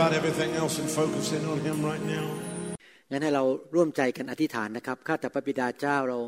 [0.00, 2.26] about everything else and focus in on Him right now.
[3.10, 6.18] งั้นให้เราร่วมใจกันอธิษฐานนะครับ ข้าแต่พระบิดาเจ้าเรา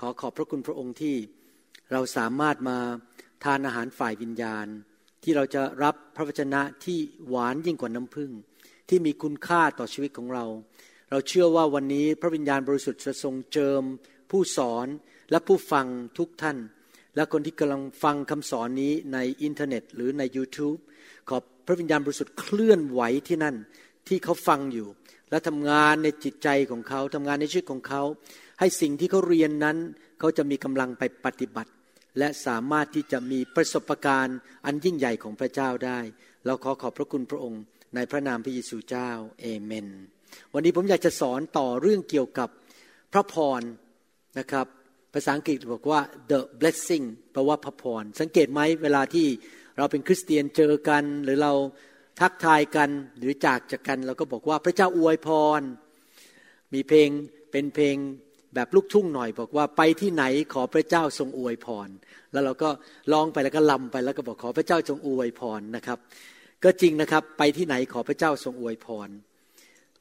[0.00, 1.16] ขอขอบพระคุณพระองค์ที่
[1.92, 2.78] เราสามารถมา
[3.44, 4.66] ทานอาหารฝ่ายวิญญาณ
[5.22, 8.30] ที่เราจะรับพระวจนะที่หวานยิ่งกว่าน้ำผึ้ง
[8.88, 10.44] ที่มีคุณค่าต่อชีวิตของเรา
[11.10, 13.82] เราเชื่อว่าวันนี้พระวิญญาณบริสุทธิ์จะทรงเจิม
[14.30, 14.86] ผู้สอน
[15.30, 15.86] และผู้ฟัง
[16.18, 16.58] ทุกท่าน
[17.16, 20.78] และคนที่กำลังฟังคำสอนนี้ในอินเทอร์เน็ต หรือใน YouTube
[21.68, 23.56] พระวิญญาณบริสุทธิ์เคลื่อนไหวที่นั่น
[24.08, 24.88] ที่เขาฟังอยู่
[25.30, 28.02] และทำงานในจิตใจของเขาทำงานในชีวิตของเขา
[28.60, 29.76] ให้สิ่งที่เขาเรียนนั้น
[30.18, 31.70] เขาจะมีกำลังไปปฏิบัติ
[32.18, 35.98] และสามารถที่จะมีประสบการณ์อันยิ่งใหญ่ของพระเจ้าได้
[36.46, 37.62] เราขอขอบพระคุณพระองค์
[37.94, 39.88] ในพระนามพระเยซูเจ้าเอเมน
[40.54, 42.48] วันนี้ผมอยากจะสอนต่อเรื่องเกี่ยวกับ
[43.12, 43.62] พระพร
[44.38, 44.66] นะครับ
[45.14, 49.26] ภาษาอังกฤษบอกว่า the blessing แปลว่าพระพร สังเกตไหมเวลาที่
[49.78, 51.52] เราเป็นคริสเตียนเจอกัน หรือเรา
[52.20, 55.28] ทักทายกันหรือจากจากกัน เราก็บอกว่าพระเจ้าอวยพ
[55.58, 55.60] ร
[56.74, 57.08] มีเพลง
[57.52, 57.96] เป็นเพลง
[58.54, 61.88] แบบลูกทุ่งหน่อย บอกว่าไปที่ไหนขอพระเจ้าทรงอวยพร
[62.32, 62.70] แล้วเราก็
[63.12, 65.98] ร้องไปแล้วก็ลำไปแล้วก็บอกขอพระเจ้าทรงอวยพรนะครับ
[66.64, 69.08] ก็จริงนะครับไปที่ไหนขอพระเจ้าทรงอวยพร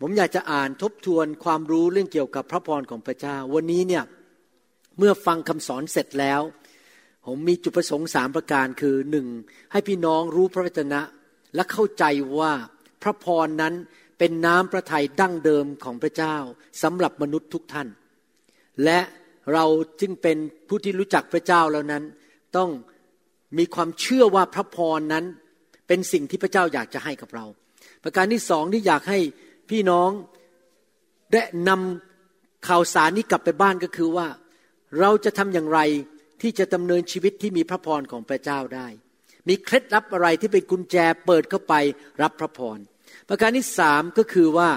[0.01, 4.03] ผมอยากจะอ่านทบทวนความรู้เรื่องเกี่ยวกับพระพรของพระเจ้า วันนี้เนี่ย
[4.97, 6.41] เมื่อฟังคำสอนเสร็จแล้ว
[7.29, 9.27] ผมมีจุดประสงค์สามประการคือหนึ่ง
[9.71, 11.01] ให้พี่น้องรู้พระวจนะ
[11.55, 12.03] และเข้าใจ
[12.39, 12.53] ว่า
[13.03, 13.73] พระพรนั้น
[14.19, 16.35] เป็นน้ำพระทัยดั้งเดิมของพระเจ้า
[16.83, 17.87] สำหรับมนุษย์ทุกท่าน
[18.83, 18.99] และ
[19.53, 19.65] เรา
[20.01, 20.37] จึงเป็น
[20.67, 22.03] ผู้ที่รู้จักพระเจ้าแล้วนั้น
[22.57, 22.69] ต้อง
[23.57, 25.25] มีความเชื่อว่าพระพรนั้น
[25.87, 27.45] เป็นสิ่งที่พระเจ้าอยากจะให้กับเรา
[28.03, 29.19] ประการที่สองที่อยากให้
[29.69, 30.09] พี่น้อง
[31.31, 34.27] ได้นำข่าวสารนี้กลับไปบ้านก็คือว่า
[34.99, 35.79] เราจะทำอย่างไร
[36.41, 38.87] ที่จะดำเนินชีวิตที่มีพระพรของพระเจ้าได้
[39.47, 41.73] มีเคล็ดลับอะไรที่เป็นกุญแจเปิดเข้าไป
[42.21, 42.79] รับพระพร
[43.29, 44.69] ประการที่สามก็คือว่า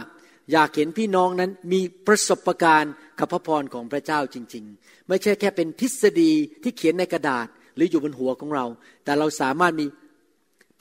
[0.53, 6.33] อยากเห็นพี่น้องนั้นมีประสบการณ์กับพระพรของพระเจ้าจริง ๆ ไม่ใช่แค่เป็นทฤษฎี
[6.63, 7.47] ที่เขียนในกระดาษ
[7.77, 8.67] หรืออยู่บนหัวของเรา
[9.05, 9.87] แต่เราสามารถมี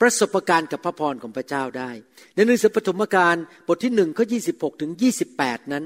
[0.00, 1.90] ประสบการณ์กับพระพรของพระเจ้าได้
[2.34, 3.36] ในหนังสือปฐมกาล
[3.68, 4.38] บทที่หนึ่งข้อยี
[4.80, 4.90] ถึง
[5.32, 5.84] 28 นั้น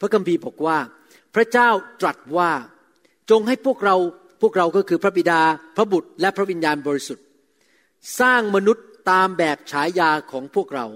[0.00, 0.78] พระคัมภีร์บอกว่า
[1.34, 1.68] พระเจ้า
[2.00, 2.50] ตรัสว่า
[3.30, 3.96] จงให้พวกเรา
[4.42, 5.40] พวกเราก็คือพระบิดา
[5.76, 7.24] พระบุตรและพระวิญญาณบริสุทธิ์
[8.20, 10.86] สร้างมนุษย์ตามแบบฉายาของพวกเรา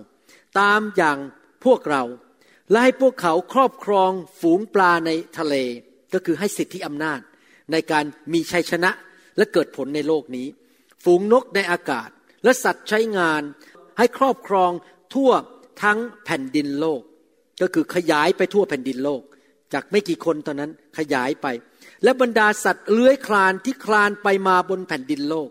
[0.60, 1.18] ตามอย่าง
[1.64, 2.02] พวกเรา
[2.70, 4.10] และให้พวกเขาครอบครอง
[4.40, 5.54] ฝูงปลาในทะเล
[6.12, 7.20] ก็คือให้สิทธิอำนาจ
[7.72, 8.90] ในการมีชัยชนะ
[9.36, 10.46] และเกิดผลในโลกนี้
[11.04, 12.08] ฝูงนกในอากาศ
[12.44, 13.42] และสัตว์ใช้งาน
[13.98, 14.70] ให้ครอบครอง
[15.14, 15.32] ทั่ว
[15.82, 17.02] ทั้งแผ่นดินโลก
[17.62, 19.22] ก็คือขยายไปทั่วแผ่นดินโลก
[19.72, 21.46] จากไม่กี่คนตอนนั้นขยายไป
[22.04, 25.50] และบรรดาสัตว์เลื้อยคลานที่คลานไปมาบนแผ่นดินโลก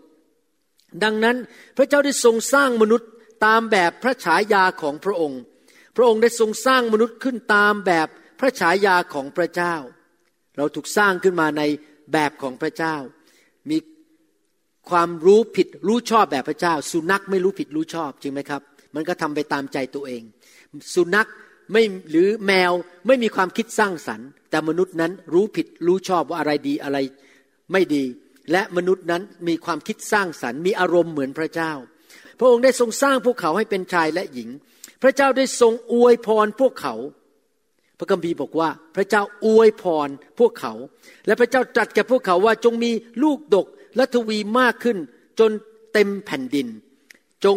[1.04, 1.36] ดังนั้น
[1.76, 3.08] พระเจ้าได้ทรงสร้างมนุษย์
[3.46, 5.40] ตามแบบพระฉายาของพระองค์
[5.96, 8.08] พระองค์ได้ทรงสร้างมนุษย์ขึ้นตามแบบ
[8.40, 9.74] พระฉายาของพระเจ้า
[10.56, 11.62] เราถูกสร้างขึ้นมาใน
[12.12, 12.96] แบบของพระเจ้า
[13.70, 13.78] มี
[14.90, 18.62] ความรู้ผิดรู้ชอบแบบพระเจ้า สุนัขไม่รู้ผิดรู้ชอบจริงไหมครับ
[18.94, 20.22] มันก็ทำไปตามใจตัวเอง
[20.94, 21.28] สุนัข
[21.72, 22.72] ไม่หรือแมว
[23.06, 26.98] ไม่มีความคิดสร้างสรรค์ แต่มนุษย์นั้นรู้ผิดรู้ชอบว่าอะไรดีอะไร
[27.72, 28.04] ไม่ดี
[28.52, 31.72] และมนุษย์นั้นมีความคิดสร้างสรรค์มีอารมณ์เหมือนพระเจ้า
[32.38, 34.48] พระองค์ได้ทรงสร้างพวกเขาให้เป็นชายและหญิง
[35.02, 36.94] พระเจ้าได้ทรงอวยพรพวกเขา
[37.98, 40.08] พระคัมภีร์บอกว่า พระเจ้าอวยพร
[40.38, 40.72] พวกเขา
[41.26, 42.90] และพระเจ้าตรัสแก่พวกเขาว่าจงมี
[43.22, 44.98] ลูกดกและทวีมากขึ้น
[45.40, 45.50] จน
[45.92, 46.66] เต็มแผ่นดิน
[47.44, 47.56] จง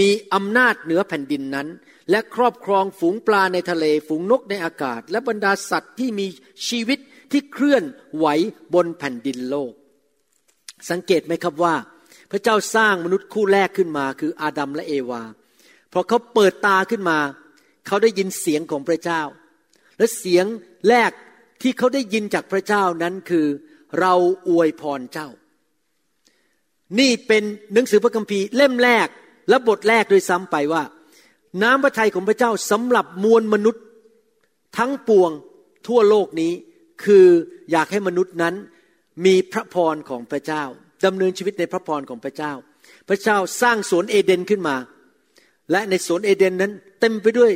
[0.00, 1.68] มีอำนาจเหนือแผ่นดินนั้น
[2.10, 6.26] และครอบครองฝูงปลาในทะเล ฝูงนกในอากาศ และบรรดาสัตว์ที่มี
[6.68, 6.98] ชีวิต
[7.32, 7.82] ที่เคลื่อน
[8.16, 8.26] ไหว
[8.74, 9.72] บนแผ่นดินโลก
[10.90, 11.74] สังเกตไหมครับว่า
[12.30, 15.22] พระเจ้าสร้างมนุษย์คู่แรกขึ้นมา คืออาดัมและเอวา
[15.92, 17.18] พอเขาเปิดตาขึ้นมา
[17.86, 19.22] เขาได้ยินเสียงของพระเจ้า
[19.98, 20.46] และเสียง
[20.88, 21.10] แรก
[21.62, 23.46] ที่เขาได้ยินจากพระเจ้านั้นคือ
[24.00, 24.14] เรา
[24.48, 25.28] อวยพรเจ้า
[26.98, 29.08] นี่เป็นหนังสือพระคัมภีร์เล่มแรก
[29.48, 30.82] และบทแรกโดยซ้ำไปว่า
[31.62, 33.84] น้ำพระทัยของพระเจ้าสำหรับมวลมนุษย์
[34.78, 35.30] ทั้งปวง
[35.86, 36.52] ทั่วโลกนี้
[37.04, 37.26] คือ
[37.70, 38.54] อยากให้มนุษย์นั้น
[39.24, 40.64] มีพระพรของพระเจ้า
[41.04, 42.52] ดำเนินชีวิตในพระพรของพระเจ้า
[43.08, 44.76] พระเจ้าสร้างสวนเอเดนขึ้นมา
[45.70, 47.52] และในสวนเอเดนนั้น เต็มไปด้วย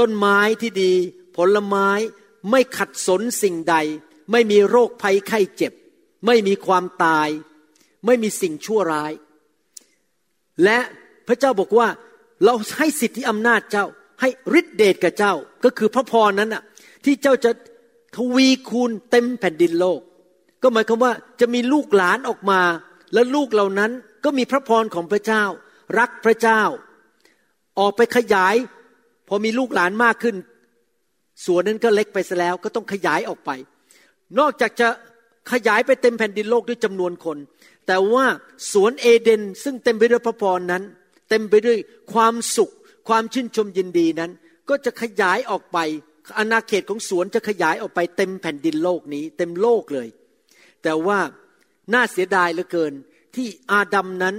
[0.00, 0.92] ต้นไม้ที่ดี
[1.36, 1.88] ผลไม้
[2.50, 3.76] ไม่ขัดสนสิ่งใด
[4.32, 5.72] ไม่มีโรคภัยไข้เจ็บ
[6.26, 7.28] ไม่มีความตาย
[8.06, 9.12] ไม่มีสิ่งชั่วร้าย
[10.64, 10.78] และ
[11.26, 11.88] พระเจ้าบอกว่า
[12.44, 13.86] เราให้สิทธิอำนาจเจ้า
[14.20, 14.28] ให้
[14.58, 15.34] ฤทธิเดชกับเจ้า
[15.64, 16.62] ก็คือพระพรนั้นน่ะ
[17.04, 17.50] ที่เจ้าจะ
[18.16, 20.00] ทวีคูณเต็มแผ่นดินโลก
[20.62, 22.60] ก็หมายความว่าจะมีลูกหลานออกมา
[23.14, 23.90] และลูกเหล่านั้น
[24.24, 25.42] ก็มีพระพรของพระเจ้า
[25.98, 26.62] รักพระเจ้า
[27.78, 28.54] ออกไปขยาย
[29.28, 30.36] พอมีลูกหลานมากขึ้น
[31.44, 33.50] ส่วนนั้นก็เล็กไปซะแล้ว ก็ต้องขยายออกไป
[34.38, 34.88] นอกจากจะ
[35.52, 37.38] ขยายไปเต็มแผ่นดินโลกด้วยจำนวนคน
[37.86, 38.24] แต่ว่า
[38.72, 40.82] สวนเอเดนซึ่งเต็มไปด้วยพระพรนั้น
[41.28, 41.78] เต็มไปด้วย
[42.12, 42.72] ความสุข
[43.08, 44.30] ความชื่นชมยินดีนั้น
[44.68, 45.78] ก็จะขยายออกไป
[46.38, 50.08] อาณาเขตของสวนจะขยายออกไปเต็มแผ่นดินโลกนี้ เต็มโลกเลย
[50.82, 51.18] แต่ว่า
[51.92, 52.92] น่าเสียดายเหลือเกิน
[53.36, 54.36] ที่อาดัมนั้น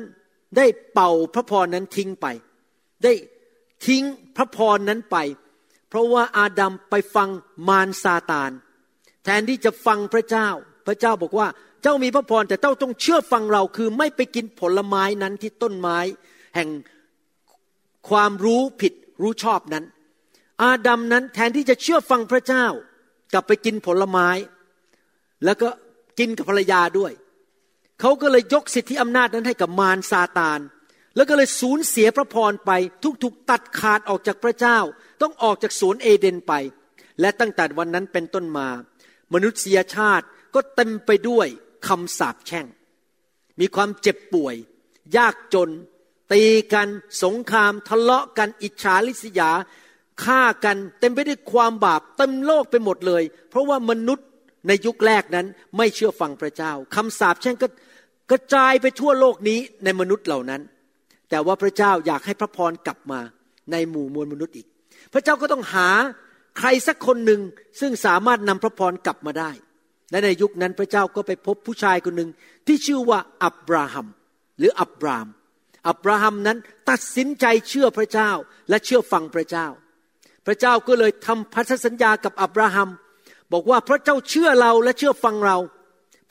[0.58, 2.28] ได้เป่าพระพรนั้นทิ้งไป
[3.04, 3.14] ได้
[3.86, 4.04] ทิ้ง
[4.38, 5.18] พระพรนั้นไป
[5.90, 7.30] เพราะว่าอาดัมไปฟัง
[7.68, 8.52] มารซาตาน
[9.24, 10.48] แทนที่จะฟังพระเจ้า
[10.88, 11.48] พระเจ้าบอกว่า
[11.84, 15.98] เจ้ามีพระพรแต่เจ้าต้องเชื่อฟังเราคือไม่ไปกินผลไม้นั้นที่ต้นไม้
[16.58, 16.70] แห่ง
[18.10, 19.86] ความรู้ผิดรู้ชอบนั้น
[20.62, 22.66] อาดัมนั้นแทนที่จะเชื่อฟังพระเจ้า
[23.34, 24.30] กลับไปกินผลไม้
[25.46, 25.70] แล้วก็
[26.20, 27.12] กินกับภรรยาด้วย
[28.00, 30.60] เขาก็เลยยกสิทธิอำนาจนั้นให้กับมารซาตาน
[31.16, 32.72] แล้วก็เลยสูญเสียพระพรไป
[33.04, 34.78] ทุกถูกตัดขาดออกจากพระเจ้า
[35.22, 36.54] ต้องออกจากสวนเอเดนไป
[37.20, 38.68] และตั้งแต่วันนั้นเป็นต้นมา
[39.34, 40.26] มนุษยชาติ
[40.56, 41.48] ก็เต็มไปด้วย
[41.88, 42.66] คำสาปแช่ง
[43.60, 44.56] มีความเจ็บป่วย
[45.18, 45.70] ยากจน
[46.32, 46.44] ตี
[46.74, 46.88] กัน
[47.24, 49.52] สงครามทะเลาะกันอิจฉาริษยา
[50.24, 54.28] ฆ่ากันเต็มไปด้วยความบาปเต็มโลกไปหมดเลย เพราะว่ามนุษย์
[54.68, 55.46] ในยุคแรกนั้น
[55.78, 57.68] ไม่เชื่อฟังพระเจ้าคำสาปแช่งก็
[58.32, 60.62] กระจายไปทั่วโลกนี้ในมนุษย์เหล่านั้น
[61.30, 63.20] แต่ว่าพระเจ้าอยากให้พระพรกลับมา
[63.72, 64.68] ในหมู่มวลมนุษย์อีก
[65.14, 65.90] พระเจ้าก็ต้องหา
[66.58, 67.42] ใครสักคนหนึ่ง
[67.80, 69.52] ซึ่งสามารถนำพระพรกลับมาได้
[70.12, 72.30] และในยุคนั้นพระเจ้าก็ไปพบผู้ชายคนหนึ่ง
[72.68, 74.08] ที่ชื่อว่าอับราฮัม
[74.58, 75.28] หรืออับราม
[75.88, 76.58] อับราฮัมนั้น
[76.90, 78.32] ตัดสินใจเชื่อพระเจ้า
[78.70, 79.68] และเชื่อฟังพระเจ้า
[80.46, 82.90] พระเจ้าก็เลยทำพันธสัญญากับอับราฮัม
[83.52, 85.58] บอกว่าพระเจ้าเชื่อเราและเชื่อฟังเรา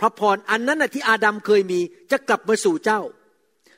[0.01, 1.81] พระพรอันนั้นที่อาดัมเคยมี
[2.11, 3.01] จะกลับมาสู่เจ้า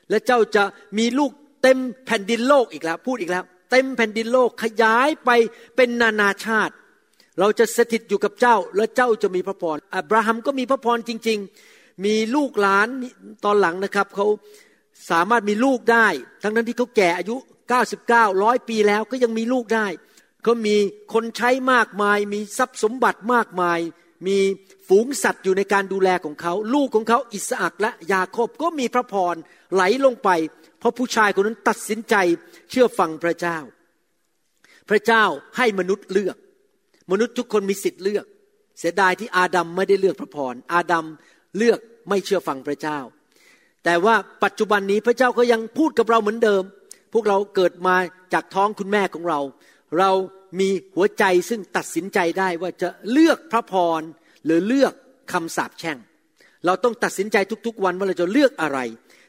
[0.09, 0.63] และเจ้าจะ
[0.97, 1.31] มีลูก
[1.63, 5.29] เต็มแผ่นดินโลกอีกแล้ว พูดอีกแล้ว เต็มแผ่นดินโลกขยายไป
[5.75, 6.73] เป็นนานาชาติ
[7.39, 11.39] เราจะสถิตอยู่กับเจ้า และเจ้าจะมีพระพรอับราฮัมก็มีพระพรจริง
[11.71, 12.87] ๆ มีลูกหลาน
[13.45, 14.25] ตอนหลังนะครับเขา
[15.09, 16.07] สามารถมีลูกได้
[16.43, 17.35] ทั้งนั้นที่เขาแก่อายุ
[17.89, 19.87] 99ร้อยปีแล้วก็ยังมีลูกได้
[20.43, 20.75] เขามี
[21.13, 23.79] คนใช้มากมาย มีทรัพย์สมบัติมากมาย
[24.27, 24.37] มี
[24.87, 29.35] ฝูงสัตว์อยู่ในการดูแลของเขา ลูกของเขาอิสอักและยาโคบก็มีพระพร
[29.73, 30.29] ไหลลงไป
[30.79, 32.15] เพราะผู้ชายคนนั้นตัดสินใจ
[32.69, 33.57] เชื่อฟังพระเจ้า
[34.89, 35.23] พระเจ้า
[35.57, 36.37] ให้มนุษย์เลือก
[37.11, 38.25] มนุษย์ทุกคนมีสิทธิ์เลือก
[38.79, 41.05] เสียดายที่อาดัมไม่ได้เลือกพระพรอาดัม
[41.57, 42.99] เลือกไม่เชื่อฟังพระเจ้า
[43.85, 46.63] แต่ว่าปัจจุบันนี้พระเจ้าก็ยังพูดกับเราเหมือนเดิม
[47.13, 47.95] พวกเราเกิดมา
[48.33, 49.39] จากท้องคุณแม่ของเรา
[49.99, 50.11] เรา
[50.59, 54.01] มีหัวใจซึ่งตัดสินใจได้ว่าจะเลือกพระพร
[54.45, 54.93] หรือเลือก
[55.31, 55.97] คำสาปแช่ง
[56.65, 58.79] เราต้องตัดสินใจทุกๆ วันว่าเราจะเลือกอะไร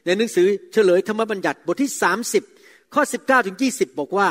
[0.05, 1.91] ในหนังสือเฉลยธรรมบัญญัติบทที่
[2.43, 4.29] 30 ข้อ 19ถึง20 บอกว่า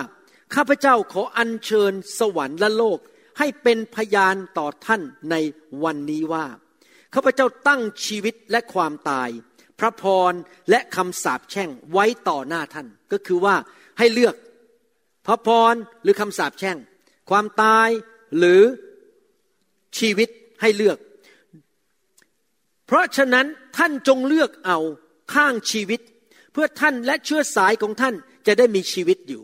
[0.54, 2.98] ข้าพเจ้าขออัญเชิญสวรรค์และโลก
[3.38, 5.34] ให้เป็นพยานต่อท่านใน
[5.84, 6.46] วันนี้ว่า
[7.14, 9.28] ข้าพเจ้าตั้งชีวิตและความตาย
[9.80, 10.32] พระพร
[10.70, 13.56] และคำสาปแช่งไว้ต่อหน้าท่าน ก็คือว่า
[13.98, 14.34] ให้เลือก
[15.26, 16.76] พระพรหรือคำสาปแช่ง
[17.30, 17.88] ความตาย
[18.38, 18.62] หรือ
[19.98, 20.28] ชีวิต
[20.60, 20.98] ให้เลือก
[22.86, 23.46] เพราะฉะนั้น
[23.76, 24.78] ท่านจงเลือกเอา
[25.34, 26.00] ข้างชีวิต
[26.52, 28.14] เพื่อท่านและเชื้อสายของท่าน
[28.46, 29.42] จะได้มีชีวิตอยู่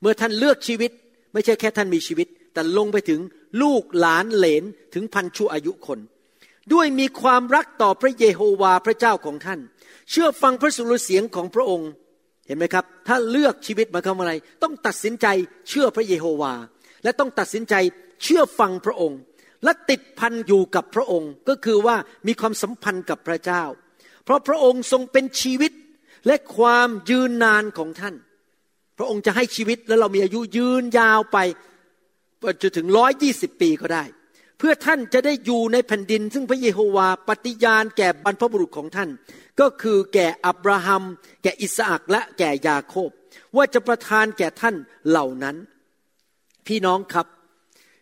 [0.00, 0.90] เมื่อท่านเลือกชีวิต
[1.32, 3.20] ไม่ใช่แค่ท่านมีชีวิต แต่ลงไปถึง
[3.62, 4.64] ลูกหลานเหลน
[4.94, 5.98] ถึงพันชั่วอายุคน
[6.72, 9.60] ด้วยมีความรักต่อพระเยโฮวาพระเจ้าของท่าน
[10.10, 11.90] เชื่อฟังพระสุรเสียงของพระองค์
[12.46, 15.26] เห็นไหมครับ ถ้าเลือกชีวิตมาทำอะไร ต้องตัดสินใจ
[15.68, 16.54] เชื่อพระเยโฮวา
[17.04, 17.74] และต้องตัดสินใจ
[18.22, 19.18] เชื่อฟังพระองค์
[19.64, 23.62] และติดพันอยู่กับพระองค์ ก็คือว่ามีความสัมพันธ์กับพระเจ้า
[24.24, 25.72] เพราะพระองค์ทรงเป็นชีวิต
[26.26, 28.14] และความยืนนานของท่าน
[28.98, 31.38] พระองค์จะให้ชีวิตแล้วเรามีอายุยืนยาวไป
[32.62, 34.04] จนถึงร้อยยี่สิบปีก็ได้
[34.64, 39.10] พื่อท่านจะได้อยู่ในแผ่นดิน ซึ่งพระเยโฮวาปฏิญาณแก่บรรพบุรุษของท่าน
[39.60, 41.02] ก็คือแก่อับราฮัม
[41.42, 43.10] แก่อิสอักและแก่ยาโคบ
[43.56, 44.74] ว่าจะประทานแก่ท่าน
[45.08, 45.56] เหล่านั้น
[46.66, 47.26] พี่น้องครับ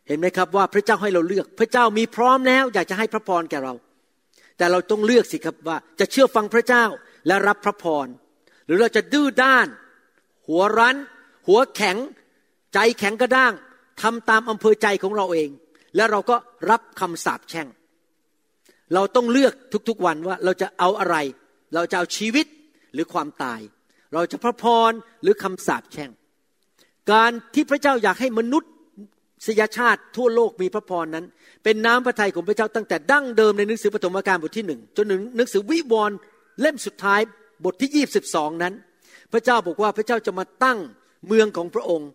[0.06, 3.74] เห็นไหมครับว่าพระเจ้าให้เราเลือก พระเจ้ามีพร้อมแล้วอยากจะให้พระพรแก่เรา
[4.56, 6.84] แต่เราต้องเลือกสิครับว่าจะเชื่อฟังพระเจ้า
[7.26, 8.06] และรับพระพร
[8.66, 9.66] หรือเราจะดื้อด้าน
[10.46, 10.96] หัวรั้น
[11.46, 11.96] หัวแข็ง
[12.74, 13.52] ใจแข็งกระด้าง
[14.02, 15.50] ทำตามอำเภอใจของเราเอง
[15.96, 16.36] แล้วเราก็
[16.70, 17.68] รับคำสาปแช่ง
[18.94, 19.52] เราต้องเลือก
[19.88, 21.16] ทุกๆวันว่าเราจะเอาอะไร
[21.74, 22.46] เราจะเอาชีวิต
[22.94, 23.60] หรือความตาย
[24.14, 24.92] เราจะพระพร
[25.22, 26.10] หรือคำสาปแช่ง
[27.12, 28.70] การที่พระเจ้าอยากให้มนุษย์
[29.46, 31.26] สยชาติทั่วโลกมีพระพรนั้น
[31.64, 36.16] เป็นน้ำพระทัยของพระเจ้าตั้งแต่ดั้งเดิมในหนังสือปฐมกาลบทที่หนึ่งจนถึงหนังสือวิวรณ์
[36.60, 37.20] เล่มสุดท้าย
[37.64, 38.74] บทที่ยี่สิบสองนั้น
[39.32, 40.78] พระเจ้าบอกว่าพระเจ้าจะมาตั้ง
[41.26, 42.10] เมืองของพระองค์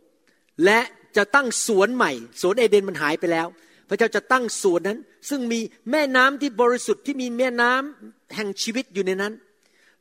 [0.65, 0.79] และ
[1.17, 3.47] จะตั้งสวนใหม่ สวนเอเดนมันหายไปแล้ว
[3.89, 4.99] พระเจ้าจะตั้งสวนนั้น
[5.29, 5.59] ซึ่งมี
[5.91, 9.33] แม่น้ำที่บริสุทธิ์ที่มีแม่น้ำแห่งชีวิตอยู่ในนั้น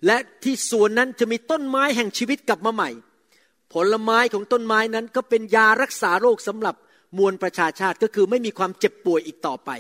[0.07, 2.91] และที่สวนนั้นจะมีต้นไม้แห่งชีวิตกลับมาใหม่
[3.73, 6.75] ผลไม้ของต้นไม้นั้นก็เป็นยารักษาโรคสำหรับ
[7.19, 9.71] มวลประชาชาติก็คือไม่มีความเจ็บป่วยอีกต่อไป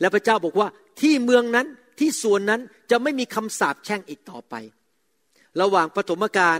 [0.00, 0.68] และพระเจ้าบอกว่า
[1.00, 1.66] ที่เมืองนั้น
[1.98, 4.54] ที่สวนนั้นจะไม่มีคำสาปแช่งอีกต่อไป
[5.60, 6.58] ระหว่างปฐมกาล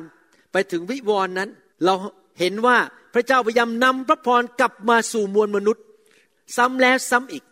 [0.53, 1.51] ไปถึงวิวรณ์นั้น
[1.85, 1.95] เรา
[2.41, 2.77] เห็นว่า
[3.15, 5.85] พระเจ้าพยายามนำพระพรกลับมาสู่มวลมนุษย์
[6.57, 7.45] ซ้ำแล้วซ้ำอีก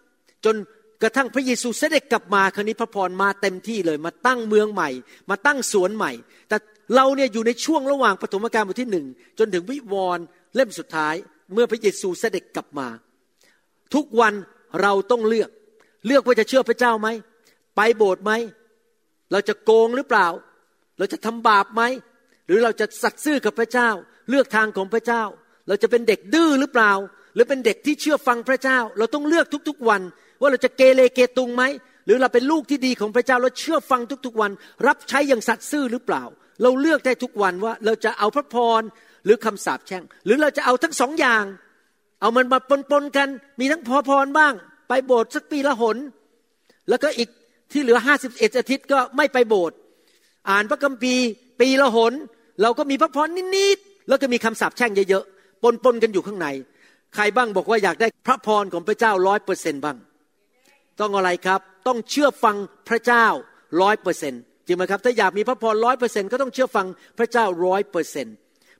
[0.45, 0.57] จน
[1.02, 4.90] กระทั่งพระเยซูเสด็จกลับมาคราวนี้พระพรมาเต็มที่เลย มาตั้งเมืองใหม่
[5.31, 6.12] มาตั้งสวนใหม่
[6.49, 6.57] แต่
[6.95, 9.07] เราเนี่ยอยู่ในช่วงระหว่างปฐมกาลบทที่หนึ่ง
[9.38, 10.25] จนถึงวิวรณ์
[10.55, 11.14] เล่มสุดท้าย
[11.52, 12.88] เมื่อพระเยซูเสด็จกลับมา
[13.95, 14.35] ทุกวัน
[14.83, 15.50] เราต้องเลือก
[16.07, 17.09] เลือกว่าจะเชื่อพระเจ้าไหม
[17.76, 18.33] ไปโบสถ์ไหม
[19.33, 20.28] เราจะโกงหรือเปล่า
[20.99, 21.83] เราจะทำบาปไหม
[22.47, 23.88] หรือเราจะสัตย์ซื่อกับพระเจ้า
[24.28, 25.23] เลือกทางของพระเจ้า
[25.69, 26.93] เราจะเป็นเด็กดื้อหรือเปล่า
[27.38, 30.02] รือเป็นเด็กที่เชื่อฟังพระเจ้า เราต้องเลือกทุกๆวัน
[30.40, 31.62] ว่าเราจะเกเรเกตุงไหม
[32.07, 34.50] หรือเราเป็นลูกที่ดีของพระเจ้าเราเชื่อฟังทุกๆวัน
[34.87, 36.23] รับใช้อย่างสัตย์ซื่อหรือเปล่า
[36.62, 38.83] เราเลือกได้ทุกวันว่าเราจะเอาพระพร
[39.25, 41.45] หรือคำสาปแช่ง หรือเราจะเอาทั้งสองอย่าง
[42.21, 42.59] เอามันมา
[42.90, 43.28] ปนๆกัน
[43.61, 44.54] มีทั้งพอพรบ้าง
[44.88, 45.97] ไปโบสถ์สักปีละหน
[46.88, 47.28] แล้วก็อีก
[47.73, 49.76] ที่เหลือห้าสิบเอ็ดอาทิตย์ก็ไม่ไปโบสถ์
[50.50, 51.26] อ่านพระคัมภีร์
[51.61, 52.12] ปีละหน
[52.62, 56.47] เราก็มีพระพรนิดๆแล้วก็มีคำสาปแช่งเยอะๆปนๆกันอยู่ข้างใน
[57.14, 59.96] ใครบ้างบอกว่าอยากได้พระพรของพระเจ้าร้อยเปอร์เซนบ้าง
[61.00, 62.56] ต้องอะไรครับ ต้องเชื่อฟัง
[62.88, 63.26] พระเจ้า
[63.82, 64.34] ร้อยเปอร์เซน
[64.66, 66.86] จริงไหมครับ ถ้าอยากมีพระพรร้อยเปอร์เซนก็ต้องเชื่อฟัง
[67.18, 68.26] พระเจ้าร้อยเปอร์เซน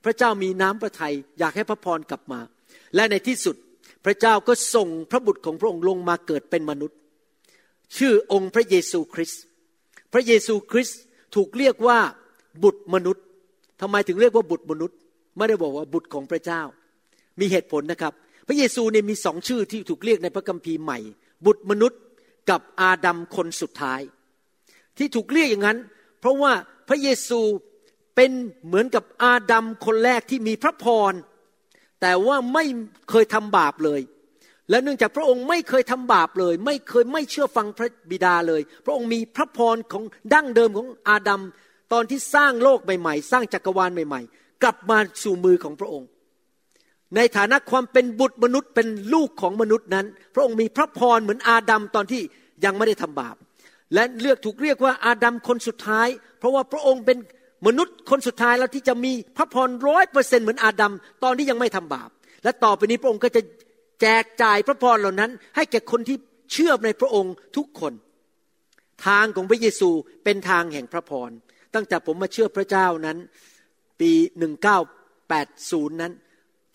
[0.05, 2.39] พระเจ้ามีน้ำพระทัยอยากให้พระพรกลับมา
[2.95, 3.55] และในที่สุด
[4.05, 6.97] พระเจ้าก็ส่งพระบุตรของพระองค์ลงมาเกิดเป็นมนุษย์
[7.97, 9.41] ชื่อองค์พระเยซูคริสต์
[10.13, 10.99] พระเยซูคริสต์
[11.35, 11.99] ถูกเรียกว่า
[12.63, 13.23] บุตรมนุษย์
[13.81, 14.97] ทำไมถึงเรียกว่าบุตรมนุษย์
[15.37, 16.61] ไม่ได้บอกว่าบุตรของพระเจ้า
[17.39, 18.13] มีเหตุผลนะครับ
[18.47, 20.99] พระเยซูเนี่ยมีสองชื่อที่ถูกเรียกในพระคัมภีร์ใหม่
[21.45, 22.01] บุตรมนุษย์
[22.49, 24.01] กับอาดัมคนสุดท้าย
[24.97, 25.77] ที่ถูกเรียกอย่างนั้น
[26.19, 26.51] เพราะว่า
[26.89, 27.39] พระเยซู
[28.15, 28.31] เป็น
[28.65, 31.13] เหมือนกับอาดัมคนแรกที่มีพระพร
[32.01, 32.65] แต่ว่าไม่
[33.09, 34.01] เคยทำบาปเลย
[34.69, 40.03] และเนื่องจากพระองค์ไม่เคยทำบาปเลย ไม่เคยไม่เชื่อฟังพระบิดาเลย พระองค์มีพระพรของ
[40.33, 41.41] ดั้งเดิมของอาดัม
[41.93, 46.07] ตอนที่สร้างโลกใหม่ๆ สร้างจักรวาลใหม่ ๆ กลับมาสู่มือของพระองค์
[47.15, 52.21] ในฐานะความเป็นบุตรมนุษย์เป็นลูกของมนุษย์นั้น พระองค์มีพระพรเหมือนอาดัมตอนที่
[52.65, 53.35] ยังไม่ได้ทำบาป
[53.93, 56.07] และเลือกถูกเรียกว่าอาดัมคนสุดท้าย
[56.39, 57.17] เพราะว่าพระองค์เป็น
[57.67, 62.09] มนุษย์คนสุดท้ายแล้วที่จะมีพระพรร้อยเปอร์เซ็นต์เหมือนอาดัมตอนที่ยังไม่ทำบาป
[62.43, 63.41] และต่อไปนี้พระองค์ก็จะ
[64.01, 66.17] แจกจ่ายพระพรเหล่านั้น ให้แก่คนที่
[66.51, 67.93] เชื่อในพระองค์ทุกคน
[69.07, 69.89] ทางของพระเยซู
[70.23, 71.29] เป็นทางแห่งพระพร
[71.75, 73.17] ตั้งแต่ผมมาเชื่อพระเจ้านั้น
[73.99, 74.11] ปี
[75.07, 76.13] 1980 นั้น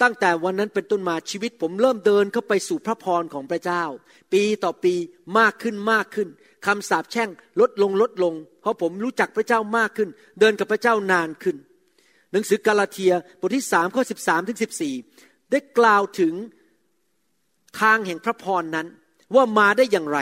[0.03, 3.85] ตั้งแต่วันนั้นเป็นต้นมาชีวิตผมเริ่มเดินเข้าไปสู่พระพรของพระเจ้า
[4.33, 4.95] ปีต่อปี
[5.39, 6.29] มากขึ้นมากขึ้น
[6.67, 10.09] คำสาปแช่งลดลงลดลง เพราะผมรู้จักพระเจ้ามากขึ้น
[10.41, 11.57] เดินกับพระเจ้านานขึ้น
[12.33, 14.95] หนังสือกาลาเทียบทที่สามข้อสิบสามถึงสิบสี่
[15.51, 16.35] ได้กล่าวถึง
[17.81, 18.87] ทางแห่งพระพรนั้น
[19.35, 20.19] ว่ามาได้อย่างไร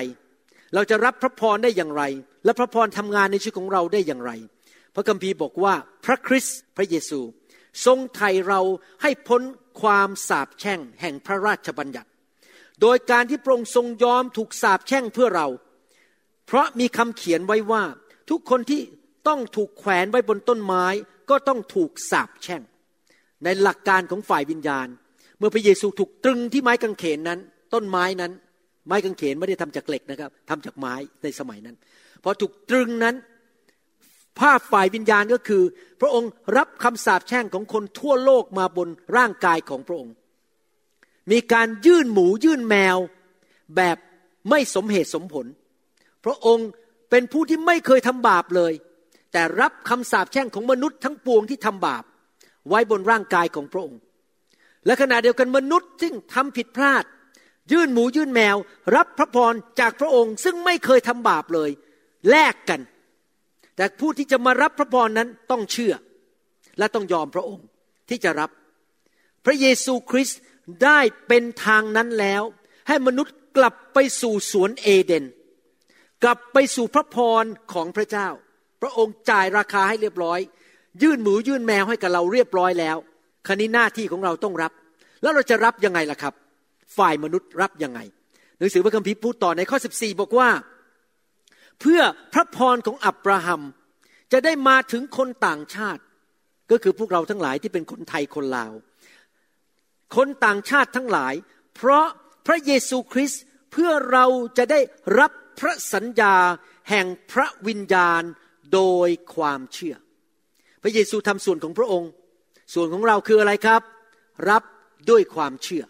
[0.75, 2.03] เราจะรับพระพรได้อย่างไร
[2.45, 4.33] และพระพรทำงานในชีวิตของเราได้อย่างไร
[4.95, 5.75] พระคัมภีร์บอกว่า
[6.05, 7.21] พระคริสต์พระเยซู
[7.87, 8.61] ทรงไถ่เรา
[9.03, 9.43] ให้พ้น
[9.81, 12.11] ความสาปแช่งแห่งพระราชบัญญัติ
[12.81, 15.47] โดยการที่พระองค์ทรงยอมถูกสาปแช่งเพื่อเรา
[16.47, 17.83] เพราะมีคำเขียนไว้ว่า
[18.31, 18.81] ทุกคนที่
[19.29, 20.87] ต้องถูกแขวนไว้บนต้นไม้
[21.31, 22.63] ก็ต้องถูกสาปแช่ง
[23.45, 24.89] ในหลักการของฝ่ายวิญญาณ
[25.39, 27.41] เมื่อพระเยซูถูกตรึงที่ไม้กางเขนนั้น
[27.75, 28.33] ต้นไม้นั้น
[28.87, 31.77] ไม้กางเขนไม่ได้ทำจากเหล็กนะครับทำจากไม้ในสมัยนั้น
[32.25, 33.15] พอถูกตรึงนั้น
[34.41, 35.63] ภาพฝ่ายวิญญาณก็คือ
[36.01, 40.15] พระองค์รับคำสาปแช่งของคนทั่วโลกมาบนร่างกายของพระองค์
[41.31, 42.97] มีการยื่นหมูยื่นแมว
[43.77, 43.97] แบบ
[44.51, 45.47] ไม่สมเหตุสมผล
[46.25, 46.69] พระองค์
[47.11, 48.73] เป็นผู้ที่ไม่เคยทำบาปเลย
[49.33, 52.05] แต่รับคำสาปแช่งของมนุษย์ทั้งปวงที่ทำบาป
[52.69, 54.01] ไว้บนร่างกายของพระองค์
[54.87, 57.05] และขณะเดียวกันมนุษย์ซึ่งทำผิดพลาด
[57.73, 58.57] ยื่นหมูยื่นแมว
[58.97, 61.71] รับพระพรจากพระองค์ซึ่งไม่เคยทำบาปเลย
[62.31, 62.81] แลกกัน
[63.77, 65.95] แต่ผู้ที่จะมารับพระพรนั้นต้องเชื่อ
[66.79, 67.67] และต้องยอมพระองค์
[68.09, 68.51] ที่จะรับ
[69.45, 70.41] พระเยซูคริสต์
[70.85, 72.43] ได้เป็นทางนั้นแล้ว
[72.89, 75.25] ให้มนุษย์กลับไปสู่สวนเอเดน
[76.23, 78.29] กลับไปสู่พระพรของพระเจ้า
[78.83, 80.41] พระองค์จ่ายราคาให้เรียบร้อย
[81.03, 82.97] ยื่นหมูยื่นแมวให้กับเราเรียบร้อยแล้ว
[83.47, 84.73] ครนี้หน้าที่ของเราต้องรับ
[85.23, 86.35] แล้วเราจะรับยังไงล่ะครับ
[86.97, 88.01] ฝ่ายมนุษย์รับยังไง
[88.59, 90.49] หนังสือพระคัมภีร์พูดต่อในข้อ 14 บอกว่า
[91.81, 92.01] เพื่อ
[92.33, 93.63] พระพรของอับราฮัม
[94.33, 96.03] จะได้มาถึงคนต่างชาติ
[96.71, 98.73] ก็คือพวกเราทั้งหลายที่เป็นคนไทยคนลาว
[100.17, 101.35] คนต่างชาติทั้งหลาย
[101.77, 102.07] เพราะ
[102.47, 104.27] พระเยซูคริสต์เพื่อเรา
[104.59, 104.81] จะได้
[105.19, 106.35] รับพระสัญญา
[106.91, 108.23] แห่งพระวิญญาณ
[108.75, 109.95] โดยความเชื่อ
[110.83, 112.11] พระเยซูทำส่วนของพระองค์
[112.75, 113.83] ส่วนของเราคืออะไรครับ
[114.51, 114.63] รับ
[115.11, 115.85] ด้วยความเชื่อ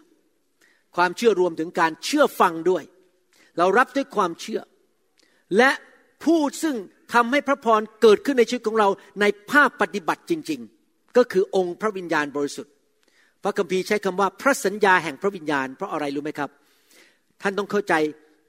[0.95, 2.83] ความเชื่อรวมถึงการเชื่อฟังด้วย
[3.57, 4.61] เรารับด้วยความเชื่อ
[5.57, 5.71] และ
[6.23, 6.75] ผู้ซึ่ง
[7.13, 8.87] ทำให้พระพรเกิดขึ้นในชีวิตของเรา
[9.21, 12.73] ในภาคปฏิบัติจริง ๆ ก็คือองค์พระวิญญาณบริสุทธิ์
[13.43, 16.49] พระคัมภีร์ใช้คำว่าพระสัญญาแห่งพระวิญญาณ เพราะอะไรรู้ไหมครับ
[17.41, 17.93] ท่านต้องเข้าใจ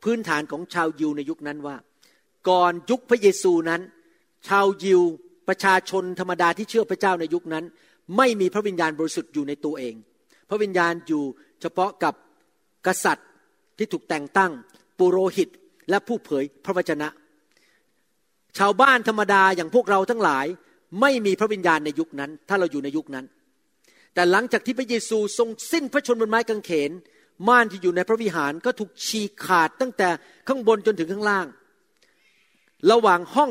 [0.04, 1.76] พื้นฐานของชาวยิวในยุคนั้นว่า
[2.48, 3.80] ก่อนยุคพระเยซูนั้น
[4.48, 5.00] ชาวยิว
[5.48, 7.64] ประชาชนธรรมดาที่เชื่อพระเจ้าในยุคนั้น
[8.16, 9.94] ไม่มีพระวิญญาณบริสุทธิ์อยู่ในตัวเอง
[10.48, 11.22] พระวิญญาณอยู่
[11.60, 12.14] เฉพาะกับ
[12.86, 13.28] กษัตริย์
[13.78, 14.52] ที่ถูกแต่งตั้ง
[14.98, 15.48] ปุโรหิต
[15.91, 17.09] และผู้เผยพระวจนะ
[18.59, 20.47] ชาวบ้านธรรมดาอย่างพวกเราทั้งหลาย
[21.00, 23.27] ไม่มีพระวิญญาณในยุคนั้น ถ้าเราอยู่ในยุคนั้น
[24.14, 26.90] แต่หลังจากที่พระเยซูทรงสิ้นพระชนบนไม้กางเขน
[27.49, 30.09] ม่านที่อยู่ในพระวิหารก็ถูกฉีกขาดตั้งแต่
[30.49, 31.47] ข้างบนจนถึงข้างล่าง
[32.90, 33.51] ระหว่างห้อง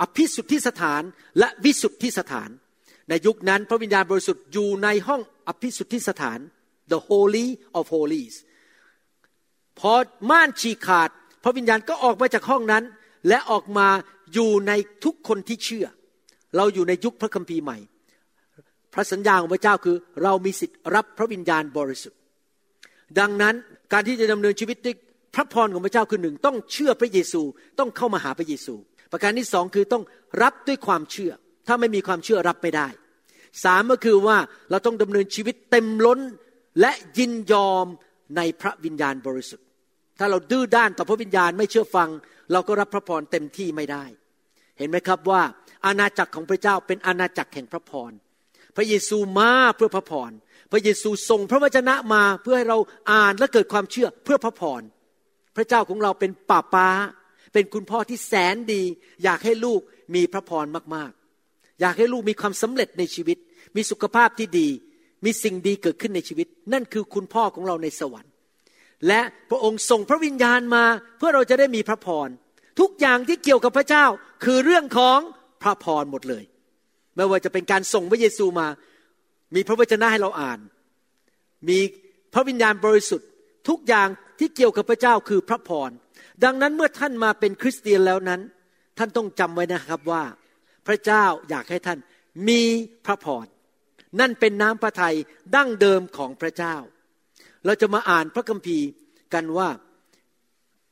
[0.00, 1.02] อภิสุทธิสถาน
[1.38, 2.50] และวิสุทธิสถาน
[3.08, 6.38] ในยุคนั้นพระวิญญาณบริสุทธิ์อยู่ในห้องอภิสุทธิสถาน
[6.92, 7.46] the holy
[7.78, 8.34] of holies
[9.78, 9.92] พอ
[10.30, 11.10] ม่านฉีกขาด
[11.42, 12.84] พระวิญญาณก็ออกมาจากห้องนั้น
[13.28, 13.88] และออกมา
[14.34, 14.72] อยู่ใน
[15.04, 15.86] ทุกคนที่เชื่อ
[16.56, 17.78] เราอยู่ในยุคพระคัมภีร์ใหม่
[18.94, 22.18] พระสัญญาของพระเจ้าคือ เรามีสิทธิ์รับพระวิญญาณบริสุทธิ์
[23.18, 23.54] ดังนั้น
[23.92, 24.96] การที่จะดำเนินชีวิตด้วย
[25.34, 27.42] พระพรของพระเจ้าคือหนึ่งต้องเชื่อพระเยซู
[27.78, 28.74] ต้องเข้ามาหาพระเยซู
[29.12, 30.04] ประการที่สองคือต้อง
[30.42, 31.32] รับด้วยความเชื่อ
[31.66, 32.88] ถ้าไม่มีความเชื่อรับไม่ได้
[33.64, 34.38] สามก็คือว่า
[34.70, 36.20] เราต้องดำเนินชีวิตเต็มล้น
[36.80, 37.86] และยินยอม
[38.36, 39.66] ในพระวิญญาณบริสุทธิ์
[40.18, 42.08] ถ้าเราดื้อด้านต่อพระวิญญาณไม่เชื่อฟัง
[42.52, 44.04] เราก็รับพระพรเต็มที่ไม่ได้
[44.78, 45.42] เห็นไหมครับว่า
[45.86, 48.12] อาณาจักรของพระเจ้าเป็นอาณาจักรแห่งพระพร
[48.76, 50.30] พระเยซูมาเพื่อพระพร
[50.72, 52.78] พระเยซูส่งพระวจนะมาเพื่อให้เรา
[53.12, 54.82] อ่านและเกิดความเชื่อเพื่อพระพร
[55.56, 56.88] พระเจ้าของเราเป็นป่าป้า
[57.52, 58.82] เป็นคุณพ่อที่แสนดี
[59.24, 59.80] อยากให้ลูก
[60.14, 63.38] มีพระพรมากๆ อยากให้ลูกมีความสำเร็จในชีวิต
[63.76, 64.68] มีสุขภาพที่ดี
[65.24, 68.32] มีสิ่งดีเกิดขึ้นในชีวิต นั่นคือคุณพ่อของเราในสวรรค์
[69.06, 70.84] และพระองค์ส่งพระวิญญาณมา
[71.18, 72.28] เพื่อเราจะได้มีพระพร
[72.80, 74.04] ทุกอย่างที่เกี่ยวกับพระเจ้า
[74.44, 75.18] คือเรื่องของ
[75.62, 76.44] พระพรหมดเลย
[77.16, 78.68] ไม่ว่าจะเป็นการส่งพระเยซูมา
[79.54, 80.58] มีพระวจนะให้เราอ่าน
[81.68, 81.78] มี
[82.34, 83.28] พระวิญญาณบริสุทธิ์
[83.68, 84.08] ทุกอย่าง
[84.38, 85.90] ที่เกี่ยวกับพระเจ้าคือพระพร
[86.44, 88.40] ดังนั้นเมื่อท่านมาเป็นคริสเตียนแล้วนั้น
[88.98, 90.24] ท่านต้องจำไว้นะครับว่า
[90.86, 91.98] พระเจ้าอยากให้ท่าน
[92.48, 92.62] มี
[93.06, 93.46] พระพร
[94.20, 95.16] นั่นเป็นน้ำพระทัย
[95.54, 96.76] ดั้งเดิมของพระเจ้า
[97.64, 98.86] เราจะมาอ่านพระคัมภีร์
[99.34, 99.68] กันว่า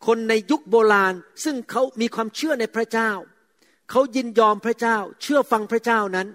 [0.06, 3.10] คนในยุคโบราณ ซึ่งเขามีความเชื่อในพระเจ้า
[3.90, 6.28] เขายินยอมพระเจ้า เชื่อฟังพระเจ้านั้น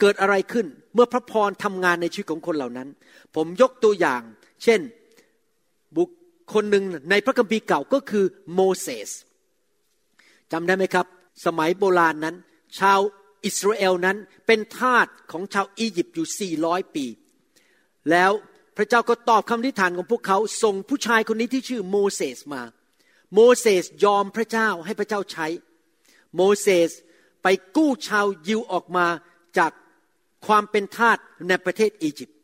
[0.00, 2.88] เกิดอะไรขึ้นเมื่อพระพรทำงานในชีวิตของคนเหล่านั้น
[3.34, 4.22] ผมยกตัวอย่าง
[4.64, 4.80] เช่น
[5.96, 6.08] บุค
[6.52, 9.10] คลหนึ่งในพระคัมภีร์เก่าก็คือโมเสส
[10.52, 11.06] จำได้ไหมครับ
[11.46, 12.36] สมัยโบราณนั้น
[12.78, 13.00] ชาว
[13.44, 16.26] อิสราเอลนั้นเป็นทาสของชาวอียิปต์อยู่
[16.68, 17.06] 400 ปี
[18.10, 18.32] แล้ว
[18.76, 22.62] พระเจ้าก็ตอบคำทิฐานของพวกเขาส่งผู้ชายคนนี้ที่ชื่อโมเสสมา
[23.34, 25.46] โมเสสยอมพระเจ้าให้พระเจ้าใช้
[26.36, 26.90] โมเสส
[27.42, 29.06] ไปกู้ชาวยิวออกมา
[29.58, 29.72] จาก
[30.46, 32.36] ความเป็นทาสในประเทศอียิปต์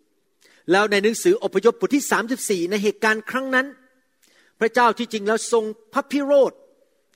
[0.71, 2.05] แล้วในหนังสืออพยพบทที่
[2.63, 3.67] 34 ในเหตุการณ์ครั้งนั้น
[4.61, 6.53] พระเจ้าที่จริงแล้วทรงพระพิโรธ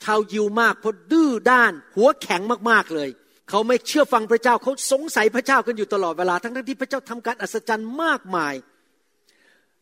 [0.04, 3.10] ชาวยิวมากเพราะดื้อด้าน หัวแข็งมากๆเลย
[3.48, 8.54] เขาไม่เชื่อฟังพระเจ้าเขาสงสัยพระเจ้ากันอยู่ตลอดเวลาทั้งที่พระเจ้าทำการอัศจรรย์มากมาย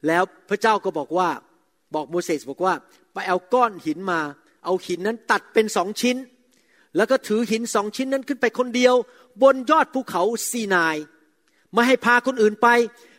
[0.06, 1.28] แล้วพระเจ้าก็บอกว่า
[1.94, 2.74] บอกโมเสสบอกว่า
[3.14, 4.20] ไปเอาก้อนหินมา
[4.64, 6.16] เอาหินนั้นตัดเป็นสองชิ้น
[6.96, 8.94] แล้วก็ถือหินสองชิ้นนั้นขึ้นไปคนเดียว
[9.42, 10.96] บนยอดภูเขาซีนาย
[11.72, 12.68] ไม่ให้พาคนอื่นไป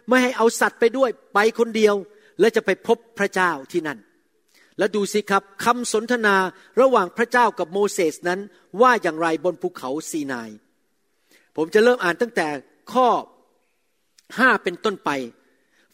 [0.07, 1.95] ไม่ให้เอาสัตว์ไปด้วยไปคนเดียว
[2.39, 3.99] และจะไปพบพระเจ้าที่นั่น
[4.77, 6.35] แล้วดูสิครับคำสนทนา
[6.81, 8.39] ระหว่างพระเจ้ากับโมเสสนั้น
[8.81, 10.49] ว่าอย่างไรบนภูเขาซีนาย
[11.55, 12.47] ผมจะเริ่มอ่านตั้งแต่
[12.93, 13.07] ข้อ
[14.37, 15.09] ห้าเป็นต้นไป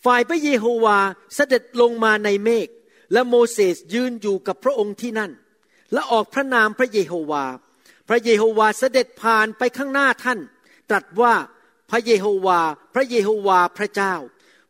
[0.06, 0.98] ฝ่ายพระเยโฮวา
[1.36, 2.68] เสด็จลงมาในเมฆ
[3.14, 5.32] และโมเสสยืนอยู่กับพระองค์ที่นั่น
[5.94, 7.46] และออกพระนามพระเยโฮวา
[8.10, 10.40] พระเยโฮวาเสด็จผ่านไปข้างหน้าท่าน
[10.90, 11.34] ตรัสว่า
[11.92, 12.60] พระเยโฮวา
[12.94, 14.14] พระเยโฮวาพระเจ้า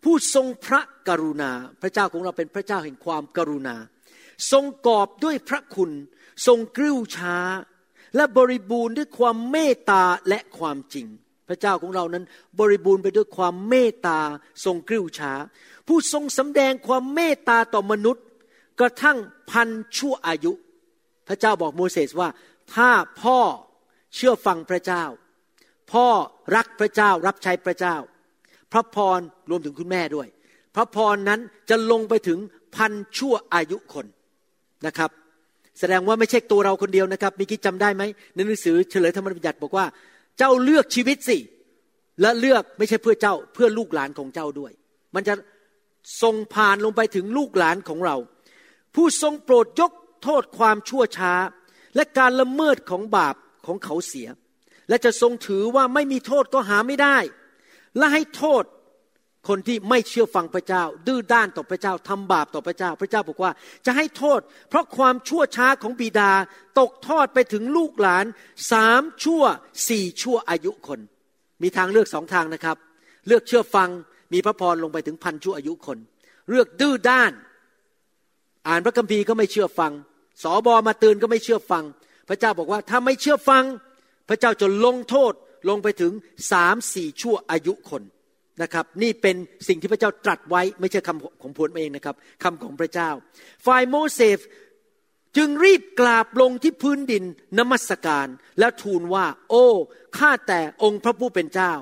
[0.04, 3.76] ผู้ทรงพระกรุณา พระเจ้าของเราเป็นพระเจ้าแห่งความกรุณา
[4.52, 5.91] ทรงกอบด้วยพระคุณ
[6.48, 7.38] ทรงกริ้วช้า
[8.15, 11.08] และบริบูรณ์ด้วยความเมตตาและความจริง
[11.52, 12.26] พระเจ้าของเรานั้น
[12.60, 14.20] บริบูรณ์ไปด้วยความเมตตา
[14.66, 15.34] ทรงกริ้วช้า
[15.88, 18.26] ผู้ทรงสำแดงความเมตตาต่อมนุษย์
[18.80, 19.18] กระทั่ง
[19.52, 20.52] พันชั่วอายุ
[21.28, 22.30] พระเจ้าบอกโมเสสว่า
[22.76, 22.90] ถ้า
[23.22, 23.40] พ่อ
[24.16, 25.04] เชื่อฟังพระเจ้า
[25.92, 26.08] พ่อ
[26.56, 27.96] รักพระเจ้ารับใช้พระเจ้า
[28.72, 30.28] พระพรรวมถึงคุณแม่ด้วย
[30.76, 32.40] พระพรนั้นจะลงไปถึง
[32.76, 34.06] พันชั่วอายุคน
[34.86, 35.12] นะครับ
[35.80, 38.04] แสดงว่าไม่ใช่ตัวเราคนเดียวนะครับมีคิดจำได้ไหม
[38.36, 39.86] ในหนังสือเฉลยธรรมบัญญัติบอกว่า
[40.44, 41.38] เจ้าเลือกชีวิตสิ
[42.22, 44.72] และเลือกไม่ใช่เพื่อเจ้าเพื่อลูกหลานของเจ้าด้วย
[45.16, 45.34] มันจะ
[46.22, 48.16] ส่งผ่านลงไปถึงลูกหลานของเรา
[48.96, 49.92] ผู้ทรงโปรดยก
[50.24, 51.34] โทษความชั่วช้า
[51.96, 54.28] และการละเมิดของบาปของเขาเสีย
[54.90, 57.18] และจะทรงถือว่าไม่มีโทษก็หาไม่ได้
[57.98, 58.64] และให้โทษ
[59.48, 63.52] คนที่ไม่เชื่อฟังพระเจ้า ดื้อด้านต่อพระเจ้าทำบาปต่อพระเจ้า พระเจ้าบอกว่า
[63.86, 66.32] จะให้โทษ เพราะความชั่วช้าของบิดา
[66.80, 68.26] ตกทอดไปถึงลูกหลาน
[68.72, 69.44] สามชั่ว
[69.90, 71.00] สี่ชั่วอายุคน
[71.62, 72.78] มีทางเลือกสองทางนะครับ
[73.28, 73.90] เลือกเชื่อฟัง
[74.34, 75.98] มีพระพรลงไปถึงพันชั่วอายุคน
[76.50, 77.32] เลือกดื้อด้าน
[78.68, 79.92] อ่านพระคัมภีร์ก็ไม่เชื่อฟัง
[80.44, 81.84] สอบอมาเตือนก็ไม่เชื่อฟัง
[82.30, 83.64] พระเจ้าบอกว่าถ้าไม่เชื่อฟัง
[84.30, 85.34] พระเจ้าจะลงโทษ
[85.70, 86.14] ลงไปถึง
[86.52, 88.04] สามสี่ชั่วอายุคน
[88.62, 89.36] นะครับนี่เป็น
[89.68, 93.10] สิ่งที่พระเจ้าตรัสไว้ไม่ใช่คำของผมเองนะครับคำของพระเจ้า
[93.66, 94.40] ฝ่ายโมเสส
[95.38, 97.24] จึงรีบกราบลงที่พื้นดิน
[97.60, 98.28] นมัสการ
[98.60, 99.66] และทูลว่า โอ้
[100.18, 101.74] ข้าแต่องค์พระผู้เป็นเจ้า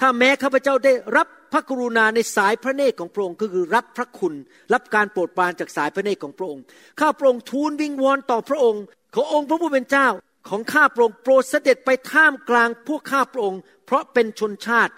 [0.00, 4.34] ถ้าแม้ข้าพเจ้าได้รับพระกรุณาในสายพระเนตรของพระองค์ก็คือรับพระคุณ
[4.74, 6.62] รับการโปรดปรานจากสายพระเนตรของพระองค์
[7.00, 8.82] ข้าพระองค์ทูลวิงวอนต่อพระองค์
[9.14, 10.08] ขอองค์พระผู้เป็นเจ้า
[10.48, 14.92] ของข้าพระองค์โปรดเสด็จไปท่ามกลางพวกข้าพระองค์ เพราะเป็นชนชาติ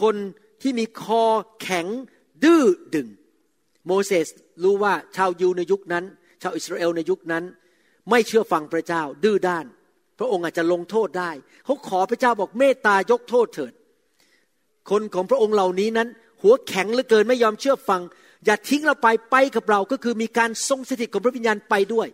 [0.00, 0.16] คน
[0.62, 1.24] ที่มีคอ
[1.62, 1.86] แข็ง
[2.44, 2.64] ดื้อ
[2.94, 3.08] ดึง
[3.86, 4.26] โมเสส
[4.62, 6.04] รู้ว่าชาวยูในยุคนั้น
[6.42, 7.44] ชาวอิสราเอลในยุคนั้น
[8.10, 9.66] ไม่เชื่อฟังพระเจ้าดื้อด้าน
[10.18, 11.30] พระองค์อาจจะลงโทษได้
[11.64, 13.72] เขาขอพระเจ้าบอกเมตตายกโทษเถิด
[14.90, 16.08] คนของพระองค์เหล่านี้นั้น
[16.42, 18.02] หัวแข็งเหลือเกินไม่ยอมเชื่อฟัง
[18.44, 22.08] อย่าทิ้งเราไปไปกับเราก็คือมีการทรงสถิตของพระวิญญาณไปด้วย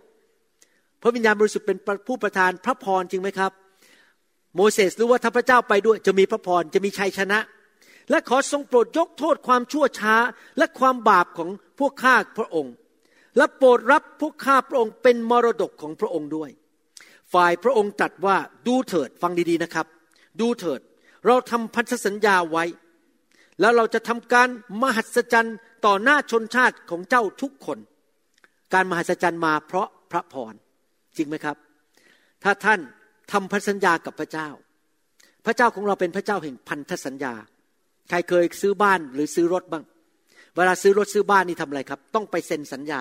[1.03, 1.79] พระวิญญาณบริสุทธิ์เป็น
[2.09, 3.53] ผู้ประทานพระพรจริงไหมครับ
[4.55, 7.39] โมเสสรู้ว่าถ้าพระเจ้าไปด้วยจะมีพระพรจะมีชัยชนะ
[8.11, 10.15] และขอทรงโปรดยกโทษความชั่วช้า
[10.59, 12.75] และความบาปของพวกข้าพระองค์
[13.37, 16.51] และโปรดรับพวกข้าพระองค์เป็นมรดกของพระองค์ด้วย
[17.33, 18.37] ฝ่ายพระองค์ตรัสว่า
[18.67, 19.87] ดูเถิดฟังดีๆนะครับ
[20.41, 20.81] ดูเถิด
[21.27, 22.65] เราทำพันธสัญญาไว้
[23.61, 24.49] แล้วเราจะทำการ
[24.83, 27.79] มหัศจรรย์ต่อหน้าชนชาติของเจ้าทุกคน
[28.75, 30.55] การมหัศจรรย์มาเพราะพระพร
[31.17, 31.57] จริงไหมครับ
[32.45, 32.81] ถ้าท่าน
[33.33, 34.49] ทำพันธสัญญากับพระเจ้า
[35.45, 37.35] พระเจ้าของเราเป็นพระเจ้าแห่งพันธสัญญา
[38.12, 39.85] ใครเคยซื้อบ้านหรือซื้อรถบ้าง
[40.57, 43.01] เวลาซื้อรถซื้อบ้านนี่ทำอะไรครับ ต้องไปเซ็นสัญญา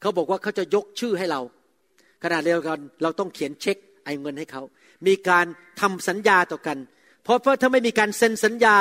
[0.00, 1.40] เขาบอกว่าเขาจะยกชื่อให้เรา
[2.22, 4.62] ขณะเดียวกันเราต้องเขียนเช็คไอ้เงินให้เขา
[5.06, 5.46] มีการ
[5.80, 6.78] ทำสัญญาต่อกัน
[7.24, 8.76] เพราะเพราะถ้าไม่มีการเซ็นสัญญา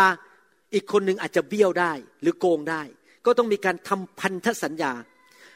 [0.74, 2.82] อีกคนหนึ่งอาจจะเบี้ยวได้หรือโกงได้
[3.26, 4.92] ก็ต้องมีการทำพันธสัญญา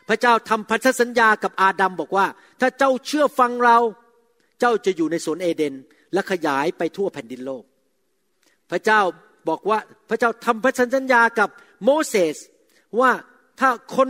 [0.08, 2.28] พระเจ้าทำพันธสัญญากับอาดัมบอกว่า
[2.60, 3.78] ถ้าเจ้าเชื่อฟังเรา
[4.60, 5.74] เจ้าจะอยู่ในสวนเอเดน
[6.14, 7.64] และขยายไปทั่วแผ่นดินโลก
[8.72, 9.02] พระเจ้า
[9.50, 9.80] บอกว่า
[10.10, 11.50] พระเจ้าทำพันธสัญญากับ
[11.84, 12.38] โมเสส
[13.00, 13.12] ว่า
[13.60, 14.10] ถ้าคน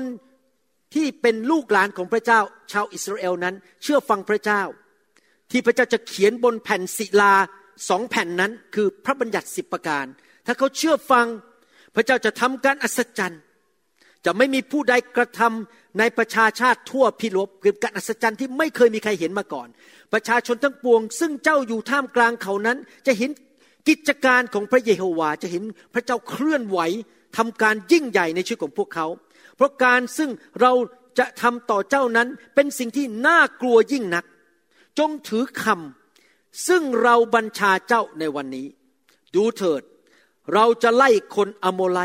[0.95, 2.39] ที่เป็นลูกหลานของพระเจ้า
[2.71, 4.61] ชาวอิสราเอลนั้น เชื่อฟังพระเจ้า
[5.51, 7.33] ที่พระเจ้าจะเขียนบนแผ่นศิลา
[7.89, 10.05] สองแผ่นนั้นคือพระบัญญัติสิบประการ
[10.45, 11.25] ถ้าเขาเชื่อฟัง
[11.95, 13.41] พระเจ้าจะทำการอัศจรรย์
[14.25, 19.67] จะไม่มีผู้ใดกระทำในประชาชาติทั่วพิลบคือการอัศจรรย์ที่ไม่เคยมีใครเห็นมาก่อน
[20.13, 23.29] ประชาชนทั้งปวง ซึ่งเจ้าอยู่ท่ามกลางเขานั้น จะเห็น
[23.87, 26.79] กิจการของพระเยโฮวาจะเห็นพระเจ้าเคลื่อนไหว
[27.37, 29.07] ทำการยิ่งใหญ่ในชีวิตของพวกเขา
[29.55, 30.29] เพราะการซึ่ง
[30.61, 30.73] เรา
[31.19, 34.25] จะทำต่อเจ้านั้นเป็นสิ่งที่น่ากลัวยิ่งนัก
[34.99, 38.67] จงถือคำซึ่งเราบัญชาเจ้าในวันนี้
[39.35, 39.81] ดูเถิด
[40.53, 41.99] เราจะไล่คนอโมไล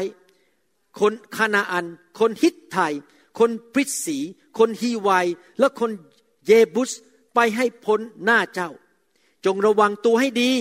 [1.01, 1.87] คนคานาอัน
[2.19, 2.93] คนฮิตไทย
[3.38, 4.19] คนปริสี
[4.59, 5.11] คนฮีไว
[5.59, 5.90] และคน
[6.47, 6.90] เยบุส
[7.35, 8.71] ไปให้พ้นหน้าเจ้า
[9.45, 10.53] จงระวังตัวให้ดี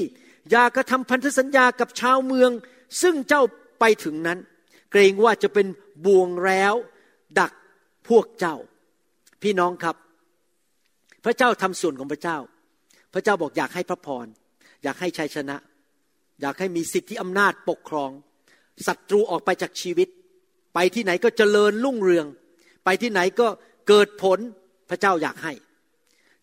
[0.52, 2.52] อย่ากระทำพันธสัญญากับชาวเมือง
[3.02, 3.42] ซึ่งเจ้า
[3.80, 4.40] ไปถึงนั้น
[4.92, 5.68] เกรงว่าจะเป็น
[6.06, 6.74] บ่วงแล้ว
[7.40, 7.52] ดัก
[8.10, 8.56] พวกเจ้า
[9.44, 9.96] พี่น้องครับ
[11.26, 12.38] พระเจ้าทำส่วนของพระเจ้า
[13.14, 14.26] พระเจ้าบอกอยากให้พระพร
[14.84, 15.58] อยากให้ชัยชนะ
[16.42, 18.12] อยากให้มีสิทธิอำนาจปกครอง
[18.88, 20.08] ศัตรูออกไปจากชีวิต
[20.74, 22.26] ไปที่ไหนก็เจริญรุ่งเรือง
[22.86, 23.48] ไปที่ไหนก็
[23.88, 24.40] เกิดผล
[24.90, 25.54] พระเจ้าอยากให้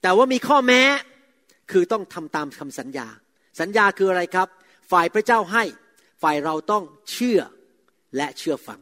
[0.02, 0.82] แต่ว่ามีข้อแม้
[1.70, 3.08] คือต้องทำตามคำสัญญา
[3.60, 4.48] สัญญาคืออะไรครับ
[4.90, 5.64] ฝ่ายพระเจ้าให้
[6.22, 7.40] ฝ่ายเราต้องเชื่อ
[8.16, 8.80] และเชื่อฟัง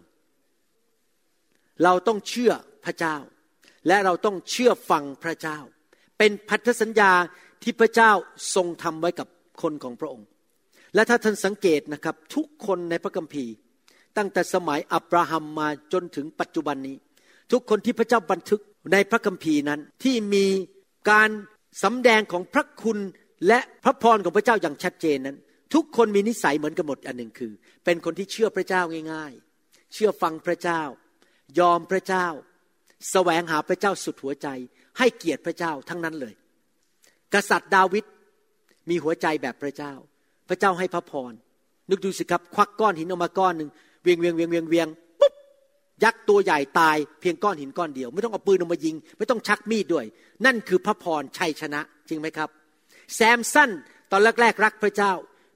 [1.85, 2.53] เราต้องเชื่อ
[2.85, 3.17] พระเจ้า
[3.89, 5.59] และเราต้องเชื่อฟังพระเจ้า
[6.19, 7.13] เป็นพันธสัญญา
[7.63, 8.11] ที่พระเจ้า
[8.55, 9.29] ทรงทำไว้กับ
[9.63, 10.27] คนของพระองค์
[10.95, 13.53] และถ้าท่านสังเกตนะครับทุกคนในพระคัมภีร์
[14.17, 16.97] ตั้งแต่สมัยอับราฮัมมาจนถึงปัจจุบันนี้
[17.53, 18.61] ทุกคนที่พระเจ้าบันทึก
[18.93, 20.47] ในพระคัมภีร์นั้นที่มี
[21.11, 21.31] การ
[21.83, 22.99] สำแดงของพระคุณ
[23.49, 25.37] และพระพรของพระเจ้าอย่างชัดเจนนั้น
[25.75, 27.53] ทุกคนมีนิสัยเหมือนกันหมดอันหนึ่งคือ
[27.85, 30.83] เป็นคนที่เชื่อพระเจ้าง่าย ๆ เชื่อฟังพระเจ้า
[31.59, 34.49] ยอมพระเจ้าสแสวงหาพระเจ้าสุดหัวใจ
[34.99, 36.35] ให้เกียรติพระเจ้าทั้งนั้นเลย
[37.35, 38.05] กษัตริย์ดาวิด
[38.91, 39.93] มีหัวใจแบบพระเจ้า
[40.49, 41.33] พระเจ้าให้พระพร
[41.91, 43.71] นึกดูสิครับ ควักก้อนหินออกมาก้อนหนึ่ง
[44.03, 44.89] เวียงเวียงเวียงเวียงเวียง
[45.21, 45.35] ปุ๊บ
[46.05, 50.05] ยักษ์ตัวใหญ่ตายเพียงก้อนหินก้อนเดียว ไม่ต้องเอาปืนออกมายิง ไม่ต้องชักมีดด้วย
[50.45, 52.51] นั่นคือพระพรชัยชนะจริงไหมครับ
[53.15, 53.71] แซมสัน
[54.11, 55.13] ตอนแรกๆรักพระเจ้า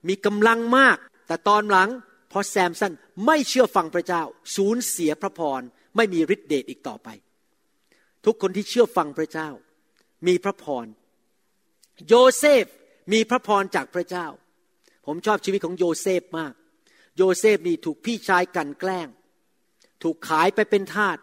[0.08, 1.90] มีกำลังมาก แต่ตอนหลัง
[2.32, 2.92] พอแซมสัน
[3.26, 4.22] ไม่เชื่อฟังพระเจ้า
[4.56, 5.61] สูญเสียพระพร
[5.96, 7.08] ไม่มีฤทธิเดชอีกต่อไป
[8.24, 9.48] ทุกคนที่เชื่อฟังพระเจ้า
[10.26, 10.87] มีพระพร
[12.08, 12.64] โยเซฟ
[13.12, 14.26] มีพระพรจากพระเจ้า
[15.06, 16.52] ผมชอบชีวิตของโยเซฟมาก
[17.16, 19.08] โยเซฟนี่ถูกพี่ชายกลั่นแกล้ง
[20.02, 21.18] ถูกขายไปเป็นทาส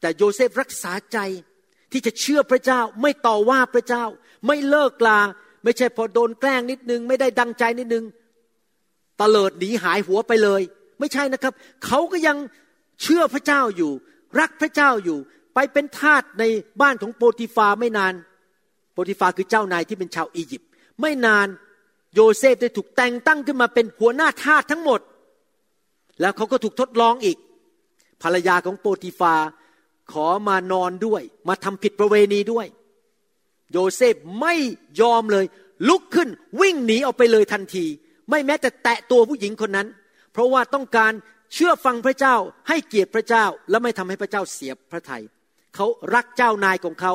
[0.00, 1.18] แต่โยเซฟรักษาใจ
[1.92, 4.04] ที่จะเชื่อพระเจ้า ไม่ต่อว่าพระเจ้า
[4.46, 5.20] ไม่เลิกลา
[5.64, 8.04] ไม่ใช่พอโดนแกล้งนิดนึง ไม่ได้ดังใจนิดนึง
[9.20, 10.62] ตเลิดหนีหายหัวไปเลย
[11.00, 11.52] ไม่ใช่นะครับ
[11.86, 12.36] เขาก็ยัง
[13.02, 13.92] เชื่อพระเจ้าอยู่
[14.40, 15.18] รักพระเจ้าอยู่
[15.54, 16.44] ไปเป็นทาสใน
[16.80, 18.14] บ้านของโปติฟาไม่นาน
[18.92, 20.68] โปติฟาคือเจ้านายที่เป็นชาวอียิปต์
[21.00, 21.48] ไม่นาน
[22.14, 25.00] โยเซฟได้ถูกแต่งตั้งขึ้นมาเป็นหัวหน้าทาสทั้งหมด
[26.20, 27.38] แล้วเขาก็ถูกทดลองอีก
[28.22, 29.34] ภรรยาของโปติฟา
[30.12, 32.66] ขอมานอนด้วย มาทำผิดประเวณีด้วย
[33.72, 34.54] โยเซฟไม่
[35.00, 35.44] ยอมเลย
[35.88, 36.28] ลุกขึ้น
[36.60, 37.84] วิ่งหนีออกไปเลยทันที
[38.30, 39.88] ไม่แม้แต่แตะตัวผู้หญิงคนนั้น
[40.32, 41.12] เพราะว่าต้องการ
[41.52, 42.36] เชื่อฟังพระเจ้า
[42.68, 45.22] ให้เกียรติพระเจ้าและไม่ทำให้พระเจ้าเสียพระทยัย
[45.74, 47.12] เขารักเจ้านายของเขา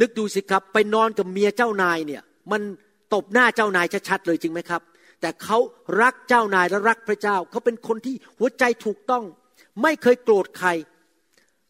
[0.00, 2.62] นึกดูสิครับไปนอนกับเมียเจ้านายเนี่ย มัน
[3.14, 4.82] ตบหน้าเจ้านายชัดๆเลยจริงไหมครับ
[5.20, 5.58] แต่เขา
[6.02, 9.24] รักเจ้านายและรักพระเจ้า เขาเป็นคนที่หัวใจถูกต้อง
[9.82, 10.68] ไม่เคยโกรธใคร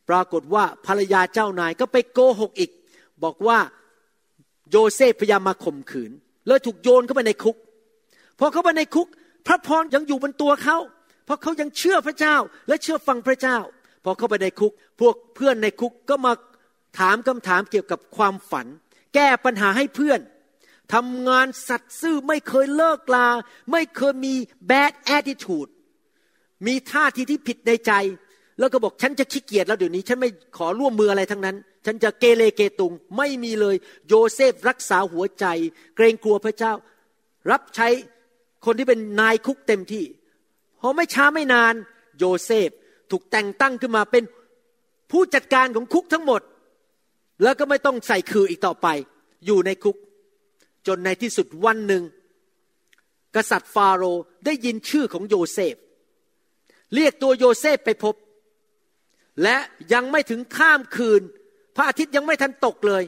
[0.08, 2.70] ปรากฏว่าภรรยาเจ้านายก็ไปโกหกอีก
[3.24, 3.58] บอกว่า
[4.72, 6.12] โยเซฟพยายามมาข่มขืน
[6.46, 7.56] เลยถูกโยนเข้าไปในคุก
[8.38, 9.08] พอเข้าไปในคุก
[9.46, 10.78] พระพรยังอยู่บนตัวเขา
[11.24, 12.36] เพราะเขายังเชื่อพระเจ้า
[12.68, 13.58] และเชื่อฟังพระเจ้า
[14.04, 16.32] พอเข้าไปในคุก พวกเพื่อนในคุกก็มา
[16.98, 18.66] ถามคำถามเกี่ยวกับความฝัน
[19.14, 20.20] แก้ปัญหาให้เพื่อน
[20.92, 23.28] ทำงานสัตย์ซื่อไม่เคยเลิกลา
[23.72, 24.34] ไม่เคยมี
[24.70, 25.70] bad attitude
[26.66, 27.92] มีท่าทีที่ผิดในใจ
[28.58, 33.76] แล้วก็บอกฉันจะขี้เกียจแล้วเดี๋ยวนี้ ฉันไม่ขอร่วมมืออะไรทั้งนั้น ฉันจะเกเรเกตุงไม่มีเลย
[34.08, 35.44] โยเซฟรักษาหัวใจ
[35.96, 36.72] เกรงกลัวพระเจ้า
[37.50, 37.88] รับใช้
[38.64, 40.04] คนที่เป็นนายคุกเต็มที่
[40.80, 41.74] พอไม่ช้าไม่นาน
[42.18, 42.70] โยเซฟ
[43.10, 44.24] ถูกแต่งตั้งขึ้นมาเป็น
[45.10, 46.42] ผู้จัดการของคุกทั้งหมด
[47.42, 48.86] แล้วก็ไม่ต้องใส่ขื่ออีกต่อไป
[49.46, 49.96] อยู่ในคุก
[50.86, 52.02] จนในที่สุดวันหนึ่ง
[53.36, 55.74] กษัตริย์ฟาโรห์ได้ยินชื่อของโยเซฟ
[56.94, 58.14] เรียกตัวโยเซฟไปพบ
[59.42, 59.56] และ
[59.92, 61.22] ยังไม่ถึงข้ามคืน
[61.76, 63.02] พระอาทิตย์ยังไม่ทันตกเลย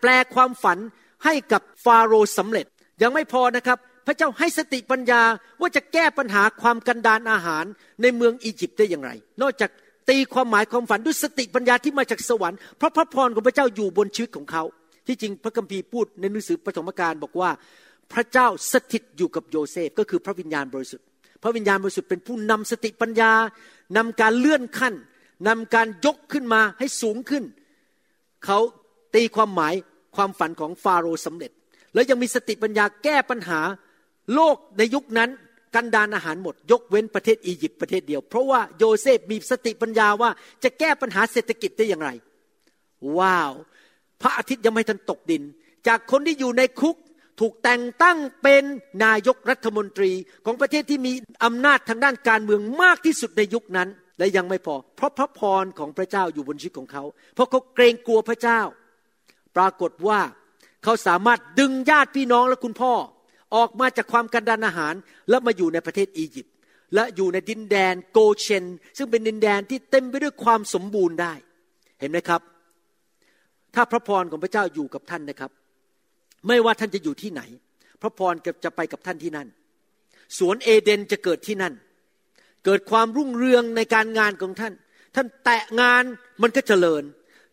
[0.00, 0.78] แปลความฝัน
[1.24, 2.66] ให้กับฟาโรห์สำเร็จ
[3.02, 5.22] ยังไม่พอนะครับ พระเจ้าให้สติปัญญา
[5.60, 7.64] ว่าจะแก้ปัญหาความกันดานอาหาร
[8.02, 9.10] ในเมืองอียิปต์ได้อย่างไร
[9.42, 9.70] นอกจาก
[10.08, 14.62] ตีความหมายความฝันด้วยสติปัญญาที่มาจากสวรรค์เพราะพระพรของพระเจ้าอยู่บนชีวิตของเขา
[15.06, 17.50] ที่จริงพระคัมภีร์พูดในหนังสือปฐมกาลบอกว่า
[18.12, 21.06] พระเจ้าสถิตอยู่กับโยเซฟก็คือพระวิญญาณบริสุทธิ์
[21.42, 23.32] พระวิญญาณบริสุทธิ์เป็นผู้นำสติปัญญา
[23.96, 24.94] นำการเลื่อนขั้น
[25.48, 27.44] นำการยกขึ้นมาให้สูงขึ้น
[28.44, 28.58] เขา
[29.14, 29.74] ตีความหมาย
[30.16, 31.50] ความฝันของฟาโรห์สำเร็จ
[31.94, 33.60] แล้วยังมีสติปัญญาแก้ปัญหา
[34.34, 35.30] โลกในยุคนั้น
[35.74, 40.30] กันดานอาหารหมด ยกเว้นประเทศอียิปต์ประเทศเดียว เพราะว่าโยเซฟมีสติปัญญาว่า
[40.64, 42.10] จะแก้ปัญหาเศรษฐกิจได้อย่างไร
[43.18, 43.52] ว้าว
[44.20, 45.42] พระอาทิตย์ยังไม่ทันตกดิน
[45.86, 46.96] จากคนที่อยู่ในคุก
[47.40, 48.62] ถูกแต่งตั้งเป็น
[49.04, 50.12] นายกรัฐมนตรี
[50.44, 51.12] ของประเทศที่มี
[51.44, 53.88] อำนาจทางด้านการเมืองมากที่สุดในยุคนั้น
[54.20, 57.04] และยังไม่พอ เพราะพระพรของพระเจ้าอยู่บนชีวิตของเขา
[57.34, 58.60] เพราะเขาเกรงกลัวพระเจ้า
[59.56, 60.20] ปรากฏว่า
[60.84, 62.92] เขาสามารถดึงญาติพี่น้องและคุณพ่อ
[63.54, 64.94] ออกมาจากความกันดานอาหาร
[65.28, 66.54] แล้วมาอยู่ในประเทศอียิปต์
[66.94, 68.64] และอยู่ในดินแดนโกเชน
[68.96, 71.32] ซึ่งเป็นดินแดนที่เต็มไปด้วยความสมบูรณ์ได้
[72.00, 72.40] เห็นไหมครับ
[73.74, 75.50] ถ้าพระพรของพระเจ้าอยู่กับท่านนะครับ
[76.46, 77.42] ไม่ว่าท่านจะอยู่ที่ไหน
[78.02, 79.48] พระพรจะไปกับท่านที่นั่น
[80.38, 81.74] สวนเอเดนจะเกิดที่นั่น
[82.64, 84.72] เกิดความรุ่งเรืองในการงานของท่าน
[85.14, 86.04] ท่านแตะงาน
[86.42, 87.02] มันก็เจริญ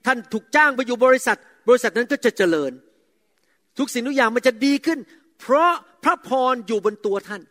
[0.05, 2.71] ท่านถูกจ้างไปอยู่บริษัท บริษัทนั้นก็จะเจริญ
[3.77, 4.99] ทุกสิ่งทุกอย่างมันจะดีขึ้น
[5.39, 5.71] เพราะ
[6.03, 7.41] พระพรอยู่บนตัวท่าน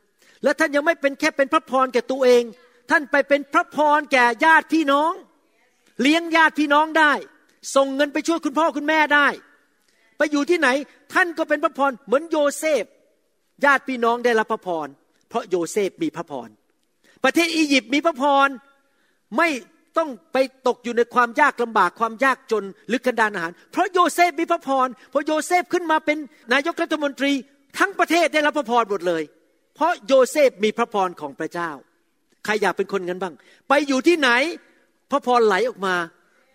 [0.43, 2.43] และท่านยังไม่เป็นแค่เป็นพระพรแก่ตัวเอง
[2.91, 5.13] ท่านไปเป็นพระพรแก่ญาติพี่น้อง
[6.03, 7.13] เลี้ยงญาติพี่น้องได้
[7.75, 9.27] ส่งเงินไปช่วยคุณพ่อคุณแม่ได้
[10.19, 10.69] ไปอยู่ที่ไหน
[11.15, 12.85] ท่านก็เป็นพระพรเหมือนโยเซฟ
[13.65, 14.89] ญาติพี่น้องได้รับพระพร
[15.29, 16.49] เพราะโยเซฟมีพระพร
[17.27, 18.49] ประเทศอียิปต์มีพระพร
[19.39, 19.49] ไม่
[19.99, 20.37] ต้องไป
[20.67, 26.19] ตกอยู่ในความยากลำบากความยากจนหรือกันดานอาหาร เพราะโยเซฟมีพระพรพอโยเซฟขึ้นมาเป็น
[26.53, 27.33] นายกรัฐมนตรี
[27.79, 29.23] ทั้งประเทศได้รับพระพรหมดเลย
[29.75, 31.71] เพราะโยเซฟมีพระพรของพระเจ้า
[32.45, 33.35] ใครอยากเป็นคนงั้นบ้าง
[33.69, 34.31] ไปอยู่ที่ไหน
[35.11, 35.95] พระพรไหลออกมา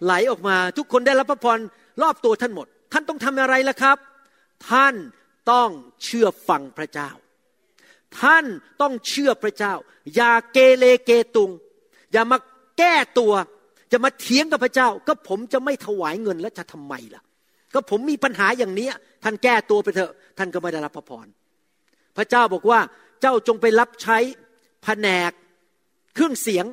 [0.06, 1.60] ไหลออกมา ทุกคนได้รับพระพร
[2.02, 3.98] รอบตัวท่านหมด ท่านต้องทำอะไรล่ะครับ
[4.70, 4.94] ท่าน
[5.52, 5.70] ต้อง
[6.04, 7.10] เชื่อฟังพระเจ้า
[8.20, 8.46] ท่าน
[8.82, 9.74] ต้องเชื่อพระเจ้า
[10.16, 11.52] อย่าเกเรเกตุง
[12.14, 12.38] อย่ามา
[12.78, 13.34] แก้ตัว
[13.92, 17.24] จะมาเถียงกับพระเจ้า ก็ผมจะไม่ถวายเงินแล้วจะทำไมล่ะ
[17.74, 18.90] ก็ผมมีปัญหาอย่างนี้
[19.24, 21.28] ท่านแก้ตัวไปเถอะ ท่านก็ไม่ได้รับพระพร
[22.18, 22.80] พระเจ้าบอกว่า
[23.22, 24.18] เจ้าจงไปรับใช้
[24.84, 25.32] แผนก
[26.16, 26.66] เครื่องเสียง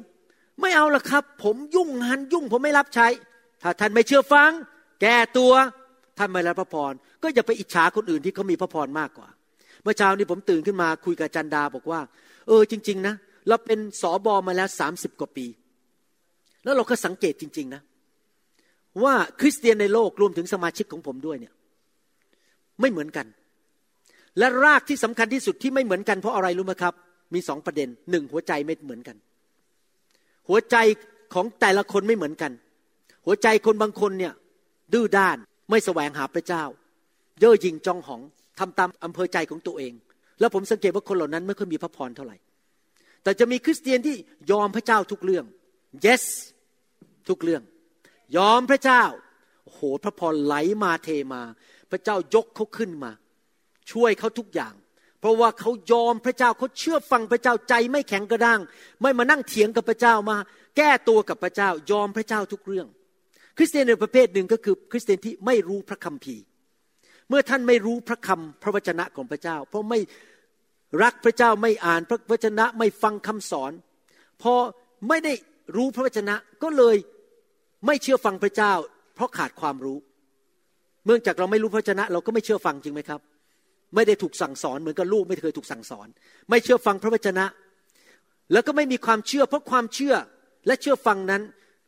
[0.61, 3.07] ไม่เอาละครับ ผมยุ่งงานยุ่งผมไม่รับใช้
[3.62, 4.51] ถ้าท่านไม่เชื่อฟัง
[5.03, 5.53] แก้ตัว
[6.18, 9.29] ท่านไม่รับพระพรก็อย่าไปอิจฉาคนอื่นที่เขามีพระพรมากกว่า
[9.82, 12.00] เมื่อเช้านี้ผมตื่นขึ้นมาคุยกับจันดาบอกว่า
[12.46, 13.14] เออจริง ๆ นะ
[13.48, 15.46] เราเป็นสอบอมาแล้วสามสิบกว่าปี
[16.64, 17.82] แล้วเราก็สังเกตจริง ๆ นะ
[19.02, 21.52] ว่าคริสเตียนในโลกรวมถึงสมาชิกของผมด้วยเนี่ย
[22.80, 23.26] ไม่เหมือนกัน
[24.38, 26.94] และรากที่สำคัญที่สุดที่ไม่เหมือนกันเพราะอะไรรู้ไหมครับ
[27.34, 29.16] มีสองประเด็นหนึ่งหัวใจไม่เหมือนกัน
[30.48, 30.76] หัวใจ
[31.34, 32.52] ของแต่ละคนไม่เหมือนกัน
[33.26, 34.32] หัวใจคนบางคนเนี่ย
[34.92, 35.36] ดื้อด้าน
[35.70, 36.64] ไม่แสวงหาพระเจ้า
[37.40, 38.20] เย่อหยิ่งจองหอง
[38.58, 39.92] ทำตามอำเภอใจของตัวเอง
[40.40, 42.36] แล้วผมสังเกตว่าคนเหล่านั้นไม่ค่อยมีพระพรเท่าไหร่
[43.22, 44.16] แต่จะมีคริสเตียนที่
[44.50, 45.44] ยอมพระเจ้าทุกเรื่อง
[46.04, 46.24] yes
[47.28, 47.62] ทุกเรื่อง
[48.36, 49.02] ยอมพระเจ้า
[49.64, 51.42] โอ้โหพระพรไหลมาเทมา
[51.90, 53.10] พระเจ้ายกเขาขึ้นมา
[53.90, 54.74] ช่วยเขาทุกอย่าง
[55.20, 58.60] เพราะว่าเขายอมพระเจ้าเขาเชื่อฟังพระเจ้าใจไม่แข็งกระด้าง
[59.02, 60.36] ไม่มานั่งเถียงกับพระเจ้ามา
[60.76, 62.86] แก้ตัวกับพระเจ้ายอมพระเจ้าทุกเรื่อง
[63.56, 66.42] คริสเตียนในประเภทหนึ่งก็คือ คริสเตียนที่ไม่รู้พระคัมภีร์
[67.28, 69.98] เมื่อท่านไม่รู้พระคำพระวจนะของพระเจ้า เพราะไม่
[71.02, 73.72] รักพระเจ้าไม่อ่านพระวจนะไม่ฟังคำสอน
[74.42, 74.54] พอ
[75.08, 75.32] ไม่ได้
[75.76, 76.96] รู้พระวจนะก็เลย
[77.86, 78.72] ไม่เชื่อฟังพระเจ้า
[79.14, 79.98] เพราะขาดความรู้
[81.04, 83.20] เมื่อจากเราไม่รู้พระวจนะ เราก็ไม่เชื่อฟังจริงไหมครับ
[83.94, 86.06] ไม่ได้ถูกสั่งสอนเหมือนกับลูกไม่เคยถูกสั่งสอน
[86.50, 87.44] ไม่เชื่อฟังพระวจนะ
[88.52, 90.14] แล้วก็ไม่มีความเชื่อ เพราะความเชื่อ
[90.66, 91.42] และเชื่อฟังนั้น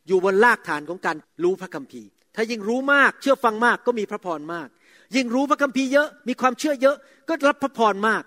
[0.08, 4.68] อยู่บนรากฐานของการรู้พระคัมภีร์ ถ้ายิ่งรู้มากเชื่อฟังมากก็มีพระพรมาก
[5.16, 6.96] ยิ่งรู้พระคัมภีร์เยอะมีความเชื่อเยอะ
[7.28, 8.22] ก็รับพระพรมาก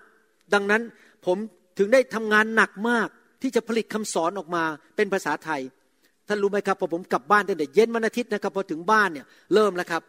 [0.54, 0.82] ดังนั้น
[1.26, 1.36] ผม
[1.78, 3.08] ถึงได้ทำงานหนักมาก
[3.42, 4.64] ที่จะผลิตคำสอนออกมา
[4.96, 5.60] เป็นภาษาไทย
[6.28, 10.02] ท่านรู้ไหมครับพอผมกลับบ้านตั้งแต่เย็นวันอาทิตย์นะครับพอถึงบ้านเนี่ยเริ่มแล้วครับ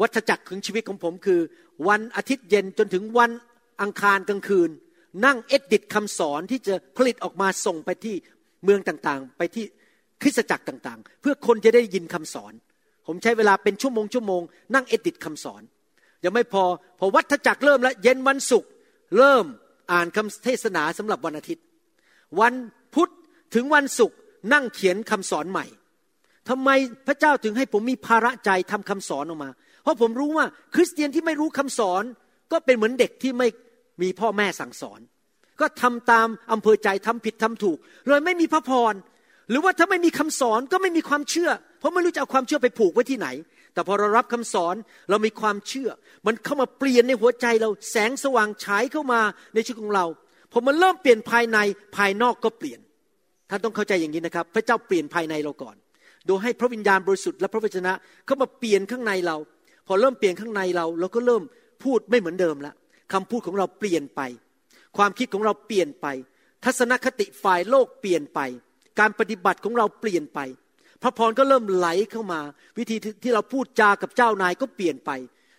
[0.00, 1.40] วัฏจักรของชีวิตของผมคือ
[1.88, 3.30] วันอาทิตย์เย็นจนถึงวัน
[3.82, 4.70] อังคารกลางคืน
[5.24, 8.14] นั่งเอ็ดดิตคำสอนที่จะผลิตออกมาส่งไปที่
[8.64, 9.64] เมืองต่างๆ ไปที่
[10.22, 12.52] คริสตจักรต่างๆ เพื่อคนจะได้ยินคำสอน
[13.06, 14.42] ผมใช้เวลาเป็นชั่วโมงชั่วโมง
[14.74, 15.62] นั่งเอ็ดดิตคำสอน
[16.24, 16.64] ยังไม่พอ
[16.98, 18.70] พอวัฏจักรเริ่มแล้วเย็นวันศุกร์
[19.18, 19.44] เริ่ม
[19.92, 21.64] อ่านคำเทศนาสำหรับวันอาทิตย์
[22.40, 22.54] วัน
[22.94, 23.10] พุธ
[23.54, 24.16] ถึงวันศุกร์
[24.52, 25.66] นั่งเขียนคำสอนใหม่
[26.48, 26.70] ทำไม
[27.06, 29.50] พระเจ้าถึงให้ผมมีภาระใจทำคำสอนออกมา
[29.82, 32.02] เพราะผมรู้ว่าคริสเตียนที่ไม่รู้คำสอน
[32.52, 33.48] ก็เป็นเหมือนเด็กที่ไม่
[34.02, 35.00] มีพ่อแม่สั่งสอน
[35.60, 38.94] ก็ทำตามอำเภอใจทำผิดทำถูก เลยไม่มีพระพร
[39.50, 41.50] หรือว่าถ้าไม่มีคำสอนก็ไม่มีความเชื่อ
[41.86, 43.28] ราะไม่รู้จะเอาความเชื่อไปผูกไว้ที่ไหน
[43.74, 44.74] แต่พอเรารับคำสอน
[45.10, 45.90] เรามีความเชื่อ
[46.26, 49.20] มันเข้ามาเปลี่ยนในหัวใจเราแสงสว่างฉายเข้ามา
[49.54, 50.06] ในชีวิตของเรา
[50.52, 51.58] พอมันเริ่มเปลี่ยนภายใน
[51.96, 52.80] ภายนอกก็เปลี่ยน
[53.50, 55.76] ท่านต้องเข้าใจอย่างนี้นะครับ พระเจ้าเปลี่ยนภายในเราก่อน
[56.26, 57.92] โดยให้พระวิญญาณบริสุทธิ์และพระวจนะ
[58.26, 59.36] เข้ามาเปลี่ยนข้างในเรา
[59.86, 61.42] พอเริ่มเปลี่ยนข้างในเรา เราก็เริ่ม
[61.82, 62.74] พูดไม่เหมือนเดิมละ
[63.12, 64.20] คำพูดของเราเปลี่ยนไป
[64.96, 66.06] ความคิดของเราเปลี่ยนไป
[66.64, 68.40] ทัศนคติฝ่ายโลกเปลี่ยนไป
[69.00, 70.40] การปฏิบัติของเราเปลี่ยนไป
[71.02, 72.40] พระพรก็เริ่มไหลเข้ามา
[72.78, 75.10] วิธีที่เราพูดจากับเจ้านายก็เปลี่ยนไป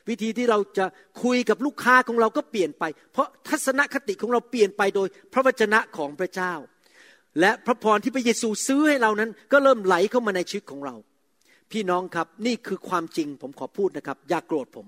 [0.10, 0.86] วิธีที่เราจะ
[1.24, 2.84] คุยกับลูกค้าของเราก็เปลี่ยนไป
[3.14, 6.54] เพราะทัศนคติของเราเปลี่ยนไปโดยพระวจนะของพระเจ้า
[7.40, 10.96] และพระพรที่พระเยซูซื้อให้เรานั้น ก็เริ่มไหลเข้ามาในชีวิตของเรา
[11.72, 14.86] พี่น้องครับนี่คือความจริงผมขอพูดนะครับ อย่ากโกรธผม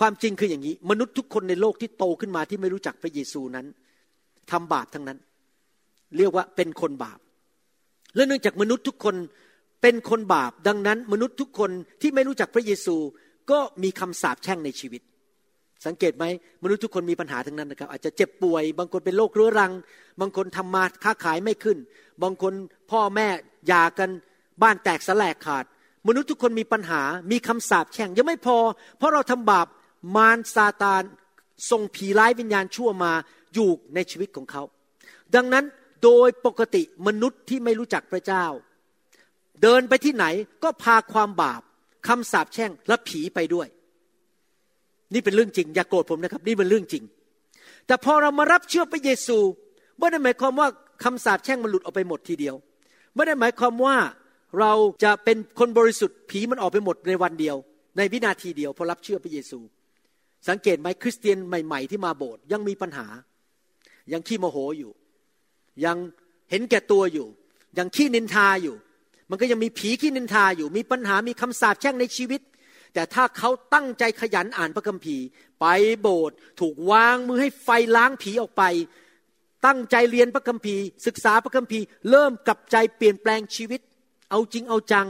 [0.00, 3.66] ความจริงคืออย่างนี้ มนุษย์ทุกคนในโลกที่โตขึ้นมาที่ไม่รู้จักพระเยซูนั้น
[4.50, 5.18] ทำบาปทั้งนั้น
[6.16, 7.18] เรียกว่าเป็นคนบาป
[8.14, 9.14] และเนื่องจากมนุษย์ทุกคน
[9.82, 11.70] เป็นคนบาปดังนั้นมนุษย์ทุกคน
[12.00, 12.96] ที่ไม่รู้จักพระเยซู
[13.50, 15.02] ก็มีคำสาปแช่งในชีวิต
[15.86, 16.24] สังเกตไหม
[16.62, 19.72] มนุษย์ทุกคนมีปัญหาทั้งนั้นนะครับ อาจจะเจ็บป่วย บางคนเป็นโรคเรื้อรัง
[20.20, 21.78] บางคนทำมาค้าขายไม่ขึ้น
[22.22, 22.52] บางคน
[22.90, 23.26] พ่อแม่
[23.68, 24.10] หย่ากัน
[24.62, 25.64] บ้านแตกสลายขาด
[26.08, 28.58] มนุษย์ทุกคนมีปัญหามีคำสาปแช่งยังไม่พอ
[28.98, 29.66] เพราะเราทำบาป
[30.16, 31.02] มารซาตาน
[31.70, 33.12] ส่งผีร้ายวิญญาณชั่วมา
[33.54, 34.62] อยู่ในชีวิตของเขา
[35.34, 35.64] ดังนั้น
[36.04, 38.44] โดยปกติมนุษย์ที่ไม่รู้จักพระเจ้า
[39.62, 40.24] เดินไปที่ไหน
[40.64, 41.62] ก็พาความบาป
[42.06, 43.68] คำสาปแช่งและผีไปด้วย
[45.14, 47.04] นี่เป็นเรื่องจริง อย่ากโกรธผมนะครับ นี่เป็นเรื่องจริง
[47.86, 49.38] แต่พอเรามารับเชื่อพระเยซู
[49.98, 50.68] ไม่ได้หมายความว่า
[51.04, 52.54] คำสาปแช่งมันหลุดออกไปหมดทีเดียว
[53.14, 53.96] ไม่ได้หมายความว่า
[54.60, 54.72] เรา
[55.04, 57.56] จะเป็นคนบริสุทธิ์ผีมันออกไปหมดในวันเดียว
[57.96, 59.58] ในวินาทีเดียวพอรับเชื่อพระเยซู
[60.48, 63.06] สังเกตไหมคริสเตียนใหม่ ๆ ที่มาโบสถ์ยังมีปัญหา
[64.12, 64.92] ยังขี้โมโหอยู่
[65.84, 65.96] ยัง
[66.50, 67.26] เห็นแก่ตัวอยู่
[67.78, 68.76] ยังขี้นินทาอยู่
[69.30, 72.40] มันก็ยังมีผีขี้นินทาอยู่ มีปัญหามีคำสาปแช่งในชีวิต
[72.94, 75.24] แต่ถ้าเขาตั้งใจขยันอ่านพระคัมภีร์
[75.60, 75.66] ไป
[76.00, 78.62] โบสถ์ถูกวางมือให้ไฟล้างผีออกไป
[79.66, 83.80] ตั้งใจเรียนพระคัมภีร์ ศึกษาพระคัมภีร์ เริ่มกลับใจเปลี่ยนแปลงชีวิต
[84.30, 85.06] เอาจริงเอาจัง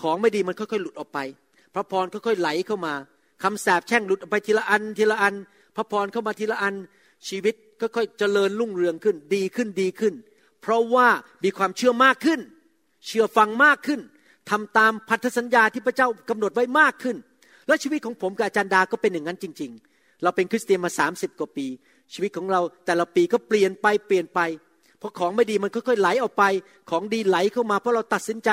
[0.00, 1.18] ของไม่ดีมันค่อยๆหลุดออกไป
[1.74, 2.94] พระพรค่อยๆไหลเข้ามา
[3.42, 5.34] คำสาปแช่งหลุดออกไปทีละอันทีละอัน
[5.76, 6.74] พระพรเข้ามาทีละอัน
[7.28, 10.14] ชีวิตค่อยๆเจริญรุ่งเรืองขึ้น ดีขึ้นดีขึ้น
[10.62, 11.08] เพราะว่า
[11.44, 12.40] มีความเชื่อมากขึ้น
[13.08, 14.00] เชื่อฟังมากขึ้น
[14.50, 17.16] ทำตามพันธสัญญาที่พระเจ้ากำหนดไว้มากขึ้น
[17.68, 21.66] และชีวิตของผมกับอาจารย์ดาก็เป็นอย่างนั้นจริง ๆ เราเป็นคริสเตียนมาสามสิบกว่าปี
[22.14, 24.40] ชีวิตของเราแต่ละปีก็เปลี่ยนไปเปลี่ยนไป
[24.98, 26.44] เพราะของไม่ดีมันค่อยๆไหลออกไป
[26.90, 28.50] ของดีไหลเข้ามา เพราะเราตัดสินใจ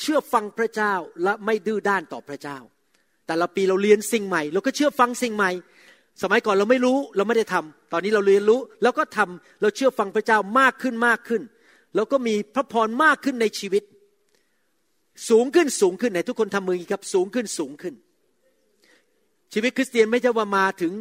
[0.00, 0.92] เชื่อฟังพระเจ้า
[1.22, 2.58] และไม่ดื้อด้านต่อพระเจ้า
[3.26, 5.50] แต่ละปีเราเรียนสิ่งใหม่ เราก็เชื่อฟังสิ่งใหม่
[6.22, 11.42] สมัยก่อนเราไม่รู้เราไม่ได้ทำตอนนี้เราเรียนรู้แล้วก็ทำเราเชื่อฟังพระเจ้ามากขึ้นมากขึ้น
[11.94, 13.82] แล้วก็มีพระพรมากขึ้นในชีวิต
[15.30, 17.94] สูงขึ้นสูงขึ้นไหนทุกคนทำมือครับสูงขึ้นสูงขึ้น
[19.52, 20.92] ชีวิตคริสเตียนไม่ใช่ว่ามาถึง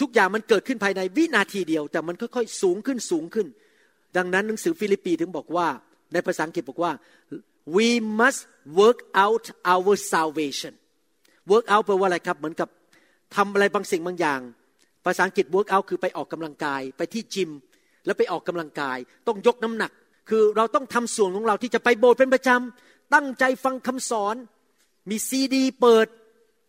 [0.00, 3.46] ทุกอย่างมันเกิดขึ้นภายในวินาทีเดียว แต่มันค่อยๆสูงขึ้นสูงขึ้น
[4.16, 5.66] ดังนั้นหนังสือฟิลิปปีถึงบอกว่า
[6.12, 6.92] ในภาษาอังกฤษบอกว่า
[7.76, 7.88] we
[8.20, 8.40] must
[8.80, 10.72] work out our salvation
[11.50, 12.68] work out แปลว่าอะไรครับ เหมือนกับ
[13.36, 14.40] ทำอะไรบางสิ่งบางอย่าง
[15.04, 17.50] ภาษาอังกฤษ work out คือไปออกกำลังกาย ไปที่จิม
[18.06, 18.98] แล้วไปออกกำลังกาย
[19.28, 19.92] ต้องยกน้ำหนัก
[20.30, 24.36] คือเราต้องทำส่วนของเราที่จะไปโบสถ์เป็นประจำ ตั้งใจฟังคำสอน
[25.10, 26.06] มีซีดีเปิด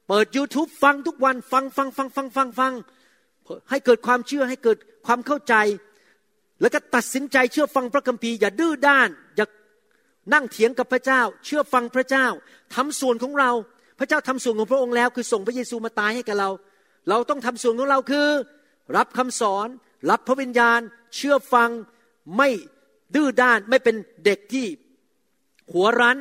[0.10, 2.74] เปิด YouTube ฟังทุกวันฟังฟังฟังฟังฟังฟัง
[3.70, 5.56] ให้เกิดความเชื่อให้เกิดความเข้าใจ
[6.62, 9.46] แล้วก็ตัดสินใจเชื่อฟังพระคัมภีร์อย่าดื้อด้าน อย่า
[10.34, 12.28] นั่งเถียงกับพระเจ้า เชื่อฟังพระเจ้า
[12.76, 13.52] ทำส่วนของเรา
[14.00, 16.50] พระเจ้าทำส่วนของพระองค์แล้ว คือส่งพระเยซูมาตายให้กับเรา
[17.10, 18.28] เราต้องทำส่วนของเราคือ
[18.98, 19.68] รับคำสอน
[20.10, 20.80] รับพระวิญญาณ
[21.16, 21.70] เชื่อฟัง
[22.38, 22.50] ไม่
[23.16, 24.66] ดื้อด้านไม่เป็นเด็กที่
[25.74, 26.18] หัวรั้น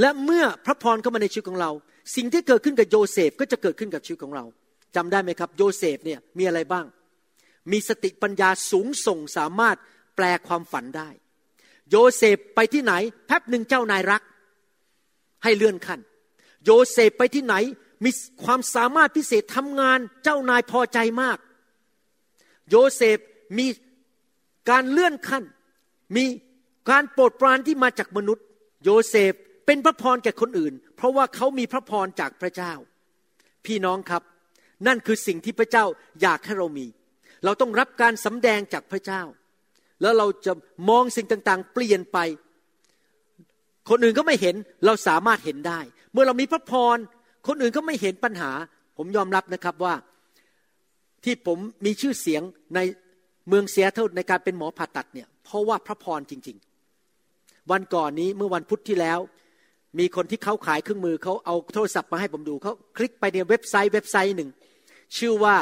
[0.00, 1.70] และเมื่อพระพรเข้ามาในชีวิตของเรา
[2.16, 4.44] สิ่งที่เกิดขึ้นกับโยเซฟก็จะเกิดขึ้นกับชีวิตของเรา
[4.96, 6.86] จำได้ไหมครับ โยเซฟเนี่ยมีอะไรบ้าง
[7.72, 9.76] มีสติปัญญาสูงส่งสามารถ
[10.16, 11.08] แปลความฝันได้
[11.90, 12.92] โยเซฟไปที่ไหน
[13.26, 14.22] แป๊บหนึ่งเจ้านายรัก
[15.44, 16.00] ให้เลื่อนขั้น
[16.64, 17.54] โยเซฟไปที่ไหน
[18.04, 18.10] มี
[18.44, 21.38] ความสามารถพิเศษทำงานเจ้านายพอใจมาก
[22.70, 23.18] โยเซฟ
[23.58, 23.66] มี
[24.70, 25.44] การเลื่อนขั้น
[26.16, 26.24] มี
[26.90, 28.44] การโปรดปรานที่มาจากมนุษย์
[28.84, 29.32] โยเซฟ
[29.66, 32.72] เป็นพระพรแก่คนอื่น เพราะว่าเขามีพระพรจากพระเจ้า
[33.66, 34.22] พี่น้องครับ
[34.86, 35.84] นั่นคือสิ่งที่พระเจ้า
[36.22, 36.86] อยากให้เรามี
[37.44, 39.22] เราต้องรับการสำแดงจากพระเจ้า
[40.02, 40.52] แล้วเราจะ
[40.88, 42.18] มองสิ่งต่างๆ เปลี่ยนไป
[43.90, 44.54] คนอื่นก็ไม่เห็น
[44.86, 45.80] เราสามารถเห็นได้
[46.12, 46.96] เมื่อเรามีพระพร
[47.46, 48.50] คนอื่นก็ไม่เห็นปัญหา
[48.96, 49.94] ผมยอมรับนะครับว่า
[51.24, 52.42] ที่ผมมีชื่อเสียง
[52.74, 52.80] ใน
[53.48, 56.56] เมืองเซียเท่าในการเป็นหมอผ่าตัดเนี่ยเพราะว่าพระพรจริง
[57.12, 59.18] ๆ วันก่อนนี้เมื่อวันพุธที่แล้ว
[59.98, 64.50] มีคนที่เขาขายเครื่องมือเขาเอาโทรศัพท์มาให้ผมดูเขาคลิกไปในเว็บไซต์เว็บไซต์หนึ่ง
[65.16, 65.56] ชื่อว่า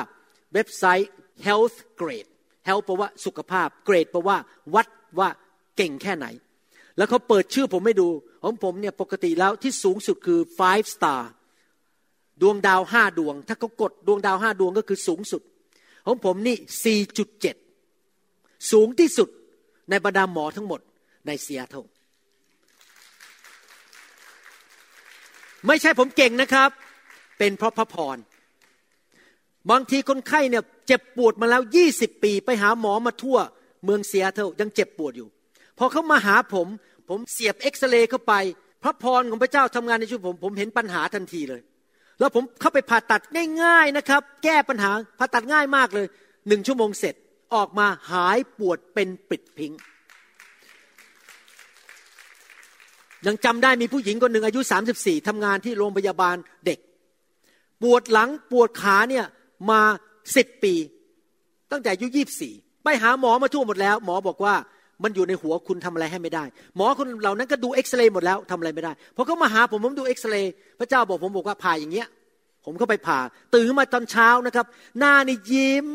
[0.55, 1.11] เว็บไซต์
[1.47, 2.29] health grade
[2.69, 4.37] health แปลว่าสุขภาพ grade แปลว่า
[4.75, 4.87] วัด
[5.19, 5.29] ว่า
[5.77, 6.27] เก่งแค่ไหน
[6.97, 8.09] แล้วเขาเปิดชื่อผมไม่ดู
[8.43, 11.23] ของผมเนี่ยปกติแล้วที่สูงสุดคือ five star
[12.41, 15.43] ดวงดาวห้าดวง ถ้าเขากดดวงดาวห้าดวงก็คือสูงสุด
[16.07, 16.57] ของผมนี่
[17.79, 19.29] 4.7 สูงที่สุด
[19.91, 20.81] ในบรรดาหมอทั้งหมด
[21.27, 21.85] ในเซียเทล
[25.67, 26.71] ไม่ใช่ผมเก่งนะครับ
[27.39, 28.17] เป็นเพราะพระพร
[29.71, 33.39] บางทีคนไข้เนี่ยเจ็บปวดมาแล้วยี่สิบปี ไปหาหมอมาทั่ว
[33.85, 35.29] เมืองเซียเทลยังเจ็บปวดอยู่
[35.79, 36.67] พอเขามาหาผม
[37.09, 38.35] ผมเสียบเอ็กซเรย์เข้าไป
[38.83, 41.61] พระพรของพระเจ้าทำงานในชีวิตผม ผมเห็นปัญหาทันทีเลย
[42.19, 43.23] แล้วผมเข้าไปผ่าตัด
[43.63, 46.07] ง่ายๆนะครับ แก้ปัญหาผ่าตัดง่ายมากเลย
[46.49, 47.15] หนึ่งชั่วโมงเสร็จ
[47.55, 49.73] ออกมาหายปวดเป็นปิดพิง
[53.27, 54.61] ยังจำได้มีผู้หญิงคนหนึ่งอายุ
[54.95, 56.79] 34ทำงานที่โรงพยาบาลเด็ก
[57.83, 59.25] ปวดหลังปวดขาเนี่ย
[59.71, 59.81] มา
[60.37, 60.75] สิบปี
[61.71, 62.55] ตั้งแต่อายุยี่สี่
[62.85, 64.55] ไปหาหมอมาทั่วหมดแล้ว หมอบอกว่า
[65.03, 66.45] มันอยู่ในหัวคุณทำอะไรให้ไม่ได้
[66.77, 72.09] หมอคนเหล่านั้นก็ดูเอ็กซเรย์หมดแล้วทำอะไรไม่ได้พอเขามาหาผมผมดูเอ็กซเรย์พระเจ้าบอกผมบอกว่าผ่าอย่างเงี้ย
[72.65, 73.19] ผมก็ไปผ่า
[73.55, 74.67] ตื่นมาตอนเช้านะครับ
[74.99, 75.89] หน้านี่ยิ้ม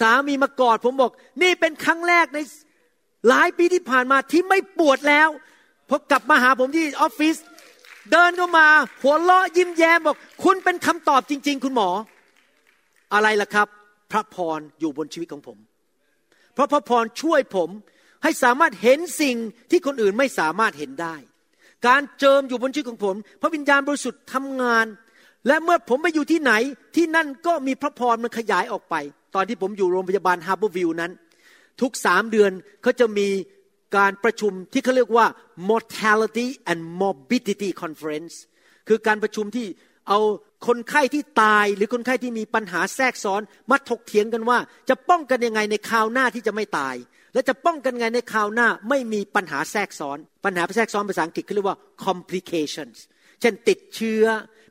[0.00, 1.10] สามีมากอดผมบอก
[1.42, 2.38] นี่เป็นครั้งแรกใน
[3.28, 5.28] หลายปีที่ผ่านมาที่ไม่ปวดแล้ว
[5.88, 7.36] พอกลับมาหาผมที่ออฟฟิศ
[8.12, 8.66] เดินเข้ามา
[9.02, 11.88] หัวเราะยิ้มแย้มบอก คุณเป็นคำตอบจริง ๆ คุณหมอ
[13.14, 13.68] อะไรล่ะครับ
[14.10, 15.58] พระพรอยู่บนชีวิตของผม
[16.54, 17.70] เพราะพระพรช่วยผม
[18.22, 19.36] ให้สามารถเห็นสิ่ง
[19.70, 21.16] ที่คนอื่นไม่สามารถเห็นได้
[21.86, 24.86] การเจิมอยู่บนชีวิตของผม พระวิญญาณบริสุทธิ์ทำงาน
[25.46, 26.52] และเมื่อผมไปอยู่ที่ไหน
[26.96, 28.94] ที่นั่นก็มีพระพรมันขยายออกไป
[29.34, 31.12] ตอนที่ผมอยู่โรงพยาบาล Harborview นั้น
[31.80, 32.50] ทุกสามเดือน
[32.82, 33.28] เขาจะมี
[33.96, 35.26] การประชุมที่เขาเรียกว่า
[35.70, 38.34] mortality and morbidity conference
[38.88, 39.66] คือการประชุมที่
[40.08, 40.18] เอา
[40.66, 44.58] คนไข้ที่ตายหรือคนไข้ที่มีปัญหาแทรกซ้อนมาถกเถียงกันว่า
[44.88, 46.96] จะป้องกันยังไงในคราวหน้าที่จะไม่ตาย
[47.34, 52.98] และจะป้องกันยังไงในคราวหน้าไม่มีปัญหาแทรกซ้อน ปัญหาแทรกซ้อนภาษาอังกฤษเขาเรียกว่า complications
[53.40, 54.24] เช่นติดเชื้อ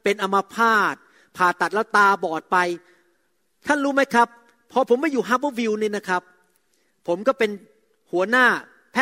[0.04, 0.96] เป็นอัมาพาต
[1.38, 2.58] ผ่าตัดแล้วตาบอดไป
[3.68, 4.28] ท่านรู้ไหมครับ
[4.72, 6.22] พอผมมาอยู่ Harborview นี่นะครับ
[7.08, 7.52] ผมก็เป็น
[8.12, 8.46] หัวหน้า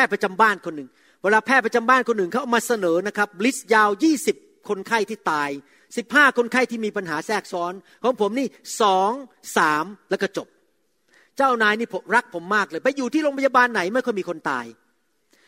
[0.04, 0.88] แพทย์ประจำบ้านคนหนึ่ง
[1.22, 4.36] เวลาแพทย์ประจำบ้านคนหนึ่งเขาเอามาเสนอนะครับ list ยาวยี่สิบ
[4.68, 5.50] คนไข้ที่ตาย
[5.96, 7.72] สิบห้าคนไข้ที่มีปัญหาแทรกซ้อน
[8.02, 8.46] ของผมนี่
[8.82, 9.10] สอง
[9.56, 10.48] สามแล้วก็จบ
[11.36, 14.66] เจ้านายนี่ผมรักผมมากเลย ไปอยู่ที่โรงพยาบาลไหนไม่ค่อยมีคนตาย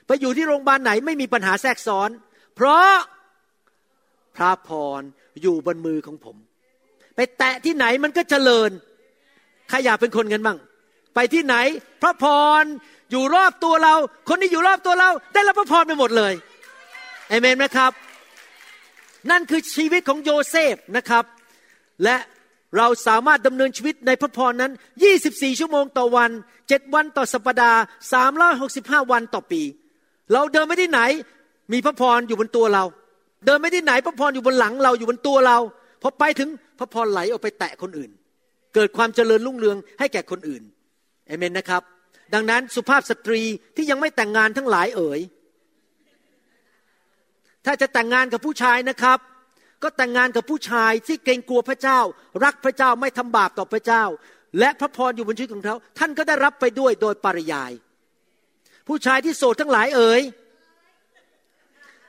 [0.06, 2.10] ไปอยู่ที่โรงพยาบาลไหนไม่มีปัญหาแทรกซ้อน
[2.56, 2.92] เพราะ
[4.36, 4.70] พระพ
[5.00, 5.02] ร
[5.42, 6.36] อยู่บนมือของผม
[7.16, 8.70] ไปแตะที่ไหนมันก็เจริญ
[9.68, 10.58] ใครอยากเป็นคนกันบ้าง
[11.14, 11.56] ไปที่ไหน
[12.02, 12.24] พระพ
[12.62, 12.64] ร
[13.10, 13.94] อยู่รอบตัวเรา
[14.28, 16.32] คนที่อยู่รอบตัวเรา ได้รับพระพรไปหมดเลย
[17.28, 17.92] เอเมนไหมครับ
[19.30, 21.24] นั่นคือชีวิตของโยเซฟนะครับ
[22.04, 22.16] และ
[22.76, 24.72] เราสามารถดำเนินชีวิตในพระพรนั้น
[25.14, 26.30] 24 ชั่วโมงต่อวัน
[26.62, 27.80] 7 วันต่อสัปดาห์
[28.46, 29.62] 365 วันต่อปี
[30.32, 31.00] เราเดินไม่ที่ไหน
[31.72, 32.84] มีพระพรอยู่บนตัวเรา
[33.46, 35.58] เดินไม่ที่ไหนพระพรอยู่บนหลังเราอยู่บนตัวเรา
[36.02, 36.48] พอไปถึง
[36.78, 38.10] พระพรไหลออกไปแตะคนอื่น
[38.74, 40.62] เกิดความเจริญรุ่งเรืองให้แก่คนอื่น
[41.26, 41.82] เอเมนนะครับ
[42.34, 43.42] ดังนั้นสุภาพสตรี
[43.76, 45.20] ที่ยังไม่แต่งงานทั้งหลายเอ๋ย
[47.64, 49.18] ถ้าจะแต่งงานกับผู้ชายนะครับ
[49.82, 52.00] ก็แต่งงานกับผู้ชายที่เกรงกลัวพระเจ้า
[52.44, 54.04] รักพระเจ้าไม่ทำบาปต่อพระเจ้า
[54.58, 57.72] และพระพรอยู่บนชีวิตของเขา ท่านก็ได้รับไปด้วยโดยปริยาย
[58.88, 60.22] ผู้ชายที่โสดทั้งหลายเอ๋ย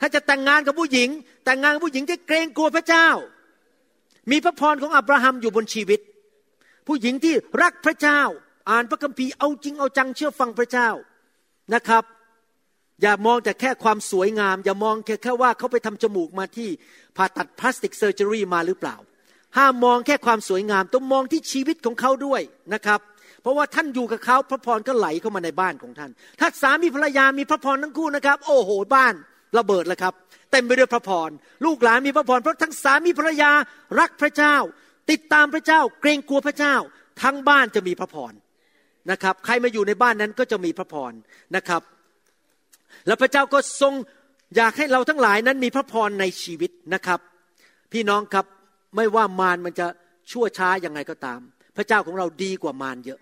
[0.02, 1.10] ถ้าจะแต่งงานกับผู้หญิง
[1.46, 3.10] แต่งงานกับผู้หญิงที่เกรงกลัวพระเจ้า
[4.32, 6.00] มีพระพรของอับราฮัมอยู่บนชีวิต
[6.88, 8.22] ผู้หญิงที่รักพระเจ้า
[8.70, 10.90] อ่านพระคัมภีร์เอาจริงเอาจังเชื่อฟังพระเจ้า
[11.74, 12.04] นะครับ
[13.02, 16.70] อย่ามองแต่แค่ความสวยงาม อย่ามองแค่แค่ว่าเขาไปทำจมูกมาที่
[17.16, 18.96] ผ่าตัด plastic surgery มาหรือเปล่า
[19.58, 22.42] ห้ามมองแค่ความสวยงาม ต้องมองที่ชีวิตของเขาด้วย
[22.74, 23.00] นะครับ
[23.42, 29.14] เพราะว่าท่านอยู่กับเขาพระพรก็ไหลเข้ามาในบ้านของท่าน ถ้าสามีภรรยามีพระพรทั้งคู่นะครับ โอ้โหบ้าน
[29.58, 30.14] ระเบิดแล้วครับ
[30.52, 31.30] เต็มไปด้วยพระพร
[31.66, 33.52] ลูกหลานมีพระพรเพราะทั้งสามีภรรยา
[34.00, 34.56] รักพระเจ้า
[35.12, 36.76] ติดตามพระเจ้า เกรงกลัวพระเจ้า
[37.24, 38.34] ทั้งบ้านจะมีพระพร
[39.12, 41.14] นะครับ ใครมาอยู่ในบ้านนั้นก็จะมีพระพร
[41.56, 41.82] นะครับ
[43.08, 43.94] แล้วพระเจ้าก็ทรง
[44.56, 47.20] อยากให้เราทั้งหลายนั้นมีพระพรในชีวิตนะครับ
[47.92, 48.46] พี่น้องครับ
[48.96, 49.88] ไม่ว่ามารมันจะ
[50.32, 51.40] ชั่วช้ายังไงก็ตาม
[51.78, 53.20] พระเจ้าของเราดีกว่ามารเยอะ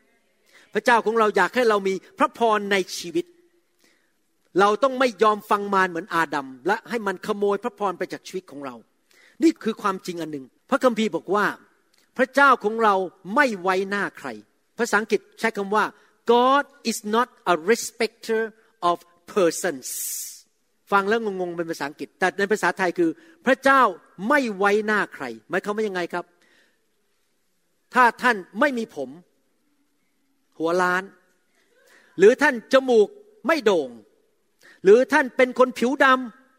[0.74, 3.26] พระเจ้าของเราอยากให้เรามีพระพรในชีวิต
[4.60, 8.76] เราต้องไม่ยอมฟังมารเหมือนอาดัมและให้มันขโมยพระพรไปจากชีวิตของเรา
[9.44, 11.46] นี่คือความจริงอันหนึ่งพระคัมภีร์บอกว่า
[12.18, 12.96] พระเจ้าของเรา
[13.36, 14.30] ไม่ไว้หน้าใคร
[14.80, 15.86] ภาษาอังกฤษใช้คำว่า
[16.32, 18.42] God is not a respecter
[18.90, 18.98] of
[19.34, 19.88] persons
[20.92, 23.10] ฟังแล้วงงๆเป็นภาษาอังกฤษ แต่ในภาษาไทยคือ
[23.46, 23.82] พระเจ้า
[24.30, 26.26] ไม่ไว้หน้าใคร หมายความว่ายังไงครับ
[27.94, 29.10] ถ้าท่านไม่มีผม
[30.60, 31.04] หัวล้าน
[32.18, 33.08] หรือท่านจมูก
[33.48, 33.90] ไม่โด่ง
[34.84, 36.06] หรือท่านเป็นคนผิวด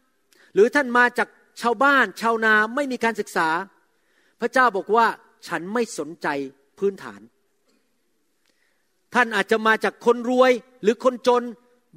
[0.01, 1.29] ำหรือท่านมาจาก
[1.61, 3.49] ชาวบ้าน ชาวนาไม่มีการศึกษา
[4.41, 5.05] พระเจ้าบอกว่า
[5.47, 6.27] ฉันไม่สนใจ
[6.79, 7.21] พื้นฐาน
[9.13, 10.51] ท่านอาจจะมาจากคนรวย
[10.83, 11.43] หรือคนจน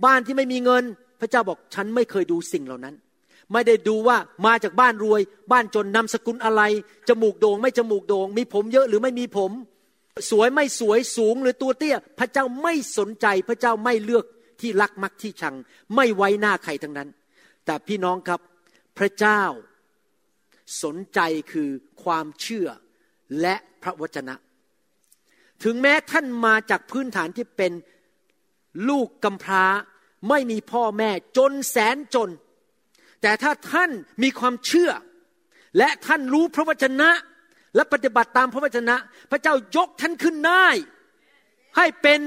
[0.05, 0.85] บ้านที่ไม่มีเงิน
[1.21, 2.95] พระเจ้าบอกฉันไม่เคยดูสิ่งเหล่านั้น
[3.53, 5.21] ไม่ได้ดูว่ามาจากบ้านรวย
[5.53, 6.63] บ้านจนนามสกุลอะไร
[7.09, 9.51] จมูกโดง่งไม่จมูกโดง่ง มีผมเยอะหรือไม่มีผม
[10.31, 14.25] สวยไม่สวยสูงหรือตัวเตี้ย พระเจ้าไม่สนใจพระเจ้าไม่เลือก
[14.61, 15.55] ที่รักมักที่ชัง
[15.95, 17.09] ไม่ไว้หน้าใครทั้งนั้น
[17.65, 18.41] แต่พี่น้องครับ
[18.99, 19.43] พระเจ้า
[20.83, 21.21] สนใจ
[21.53, 21.71] คือ
[22.03, 22.69] ความเชื่อ
[23.41, 24.35] และพระวจนะ
[25.65, 27.73] ถึงแม้ท่านมาจากพื้นฐานที่เป็น
[28.89, 29.65] ลูกกำพร้า
[30.29, 32.31] ไม่มีพ่อแม่จนแสนจน
[33.23, 33.91] แต่ถ้าท่าน
[34.23, 34.91] มีความเชื่อ
[35.79, 37.11] และท่านรู้พระวจนะ
[37.75, 38.97] และปฏิบัติตามพระวจนะ
[39.31, 40.67] พระเจ้ายกท่านขึ้นได้
[41.77, 42.21] ให้เป็น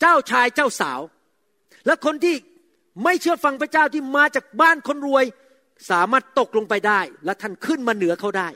[0.00, 1.00] เจ้าชายเจ้าสาว
[1.86, 2.36] และคนที่
[3.04, 5.24] ไม่เชื่อฟังพระเจ้าที่มาจากบ้านคนรวย
[5.90, 8.48] สามารถตกลงไปได้ และท่านขึ้นมาเหนือเขาได้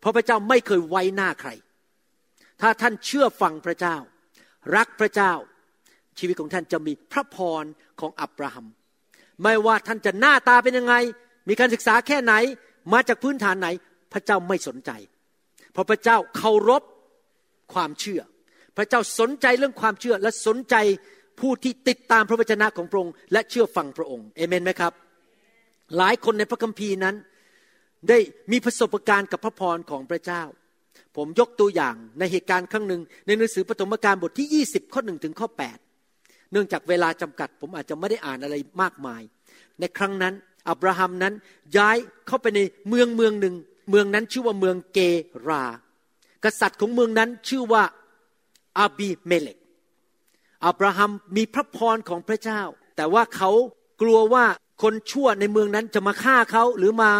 [0.00, 1.50] เพราะพระเจ้าไม่เคยไว้หน้าใคร
[2.60, 3.96] ถ้าท่านเชื่อฟังพระเจ้า
[4.76, 5.32] รักพระเจ้า
[6.18, 7.64] ชีวิตของท่านจะมีพระพร
[8.00, 8.66] ของอับราฮัม
[9.42, 10.94] ไม่ว่าท่านจะหน้าตาเป็นยังไง
[11.48, 12.34] มีการศึกษาแค่ไหน
[12.92, 13.68] มาจากพื้นฐานไหน
[14.12, 14.90] พระเจ้าไม่สนใจ
[15.72, 16.82] เพราะพระเจ้าเคารพ
[17.74, 18.20] ความเชื่อ
[18.76, 20.76] พระเจ้าสนใจเรื่องความเชื่อและสนใจ
[21.40, 24.92] ผู้ที่ติดตามพระวจนะของพระองค์และเชื่อฟังพระองค์เอเมนไหมครับ
[25.96, 27.16] หลายคนในพระคัมภีร์นั้น
[28.08, 28.18] ได้
[28.52, 30.42] มีประสบการณ์กับพระพรของพระเจ้า
[31.18, 35.48] ผมยกตัวอย่างในเหตุการณ์ครั้งหนึ่ง ในหนังสือปฐมกาลบทที่ 20 ข้อหนึ่งถึงข้อ
[36.00, 39.22] 8 เนื่องจากเวลาจำกัด ผมอาจจะไม่ได้อ่านอะไรมากมาย
[39.80, 40.34] ในครั้งนั้น
[40.68, 41.34] อับราฮัมนั้น
[41.76, 41.96] ย้าย
[42.26, 43.54] เข้าไปในเมืองเมืองหนึ่ง
[43.90, 45.00] เมืองนั้นชื่อว่าเมืองเก
[45.48, 45.64] รา
[46.44, 47.82] กษัตริย์ของเมืองนั้นชื่อว่า
[48.78, 49.58] อาบีเมเลก
[50.66, 52.60] อับราฮัมมีพระพรของพระเจ้า
[52.96, 53.50] แต่ว่าเขา
[54.02, 54.44] กลัวว่า
[54.82, 57.10] คนชั่วในเมืองนั้นจะมาฆ่าเขาหรือมา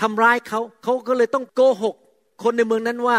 [0.00, 1.96] ทำร้ายเขา เขาก็เลยต้องโกหก
[2.42, 3.18] คนในเมืองนั้นว่า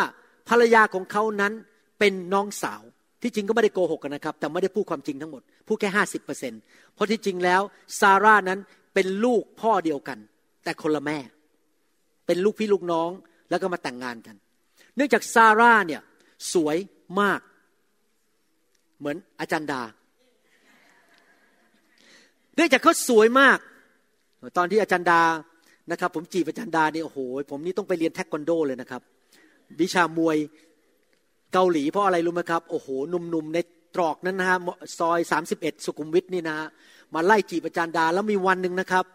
[0.49, 1.53] ภรรยาของเขานั้น
[1.99, 2.81] เป็นน้องสาว
[3.21, 6.53] ที่จริงก็ไม่ได้โกหกกันนะครับ แต่ไม่ได้พูดความจริงทั้งหมด พูดแค่ห้าสิบเปอร์เซ็น
[6.93, 7.61] เพราะที่จริงแล้ว
[7.99, 8.59] ซาร่านั้น
[8.93, 10.17] เป็นลูกพ่อเดียวกัน
[10.63, 11.17] แต่คนละแม่
[12.27, 13.09] เป็นลูกพี่ลูกน้อง
[13.49, 14.35] แล้วก็มาแต่งงานกัน
[14.95, 16.01] เนื่องจากซาร่าเนี่ย
[16.53, 16.77] สวย
[17.21, 17.39] มาก
[18.99, 19.81] เหมือนอาจารย์ดา
[22.55, 23.57] เนื่องจากเขาสวยมาก
[24.57, 25.21] ตอนที่อาจารย์ดา
[25.91, 27.19] นะครับ ผมจีบอาจารย์ดาเนี่ยโอ้โห
[27.49, 29.01] ผมนี่ต้องไปเรียนเทควันโดเลยนะครับ
[29.81, 30.37] วิชามวย
[31.53, 33.57] เกาหลีเพราะอะไรรู้ไหมครับ โอ้โหหนุ่มๆใน
[33.95, 34.57] ตรอกนั้นนะฮะ
[34.99, 36.57] ซอยสามสิบเอ็ดสุขุมวิทนี่นะ
[37.13, 39.05] มาไล่จีบอาจารย์ดา แล้วมีวันหนึ่งนะครับ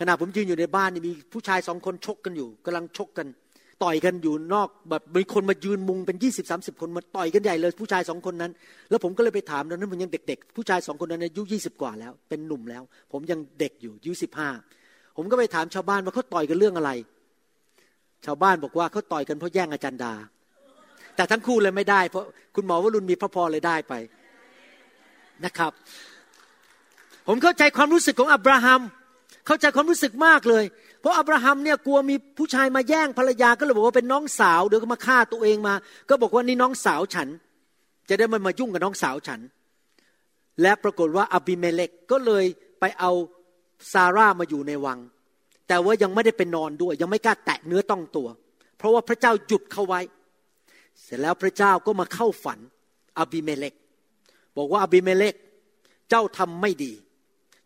[0.00, 3.26] ขณะผมยืนอยู่ในบ้านนี่มีผู้ชายสองคนชกกันอยู่กำลังชกกัน
[3.82, 8.52] ต่อยกันอยู่นอกแบบมีคนมายืนมุงเป็นยี่สิบสามสิบคนมาต่อยกันใหญ่เลยผู้ชายสองคนนั้น
[8.90, 12.82] แล้วผมก็เลยไปถามตอนนั้นผมยังเด็ก ๆ ผู้ชายสองคนนั้นอายุยี่สิบกว่าแล้ว เป็นหนุ่มแล้ว
[13.12, 14.48] ผมยังเด็กอยู่อายุสิบห้า
[15.16, 16.90] ผมก็ไปถามชาวบ้านว่าเขาต่อยกันเรื่องอะไร
[18.24, 20.14] ชาวบ้านบอกว่าเขาต่อยกันเพราะแย่งอาจารย์ดา
[21.16, 23.94] แต่ทั้งคู่เลยไม่ได้ เพราะคุณหมอวรุณมีพระพรเลยได้ไป
[25.44, 25.72] นะครับ
[27.26, 28.80] ผมเข้าใจความรู้สึกของอับราฮัม
[29.46, 30.64] เข้าใจความรู้สึกมากเลย
[31.00, 35.74] เพราะอับราฮัมเนี่ยกลัวมีผู้ชายมาแย่งภรรยาก็เลยบอกว่าเป็นน้องสาวเดี๋ยวก็มาฆ่าตัวเองมา
[36.08, 37.28] ก็บอกว่านี่น้องสาวฉัน
[38.08, 39.40] จะได้ไม่มายุ่งกับน้องสาวฉัน
[40.62, 42.44] และปรากฏว่าอับิเมเลกก็เลย
[42.80, 43.10] ไปเอา
[43.92, 44.98] ซาร่ามาอยู่ในวัง
[45.70, 48.28] แต่ว่ายังไม่ได้ไปนอนด้วย ยังไม่กล้าแตะเนื้อต้องตัว
[48.78, 50.00] เพราะว่าพระเจ้าหยุดเขาไว้
[51.02, 52.58] เสร็จแล้วพระเจ้าก็มาเข้าฝัน
[53.18, 53.74] อบิเมเลก
[54.56, 55.34] บอกว่าอบิเมเลก
[56.10, 56.92] เจ้าทำไม่ดี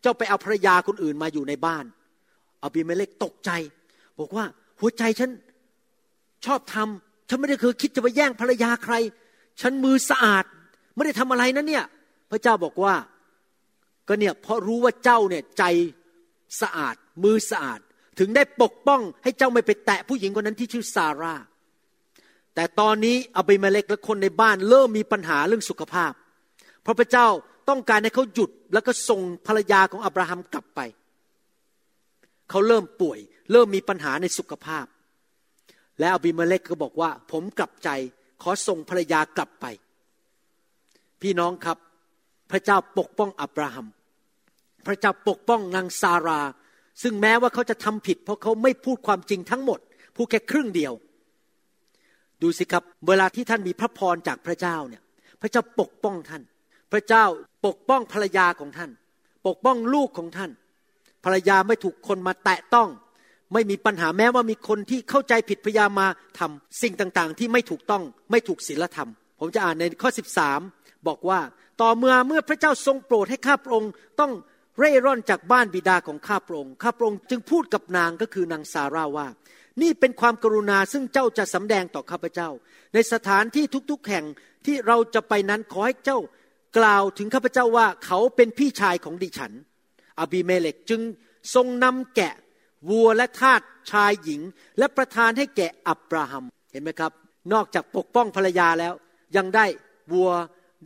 [0.03, 1.85] เจ้าไปเอาภรรยาคนอื่นมาอยู่ในบ้าน
[2.63, 3.51] อบิเมเลกตกใจ
[4.19, 4.45] บอกว่า
[4.81, 5.31] หัวใจฉัน
[6.45, 8.95] ชอบทำฉันไม่ได้เคยคิดจะไปแย่งภรรยาใคร
[9.61, 10.45] ฉันมือสะอาด
[10.95, 11.85] ไม่ได้ทำอะไรนะเนี่ย
[12.31, 12.95] พระเจ้าบอกว่า
[14.09, 15.65] ก็เนี่ยเพราะรู้ว่าเจ้าเนี่ยใจ
[16.61, 17.81] สะอาด มือสะอาด
[18.19, 21.35] ถึงได้ปกป้องให้เจ้าไม่ไปแตะผู้หญิงคนนั้นที่ชื่อซาร่า
[22.55, 26.13] แต่ตอนนี้อบิเมเลกและคนในบ้านเริ่มมีปัญหาเรื่องสุขภาพ
[26.83, 27.27] เพราะพระเจ้า
[27.69, 30.81] ต้องการให้เขาหยุดแล้วก็ส่งภรรยาของอับราฮัมกลับไป
[32.51, 33.19] เขาเริ่มป่วย
[33.53, 34.87] เริ่มมีปัญหาในสุขภาพ
[36.01, 37.89] แล้วอบิมเลกก็บอกว่า ผมกลับใจ
[38.43, 39.67] ขอส่งภรรยากลับไป
[41.23, 41.79] พี่น้องครับ
[42.51, 43.87] พระเจ้าปกป้องอับราฮัม
[44.87, 46.41] พระเจ้าปกป้องนางซารา
[47.03, 49.81] ซึ่งแม้ว่าเขาจะทำผิด เพราะเขาไม่พูดความจริงทั้งหมด
[50.17, 50.93] พูดแค่ครึ่งเดียว
[52.43, 55.03] ดูสิครับ เวลาที่ท่านมีพระพรจากพระเจ้าเนี่ย
[55.41, 56.43] พระเจ้าปกป้องท่าน
[56.93, 57.25] พระเจ้า
[57.67, 58.91] ปกป้องภรรยาของท่าน
[59.47, 60.51] ปกป้องลูกของท่าน
[61.25, 62.89] ภรรยาไม่ถูกคนมาแตะต้อง
[63.53, 70.11] ไม่มีปัญหาแม้ว่ามีคนที่เข้าใจผิดพยายามมาทำสิ่งต่างๆ ที่ไม่ถูกต้องไม่ถูกศีลธรรม ผมจะอ่านในข้อ
[70.59, 71.41] 13 บอกว่า
[71.81, 73.91] ต่อเมื่อเมื่อพระเจ้าทรงโปรดให้ข้าพระองค์
[74.21, 74.33] ต้อง
[74.79, 79.27] เร่ร่อนจากบ้านบิดาของข้าพระองค์ข้าพระองค์จึงพูดกับนางก็คือนางซาร่าว่า
[79.83, 82.49] นี่เป็นความกรุณาซึ่งเจ้าจะสำแดงต่อข้าพเจ้า
[82.95, 84.25] ในสถานที่ทุกๆแห่ง
[84.67, 86.19] ที่เราจะไปนั้นขอให้เจ้า
[86.79, 89.53] กล่าวถึงข้าพเจ้าว่าเขาเป็นพี่ชายของดิฉัน
[90.21, 91.01] อบีเมเลกจึง
[91.55, 92.35] ทรงนำแกะ
[92.91, 93.61] วัวและทาส
[93.91, 94.41] ชายหญิง
[94.79, 97.13] และประทานให้แก่อับราฮัมเห็นไหมครับ
[97.53, 98.95] นอกจากปกป้องภรรยาแล้ว
[99.37, 99.67] ยังได้
[100.13, 100.31] วัว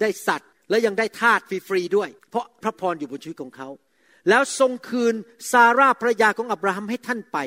[0.00, 3.68] ได้สัตว์ และยังได้ทาสฟรีๆด้วย เพราะพระพรอยู่บนชีวิตของเขา
[4.28, 5.14] แล้วทรงคืน
[5.50, 7.38] ซาร่าภรยาของอับราฮัมให้ท่านไป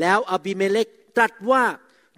[0.00, 1.62] แล้วอบิเมเลกตรัสว่า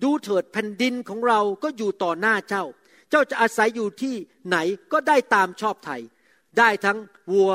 [0.03, 2.65] ดูเถิดแผ่นดินของเราก็อยู่ต่อหน้าเจ้า
[3.11, 4.15] เจ้าจะอาศัยอยู่ที่
[4.49, 4.57] ไหน
[4.93, 6.01] ก็ได้ตามชอบไทย
[6.59, 6.99] ได้ทั้ง
[7.33, 7.53] วัว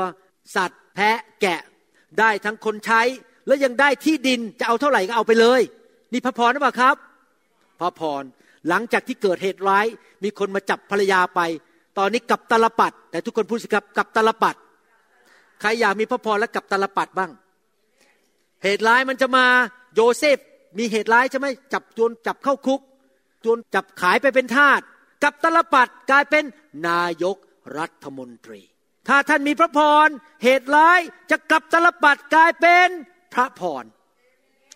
[0.56, 1.60] สัตว์ แพะแกะ
[2.20, 3.02] ได้ทั้งคนใช้
[3.46, 5.60] แล้วยังได้ที่ดินจะเอาเท่าไหร่ก็เอาไปเลย
[6.12, 6.96] นี่พระพรหรือเปล่าครับ
[7.80, 8.22] พระพร
[8.68, 9.86] หลังจากที่เกิดเหตุร้าย
[10.24, 11.40] มีคนมาจับภรรยาไป
[11.98, 14.56] ตอนนี้กับตลปัด แต่ทุกคนพูดสิครับกับตลปัด
[15.60, 17.30] ใครอยากมีพระพรและกับตลปัดบ้าง
[18.64, 19.46] เหตุร้ายมันจะมา
[19.94, 20.38] โยเซฟ
[20.78, 22.80] มีเหตุร้ายใช่ไหมจับโจรจับเข้าคุก
[23.42, 24.80] โจรจับขายไปเป็นทาส
[25.22, 26.44] กับตลปัดกลายเป็น
[26.88, 27.36] นายก
[27.78, 28.60] รัฐมนตรี
[29.08, 30.08] ถ้าท่านมีพระพร
[30.42, 32.88] เหตุร้ายจะกลับตลปัดกลายเป็น
[33.34, 33.84] พระพร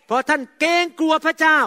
[0.06, 1.60] เพราะท่านเกรงกลัวพระเจ้า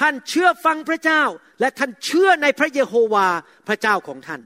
[0.00, 1.22] ท่านเชื่อฟังพระเจ้า
[1.60, 3.28] และท่านเชื่อในพระเยโฮวา
[3.68, 4.40] พระเจ้าของท่าน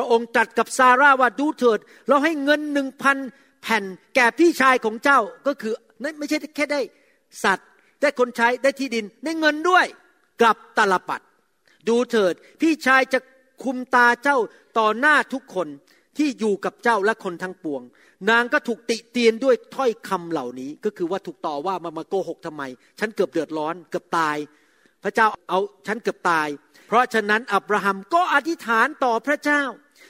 [0.00, 1.78] พระองค์ตรัสกับซาร่าว่าดูเถิด
[2.08, 3.16] เราให้เงินหนึ่งพัน
[3.62, 3.84] แผ่น
[4.14, 5.74] แก่พี่ชายของเจ้าก็คือ
[6.04, 6.80] นั่นไม่ใช่แค่ได้
[7.44, 7.68] สัตว์
[8.00, 9.86] ได้คนใช้ได้ที่ดินได้เงินด้วย
[10.40, 11.20] กลับตลปัด
[11.88, 13.18] ดูเถิดพี่ชายจะ
[13.64, 14.38] คุมตาเจ้า
[14.78, 15.68] ต่อหน้าทุกคน
[16.16, 17.82] ที่อยู่กับเจ้าและคนทั้งปวง
[18.30, 22.62] นางก็ถูกติเตียนด้วยถ้อยคำเหล่านี้ก็คือว่าถูกต่อว่ามามาโกหกทำไม
[22.98, 24.36] ฉันเกือบเดือดร้อนเกือบตาย
[25.02, 26.48] พระเจ้าเอาฉันเกือบตาย
[26.88, 29.62] เพราะฉะนั้นอับราฮัมก็อธิษฐานต่อพระเจ้า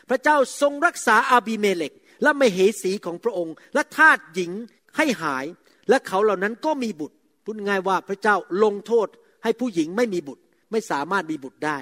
[0.09, 1.93] พระเจ้าทรงรักษาอาบีเมเลก
[2.23, 4.53] และมเหสีของพระองค์ และทาสหญิง
[4.97, 5.47] ให้หาย
[5.89, 9.09] และเขาเหล่านั้นก็มีบุตรพูดง่ายว่าพระเจ้าลงโทษ
[9.43, 11.79] ให้ผู้หญิงไม่มีบุตร ไม่สามารถมีบุตรได้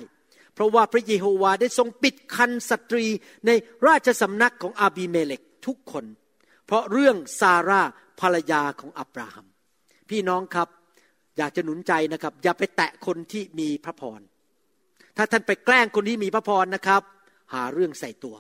[0.55, 3.07] เพราะว่าพระเยโฮวาได้ทรงปิดคันสตรี
[3.47, 3.51] ใน
[3.87, 6.05] ราชสำนักของอาบีเมเลกทุกคน
[6.67, 7.83] เพราะเรื่องซาร่า
[8.21, 9.47] ภรรยาของอับราฮัม
[10.11, 10.69] พี่น้องครับ
[11.39, 14.21] อยากจะหนุนใจนะครับ อย่าไปแตะคนที่มีพระพร
[15.17, 17.03] ถ้าท่านไปแกล้งคนที่มีพระพรนะครับ
[17.55, 18.37] หาเรื่องใส่ตัว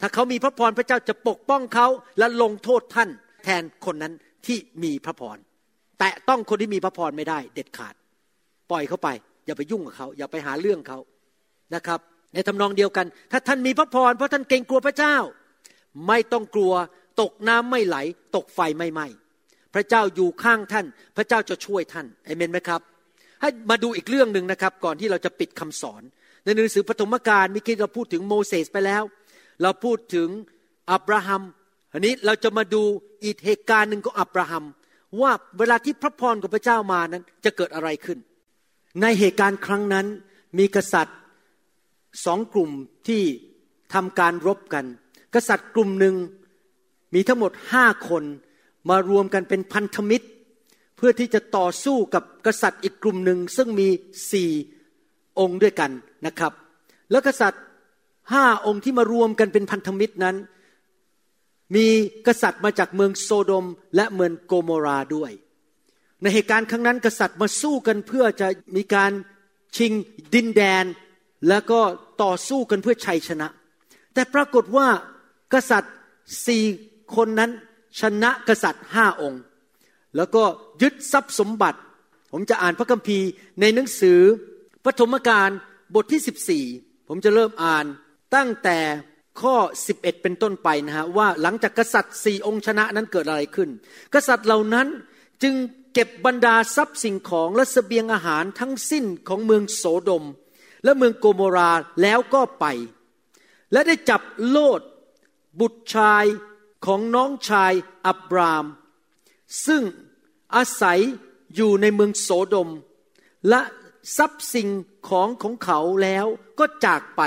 [0.00, 1.86] ถ้าเขามีพระพรพระเจ้าจะปกป้องเขา
[2.18, 3.10] และลงโทษท่าน
[3.44, 4.12] แทนคนนั้น
[4.46, 5.38] ที่มีพระพร
[5.98, 7.94] แตะต้องคนที่มีพระพรไม่ได้ เด็ดขาด
[8.70, 9.08] ปล่อยเขาไป
[9.46, 10.98] อย่าไปยุ่งกับเขา อย่าไปหาเรื่องเขา
[11.74, 12.00] นะครับ
[12.34, 15.16] ในทำนองเดียวกัน ถ้าท่านมีพระพรเพราะท่านเกรงกลัวพระเจ้า
[16.08, 16.72] ไม่ต้องกลัว
[17.20, 17.96] ตกน้ำไม่ไหล
[18.36, 19.06] ตกไฟไม่ไหม้
[19.74, 22.80] พระเจ้าอยู่ข้างท่าน พระเจ้าจะช่วยท่านเอเมนไหมครับ
[23.40, 26.02] ให้มาดูอีกเรื่องหนึ่งนะครับ ก่อนที่เราจะปิดคำสอน
[26.44, 29.02] ในหนังสือปฐมกาลมื่อกี้เราพูดถึงโมเสสไปแล้ว
[29.62, 30.28] เราพูดถึง
[30.92, 31.42] อับราฮัม
[31.92, 32.82] อันนี้เราจะมาดู
[33.24, 34.64] อีกเหตุการณ์หนึ่งของอับราฮัม
[35.20, 38.18] ว่าเวลาที่พระพรของพระเจ้ามานั้นจะเกิดอะไรขึ้น
[39.02, 40.06] ในเหตุการณ์ครั้งนั้น
[40.58, 41.18] มีกษัตริย์
[42.24, 42.70] สองกลุ่ม
[43.08, 43.22] ที่
[43.94, 44.84] ทำการรบกัน
[45.34, 46.14] กษัตริย์กลุ่มหนึ่ง
[47.14, 48.24] มีทั้งหมดห้าคน
[48.88, 50.26] มารวมกันเป็นพันธมิตร
[50.96, 53.88] เพื่อที่จะต่อสู้กับกษัตริย์อีกกลุ่มหนึ่งซึ่งมี
[54.32, 54.50] สี่
[55.40, 55.90] องค์ด้วยกัน
[56.26, 56.52] นะครับ
[57.10, 57.62] แล้วกษัตริย์
[58.32, 60.36] ห้าองค์ที่มารวมกันเป็นพันธมิตรนั้น
[61.76, 61.86] มี
[62.26, 63.66] กษัตริย์มาจากเมืองโซโดม
[63.96, 65.32] และเมืองโกโมราด้วย
[66.22, 69.12] ในเหตุการณ์ครั้งนั้น กษัตริย์มาสู้กันเพื่อจะมีการ
[69.76, 69.92] ชิง
[70.34, 70.84] ดินแดน
[71.48, 71.80] แล้วก็
[72.22, 73.48] ต่อสู้กันเพื่อชัยชนะ
[74.14, 74.88] แต่ปรากฏว่า
[75.54, 75.94] กษัตริย์
[76.46, 76.64] สี่
[77.16, 77.50] คนนั้น
[78.00, 79.42] ชนะกษัตริย์ห้าองค์
[80.16, 80.42] แล้วก็
[80.82, 81.78] ยึดทรัพย์สมบัติ
[82.32, 83.28] ผมจะอ่านพระคัมภีร์
[83.60, 84.20] ในหนังสือ
[84.84, 85.50] ปฐมกาล
[85.94, 87.86] บทที่ 14 ผมจะเริ่มอ่าน
[88.34, 88.78] ตั้งแต่
[89.40, 89.56] ข้อ
[89.88, 93.68] 11 เป็นต้นไปนะฮะว่าหลังจากกษัตริย์สี่องค์ชนะนั้นเกิดอะไรขึ้น
[94.14, 94.86] กษัตริย์เหล่านั้น
[95.42, 95.54] จึง
[95.94, 100.24] เก็บบรรดาทรัพย์สิ่งของและสเสบียงอาหารทั้งสิ้นของเมืองโสดม
[100.84, 101.72] และเมืองโกโมรา
[102.02, 102.64] แล้วก็ไป
[103.72, 104.80] และได้จับโลด
[105.60, 106.24] บุตรชาย
[106.86, 107.72] ของน้องชาย
[108.06, 108.64] อับราม
[109.66, 109.82] ซึ่ง
[110.54, 111.00] อาศัย
[111.54, 112.70] อยู่ในเมืองโสดม
[113.48, 113.60] และ
[114.16, 114.68] ทรัพย์สิ่ง
[115.08, 116.26] ของของเขาแล้ว
[116.58, 117.22] ก็จากไป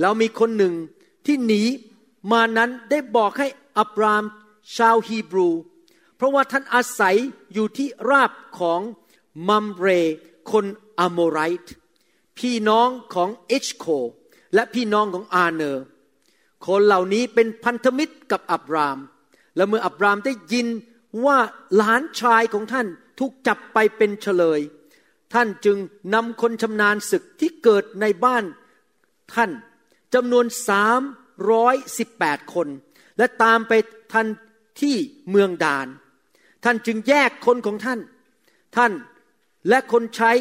[0.00, 0.74] แล้วมีคนหนึ่ง
[1.26, 1.62] ที่หนี
[2.32, 3.48] มานั้นได้บอกให้
[3.78, 4.24] อับราม
[4.76, 5.48] ชาวฮีบรู
[6.16, 7.16] เพราะว่าท่านอาศัย
[7.52, 8.80] อยู่ที่ราบของ
[9.48, 9.88] มัมเร
[10.50, 10.66] คน
[10.98, 11.72] อโมไรต์
[12.38, 13.86] พี่น้องของเอชโค
[14.54, 15.84] และพี่น้องของอาเนอร์
[16.66, 18.98] คนเหล่านี้เป็นพันธมิตรกับอับราม
[19.56, 20.66] และเมื่ออับรามได้ยิน
[21.24, 21.38] ว่า
[21.76, 22.86] หลานชายของท่าน
[23.18, 24.60] ถูกจับไปเป็นเฉลย
[25.34, 25.78] ท่านจึง
[26.14, 28.44] นำคนชำนาญศึกที่เกิดในบ้าน
[29.34, 29.50] ท่าน
[30.14, 31.00] จำนวนสาม
[31.50, 32.68] ร้อยสิบแปดคน
[33.18, 33.72] และตามไป
[34.12, 34.26] ทัน
[34.80, 34.96] ที่
[35.30, 35.86] เมืองดาน
[36.64, 38.00] ท่านจึงแยกคนของท่าน
[38.76, 38.92] ท่าน
[39.68, 40.32] และคนใช้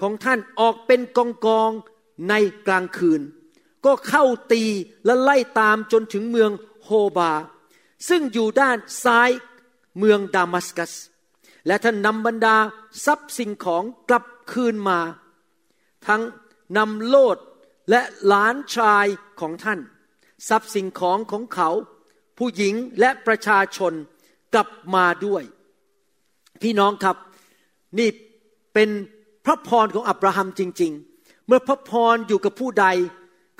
[0.00, 1.70] ของท่านออกเป็นกองกอง
[2.28, 2.34] ใน
[2.66, 3.20] กลางคืน
[3.84, 4.64] ก็เข้าตี
[5.04, 6.50] และไล่ตามจนถึงเมือง
[6.84, 7.32] โฮบา
[8.08, 9.30] ซึ่งอยู่ด้านซ้าย
[9.98, 10.92] เมืองดามัสกัส
[11.66, 12.56] และท่านนำบรรดา
[13.04, 15.00] ทรัพย์สิ่งของกลับ คืนมา
[16.06, 16.22] ทั้ง
[16.76, 17.38] นำโลด
[17.90, 19.06] และหลานชาย
[19.40, 19.80] ของท่าน
[20.48, 21.70] ทรัพย์สิ่งของของเขา
[22.38, 23.92] ผู้หญิงและประชาชน
[24.54, 25.42] กลับมาด้วย
[26.62, 27.16] พี่น้องครับ
[27.98, 28.08] นี่
[28.74, 28.90] เป็น
[29.44, 32.86] พระพรของอับราฮัมจริง ๆ เมื่อพระพรอยู่กับผู้ใด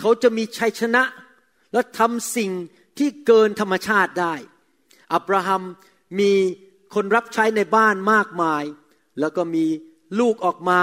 [0.00, 1.02] เขาจะมีชัยชนะ
[1.72, 2.50] และทำสิ่ง
[2.98, 4.34] ที่เกินธรรมชาติได้
[5.14, 5.62] อับราฮัม
[6.20, 6.32] มี
[6.94, 8.64] คนรับใช้ในบ้านมากมาย
[9.20, 9.66] แล้วก็มี
[10.20, 10.80] ลูกออกมา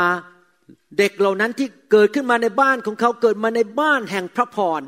[0.97, 4.81] เด็กเหล่านั้นที่เกิดขึ้นมาในบ้านของเขาเกิดมาในบ้านแห่งพระพร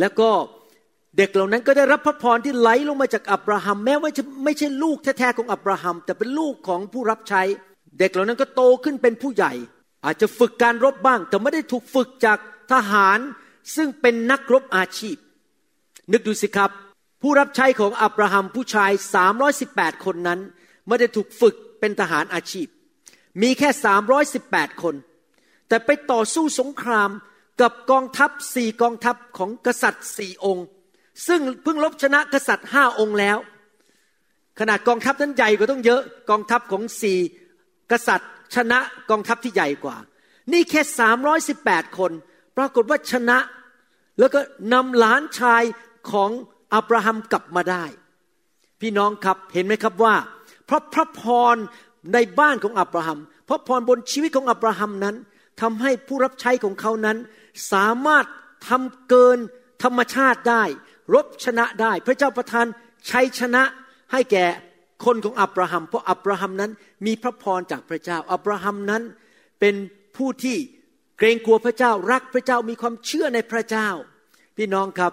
[0.00, 0.30] แล้วก็
[1.16, 7.42] เด็กเหล่านั้นก็ได้รับพระพรที่ไหลลงมาจากอับราฮัม แม้ว่าจะไม่ใช่ลูกแท้ๆของอับราฮัม แต่เป็นลูกของผู้รับใช้
[7.98, 9.52] เด็กเหล่านั้นก็โตขึ้นเป็นผู้ใหญ่
[10.04, 12.38] อาจจะฝึกการรบบ้าง แต่ไม่ได้ถูกฝึกจาก
[12.72, 13.18] ทหาร
[13.76, 15.16] ซึ่งเป็นนักรบอาชีพ
[16.12, 16.70] นึกดูสิครับ
[17.22, 18.90] ผู้รับใช้ของอับราฮัมผู้ชาย
[19.48, 20.40] 318 คนนั้น
[20.86, 22.66] ไม่ได้ถูกฝึกเป็นทหารอาชีพ
[23.42, 23.68] มีแค่
[24.26, 24.94] 318 คน
[25.68, 27.10] แต่ไปต่อสู้สงคราม
[27.60, 30.66] กับกองทัพสี่กองทัพของกษัตริย์สี่องค์
[31.26, 33.38] ซึ่งเพิ่งลบชนะกษัตริย์ห้าองค์แล้ว
[34.58, 37.18] ขนาดกองทัพนั้นใหญ่กว่าต้องเยอะ กองทัพของสี่
[37.92, 38.78] กษัตริย์ ชนะ
[39.10, 39.96] กองทัพที่ใหญ่กว่า
[40.52, 42.12] นี่แค่สามร้อยสิบแปดคน
[42.56, 43.38] ปรากฏว่าชนะ
[44.18, 44.40] แล้วก็
[44.72, 45.62] นำหลานชาย
[46.10, 46.30] ของ
[46.74, 47.84] อับราฮัมกลับมาได้
[48.80, 50.14] พี่น้องครับเห็นไหมครับว่า
[50.66, 51.22] เพราะพระพ
[51.54, 51.56] ร
[52.12, 55.16] ในบ้านของอับราฮัม เพราะพรบนชีวิตของอับราฮัมนั้น
[55.60, 57.16] ทำให้ผู้รับใช้ของเขานั้น
[57.72, 58.24] สามารถ
[58.68, 59.38] ทำเกิน
[59.82, 60.64] ธรรมชาติได้
[61.14, 62.66] รบชนะได้ พระเจ้าประทาน
[63.10, 63.62] ชัยชนะ
[64.12, 64.46] ให้แก่
[65.04, 66.72] คนของอับราฮัม เพราะอับราฮัมนั้น
[67.06, 69.02] มีพระพรจากพระเจ้า อับราฮัมนั้น
[69.60, 69.74] เป็น
[70.16, 70.56] ผู้ที่
[71.18, 73.88] เกรงกลัวพระเจ้ารักพระเจ้ามีความเชื่อในพระเจ้า
[74.56, 75.12] พี่น้องครับ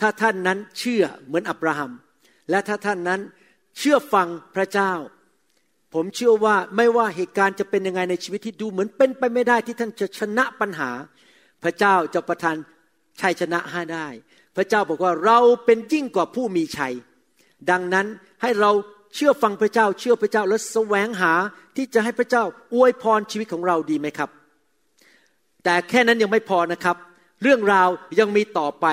[0.00, 1.90] ถ้าท่านนั้นเชื่อเหมือนอับราฮัม
[2.50, 3.20] และถ้าท่านนั้น
[3.78, 4.92] เชื่อฟังพระเจ้า
[5.94, 10.90] ผมเชื่อว่าไม่ว่าเหตุการณ์จะเป็นยังไงในชีวิตที่ดูเหมือนเป็นไปไม่ได้ที่ท่านจะชนะปัญหา
[11.64, 12.56] พระเจ้าจะประทาน
[13.20, 14.06] ชัยชนะให้ได้
[14.56, 16.94] พระเจ้าบอกว่าเราเป็นยิ่งกว่าผู้มีชัย
[17.70, 18.06] ดังนั้น
[18.42, 18.70] ให้เรา
[19.14, 21.32] เชื่อฟังพระเจ้า เชื่อพระเจ้าและแสวงหา
[21.76, 24.30] ที่จะให้พระเจ้าอวยพรชีวิตของเราดีไหมครับ
[25.64, 26.96] แต่แค่นั้นยังไม่พอนะครับ
[27.42, 27.88] เรื่องราว
[28.18, 28.86] ยังมีต่อไป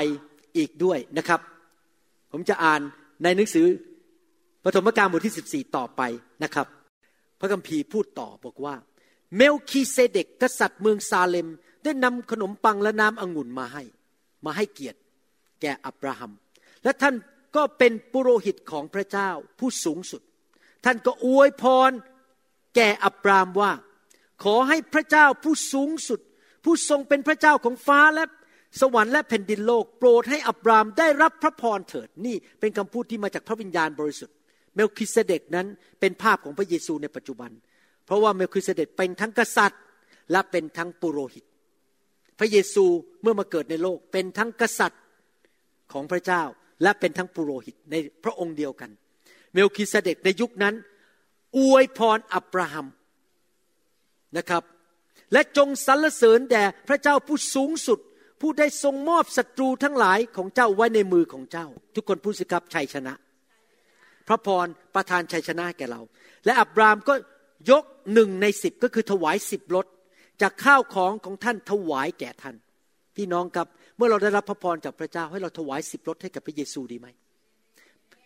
[0.58, 1.40] อีกด้วยนะครับ
[2.32, 2.82] ผมจะอ่าน
[3.24, 3.66] ในหนังสือ
[4.64, 6.02] ปฐมกาลบทที่ 14 ต่อไป
[6.44, 6.68] นะครับ
[7.40, 8.76] พระคัมภีร์พูดต่อบอกว่า
[9.36, 11.48] เมลคีเซเดกกษัตริย์เมืองซาเลม
[11.84, 13.84] ได้นำขนมปังและน้ำองุ่นมาให้
[14.46, 15.00] มาให้เกียรติ
[15.62, 16.32] แก่อับราฮัม
[16.84, 17.16] และท่าน
[17.56, 19.30] ก็เป็นปุโรหิตของพระเจ้า
[19.60, 20.22] ผู้สูงสุด
[20.86, 21.92] ท่านก็อวยพร
[22.76, 23.72] แก่อับรามว่า
[24.44, 26.20] ขอให้พระเจ้าผู้สูงสุด
[26.64, 28.24] ผู้ทรงเป็นพระเจ้าของฟ้าและ
[28.82, 34.36] สวรรค์และแผ่นดินโลก โปรดให้อับรามได้รับพระพรเถิดนี่เป็นคำพูดที่มาจากพระวิญญาณบริสุทธิ์
[34.76, 35.68] เมลคิสเดกนั้น
[36.00, 37.52] เป็นภาพของพระเยซูในปัจจุบัน
[38.06, 39.82] เพราะว่าเมลคิสเดกเป็นทั้งกษัตริย์
[40.32, 41.46] และเป็นทั้งปุโรหิต
[42.40, 42.86] พระเยซู
[43.22, 45.02] เมื่อมาเกิดในโลกเป็นทั้งกษัตริย์
[45.94, 46.44] ของพระเจ้า
[46.84, 48.90] และเป็นทั้งปุโรหิตในพระองค์เดียวกัน
[49.54, 50.76] เมลคิสเดกในยุคนั้น
[51.58, 52.88] อวยพรอับราฮัม
[54.38, 54.64] นะครับ
[55.34, 58.00] และจงสรรเสริญแด่พระเจ้าผู้สูงสุด
[58.42, 63.14] ผู้ได้ทรงมอบศัตรูทั้งหลายของเจ้าไว้ในมือของเจ้า ทุกคนพูดสิครับชัยชนะ
[64.30, 66.02] พระพรประทานชัยชนะแก่เรา
[66.46, 67.14] และอับรามก็
[67.72, 69.86] ยกหนึ่งในสิบก็คือถวายสิบรถ
[70.42, 72.56] จากข้าวของของท่านถวายแก่ท่าน
[73.16, 73.68] พี่น้องครับ
[73.98, 77.08] เมื่อเราได้รับพระพรจากพระเจ้าให้เราถวายสิบรถให้กับพระเยซูดีไหม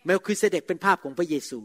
[0.04, 1.58] เมลคิเสเดกเป็นภาพของพระเยซู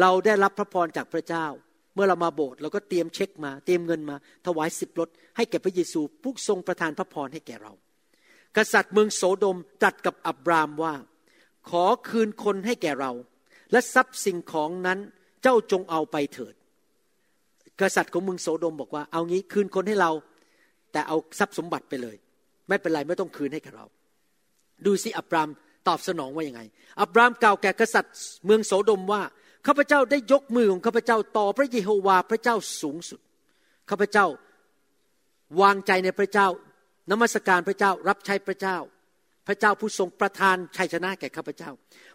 [0.00, 1.46] เราได้รับพระพรจากพระเจ้า
[1.94, 4.16] เมื่อเรามาโบสถ์เราก็เตรียมเช็คมา เตรียมเงินมา
[4.46, 7.72] ถวายสิบรถให้แก่พระเยซูผู้ทรงประทานพระพรให้แก่เรา
[8.56, 10.94] กษัตริย์เมืองโสโดมตรัสกับอับรามว่า
[11.70, 13.12] ขอคืนคนให้แก่เรา
[13.72, 14.98] และทรัพย์สิ่งของนั้น
[15.42, 16.54] เจ้าจงเอาไปเถิด
[17.80, 20.12] กษัตริย์ของเมืองโสดมบอกว่า เอางี้คืนคนให้เรา
[20.92, 22.16] แต่เอาทรัพย์สมบัติไปเลย
[22.68, 23.86] ไม่เป็นไรไม่ต้องคืนให้แกเรา
[24.86, 25.48] ดูสิอับราม
[25.88, 26.62] ตอบสนองว่ายังไง
[27.00, 29.22] อับรามกล่าวแก่กษัตริย์เมืองโสดมว่า
[29.66, 33.20] ข้าพเจ้าได้ยกมือของข้าพเจ้าต่อพระเยโฮวาพระเจ้าสูงสุด
[33.90, 34.26] ข้าพเจ้า
[35.60, 36.48] วางใจในพระเจ้า
[37.10, 38.76] นมัสการพระเจ้ารับใช้พระเจ้า
[39.46, 41.70] พระเจ้าผู้ทรงประทานชัยชนะแก่ข้าพเจ้า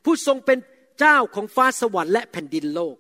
[0.05, 0.57] ผู้ทรงเป็น
[0.99, 2.95] เจ้าของฟ้าสวรรค์และแผ่นดินโลก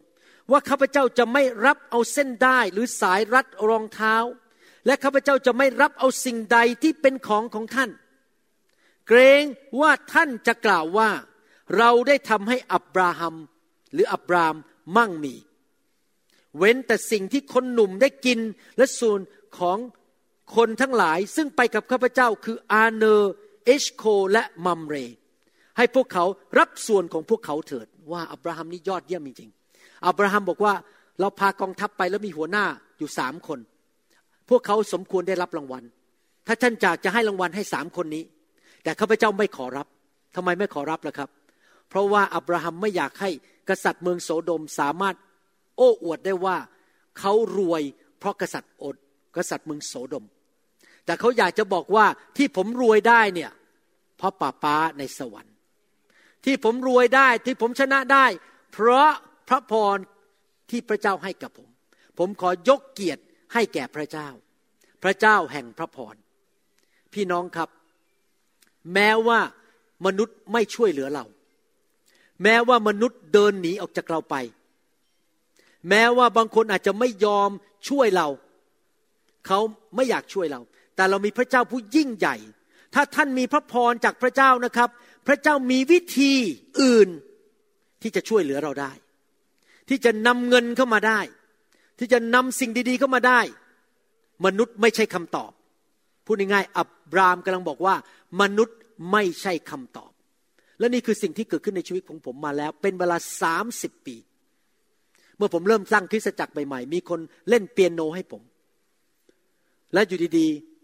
[0.51, 4.15] ว่าข้าพเจ้าจะไม่รับเอาเส้นได้หรือสายรัดรองเท้า
[4.85, 7.89] และข้าพเจ้าจะไม่รับเอาสิ่งใดที่เป็นของของท่าน
[9.07, 9.43] เกรง
[9.79, 11.09] ว่าท่านจะกล่าวว่า
[11.77, 13.35] เราได้ทำให้อับราฮัม
[13.93, 14.55] หรืออับราม
[14.97, 15.35] มั่งมี
[16.57, 18.39] เว้นแต่สิ่งที่คนหนุ่มได้กิน
[18.77, 19.19] และส่วน
[19.59, 19.77] ของ
[20.55, 23.33] คนทั้งหลาย ซึ่งไปกับข้าพเจ้าคืออาเนอร์
[23.67, 24.95] เอชโคและมัมเร
[25.77, 26.25] ให้พวกเขา
[26.59, 30.73] รับส่วนของพวกเขาเถิด ว้าวอับราฮัมนี่ยอดเยี่ยมจริงๆอับราฮัมบอกว่า
[31.19, 32.65] เราพากองทัพไปแล้วมีหัวหน้า
[32.97, 33.59] อยู่สามคน
[34.49, 35.83] พวกเขาสมควรได้รับรางวัล
[36.47, 38.23] ถ้าท่านจากจะให้รางวัลให้สามคนนี้
[38.83, 39.87] แต่ข้าพเจ้าไม่ขอรับ
[40.35, 41.29] ทำไมไม่ขอรับล่ะครับ
[41.89, 43.29] เพราะว่าอับราฮัมไม่อยากให้
[43.69, 45.15] กษัตริย์เมืองโสโดมสามารถ
[45.77, 46.57] โอ้อวดได้ว่า
[47.19, 47.81] เขารวย
[48.19, 48.95] เพราะกษัตริย์อด
[49.37, 50.25] กษัตริย์เมืองโสดม
[51.07, 52.05] แต่เขาอยากจะบอกว่า
[52.37, 53.51] ที่ผมรวยได้เนี่ย
[54.17, 55.55] เพราะป้าป้าในสวรรค์
[56.45, 58.25] ที่ผมรวยได้ที่ผมชนะได้
[58.71, 59.11] เพราะ
[59.49, 59.97] พระพร
[60.69, 61.69] ที่พระเจ้าให้กับผม
[62.17, 63.21] ผมขอยกเกียรติ
[63.53, 64.27] ให้แก่พระเจ้า
[65.03, 66.15] พระเจ้าแห่งพระพร
[67.13, 67.69] พี่น้องครับ
[68.93, 69.39] แม้ว่า
[70.05, 71.25] มนุษย์ไม่ช่วยเหลือเรา
[72.43, 74.35] แม้ว่ามนุษย์เดินหนีออกจากเราไป
[75.89, 77.49] แม้ว่าบางคนอาจจะไม่ยอม
[77.89, 78.27] ช่วยเรา
[79.47, 79.59] เขา
[79.95, 80.61] ไม่อยากช่วยเรา
[80.97, 82.35] แต่เรามีพระเจ้าผู้ยิ่งใหญ่
[82.93, 84.89] ถ้าท่านมีพระพรจากพระเจ้านะครับ
[85.27, 86.33] พระเจ้ามีวิธี
[86.81, 87.09] อื่น
[88.01, 88.91] ที่จะช่วยเหลือเราได้
[89.89, 91.19] ที่จะนำเงินเข้ามาได้
[91.99, 93.41] ที่จะนำสิ่งดีๆเข้ามาได้
[94.45, 95.51] มนุษย์ไม่ใช่คำตอบ
[96.25, 97.95] พูดง่ายๆอับรามกำลังบอกว่า
[98.41, 98.77] มนุษย์
[99.11, 100.11] ไม่ใช่คำตอบ
[100.79, 104.15] และนี่คือสิ่งที่เกิดขึ้นในชีวิตของผมมาแล้ว เป็นเวลาสามสิบปี
[105.37, 107.19] เมื่อผมเริ่มสร้างคริสตจักรใหม่ๆ มีคน
[107.49, 108.41] เล่นเปียโนให้ผม
[109.93, 110.76] และอยู่ดีๆ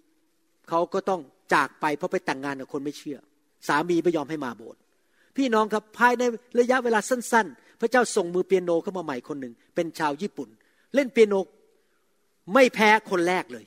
[0.69, 1.21] เขาก็ต้อง
[1.53, 3.17] จากไปเพราะไปแต่งงานกับคนไม่เชื่อ
[3.67, 4.79] สามีไม่ยอมให้มาโบสถ์
[5.37, 6.23] พี่น้องครับภายใน
[6.59, 10.49] ระยะเวลาสั้น ๆ พระเจ้าส่งมือเปียโนเข้ามาใหม่คนหนึ่ง เป็นชาวญี่ปุ่น
[10.95, 11.35] เล่นเปียโน
[12.53, 13.65] ไม่แพ้คนแรกเลย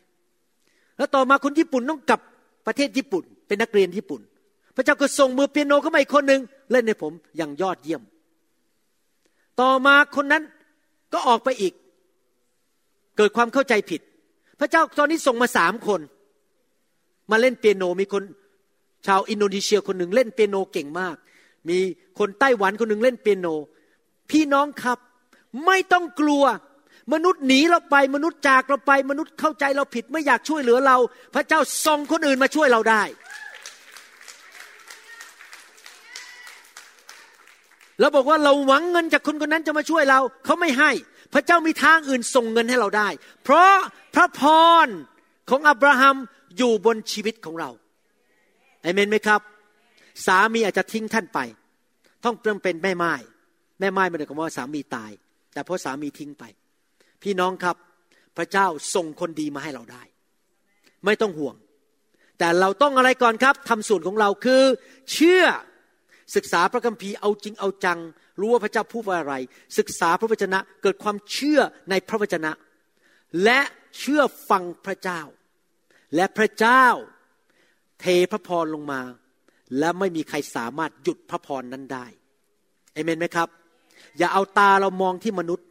[0.97, 2.21] แล้วต่อมาคนญี่ปุ่นต้องกลับ
[2.67, 4.21] ประเทศญี่ปุ่น เป็นนักเรียนญี่ปุ่น
[4.77, 6.41] พระเจ้าก็ส่งมือเปียโนเข้ามาอีกคนหนึ่ง
[6.73, 8.03] เล่นในผมอย่างยอดเยี่ยม
[9.61, 10.43] ต่อมาคนนั้น
[11.13, 11.73] ก็ออกไปอีก
[13.17, 14.01] เกิดความเข้าใจผิด
[14.61, 16.01] พระเจ้าตอนนี้ส่งมาสามคน
[17.31, 18.23] มาเล่นเปียโนมีคน
[19.07, 21.17] ชาวอินโดนีเซียคนหนึ่งเล่นเปียโนเก่งมาก
[21.69, 21.79] มี
[22.19, 23.47] คนไต้หวันคนหนึ่งเล่นเปียโน
[24.31, 24.99] พี่น้องครับ
[25.67, 26.45] ไม่ต้องกลัว
[27.13, 30.97] มนุษย์หนีเราไปมนุษย์จากเราไปมนุษย์เข้าใจเราผิดไม่อยากช่วยเหลือเรา
[31.35, 33.03] พระเจ้าส่งคนอื่นมาช่วยเราได้
[38.01, 40.91] เราบอกว่าเราหวังเงินจากคนคนนั้นจะมาช่วยเราเขาไม่ให้
[41.35, 43.09] พระเจ้ามีทางอื่นส่งเงินให้เราได้
[43.45, 43.73] เพราะ
[44.15, 44.43] พระพ
[44.85, 44.87] ร
[45.51, 46.17] ของอับราฮัม
[46.57, 47.71] อยู่บนชีวิตของเรา
[48.83, 49.41] เอเมนไหมครับ
[50.27, 51.39] สามีอาจจะทิ้งท่านไป
[52.25, 53.15] ต้องเริ่มเป็นแม่ไม้
[53.81, 55.11] แม่ไม้ไม่ได้คำว่าสามีตาย
[55.53, 56.45] แต่เพราะสามีทิ้งไป
[57.23, 57.77] พี่น้องครับ
[58.37, 60.03] พระเจ้าส่งคนดีมาให้เราได้
[61.05, 61.57] ไม่ต้องห่วง
[62.39, 64.63] แต่เราต้องอะไรก่อนครับทำส่วนของเราคือ
[65.13, 65.45] เชื่อ
[66.37, 67.99] ศึกษาพระคัมภีร์เอาจริงเอาจัง
[68.41, 69.35] รู้ว่าพระเจ้าพูดว่าอะไร
[69.79, 72.53] ศึกษาพระวจนะเกิดความเชื่อในพระวจนะ
[73.45, 73.61] และ
[73.99, 75.21] เชื่อฟังพระเจ้า
[76.15, 76.87] และพระเจ้า
[78.01, 79.01] เทพระพรลงมา
[79.79, 82.07] และไม่มีใครสามารถหยุดพระพรนั้นได้
[82.93, 83.49] เอเมนไหมครับ
[84.19, 85.67] อย่าเอาตาเรามองที่มนุษย์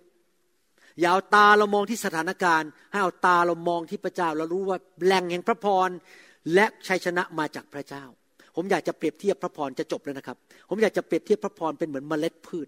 [0.99, 5.89] อย่าเอาตาเรามองที่สถานการณ์ ให้เอาตาเรามองที่พระเจ้าเรารู้ว่าแหล่งแห่งพระพร
[6.53, 8.03] และชัยชนะมาจากพระเจ้า
[8.55, 10.37] ผมอยากจะเปรียบเทียบพระพรจะจบแล้วนะครับ
[10.69, 12.67] ผมอยากจะเปรียบเทียบพระพรเป็นเหมือนเมล็ดพืช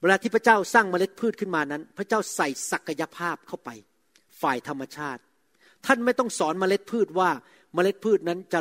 [0.00, 3.70] เวลาที่พระเจ้าสร้างเมล็ดพืชขึ้นมานั้น พระเจ้าใส่ศักยภาพเข้าไป
[4.42, 5.22] ฝ่ายธรรมชาติ
[5.86, 7.30] ท่านไม่ต้องสอนเมล็ดพืชว่า
[7.74, 8.60] เมล็ดพืชนั้นจะ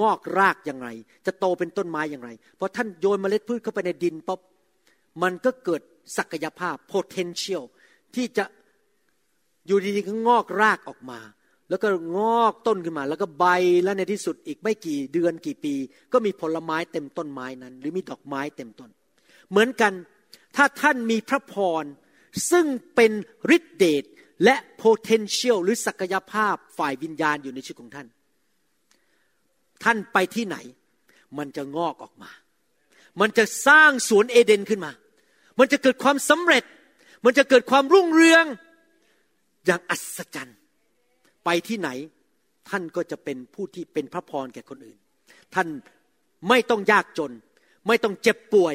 [0.00, 0.88] งอกรากอย่างไร
[1.26, 4.40] จะโตเป็นต้นไม้อย่างไร เพราะท่านโยนเมล็ดพืชเข้าไปในดินปุ๊บ
[5.22, 5.82] มันก็เกิด
[6.16, 7.62] ศักยภาพ potential
[8.14, 8.44] ที่จะ
[9.66, 11.20] อยู่ดีๆก็งอกรากออกมา
[11.70, 13.44] แล้วก็งอกต้นขึ้นมา แล้วก็ใบ
[13.84, 15.74] แล้วในที่สุดอีกไม่กี่เดือนกี่ปี
[16.12, 18.90] ก็มีผลไม้เต็มต้นไม้นั้น หรือมีดอกไม้เต็มต้น
[19.50, 19.92] เหมือนกัน
[20.56, 21.84] ถ้าท่านมีพระพร
[22.50, 23.12] ซึ่งเป็น
[23.56, 24.04] ฤทธิเดช
[24.44, 28.06] และ potential หรือศักยภาพฝ่ายวิญญาณอยู่ในชีวิตของท่าน
[29.84, 30.56] ท่านไปที่ไหน
[31.38, 32.30] มันจะงอกออกมา
[33.20, 34.92] มันจะสร้างสวนเอเดนขึ้นมา
[35.58, 36.64] มันจะเกิดความสำเร็จ
[37.24, 38.44] มันจะเกิดความรุ่งเรือง
[39.66, 40.58] อย่างอัศจรรย์
[41.44, 41.88] ไปที่ไหน
[42.68, 44.98] ท่านก็จะเป็นผู้ที่เป็นพระพรแก่คนอื่น
[45.54, 45.68] ท่าน
[46.48, 47.32] ไม่ต้องยากจน
[47.86, 48.74] ไม่ต้องเจ็บป่วย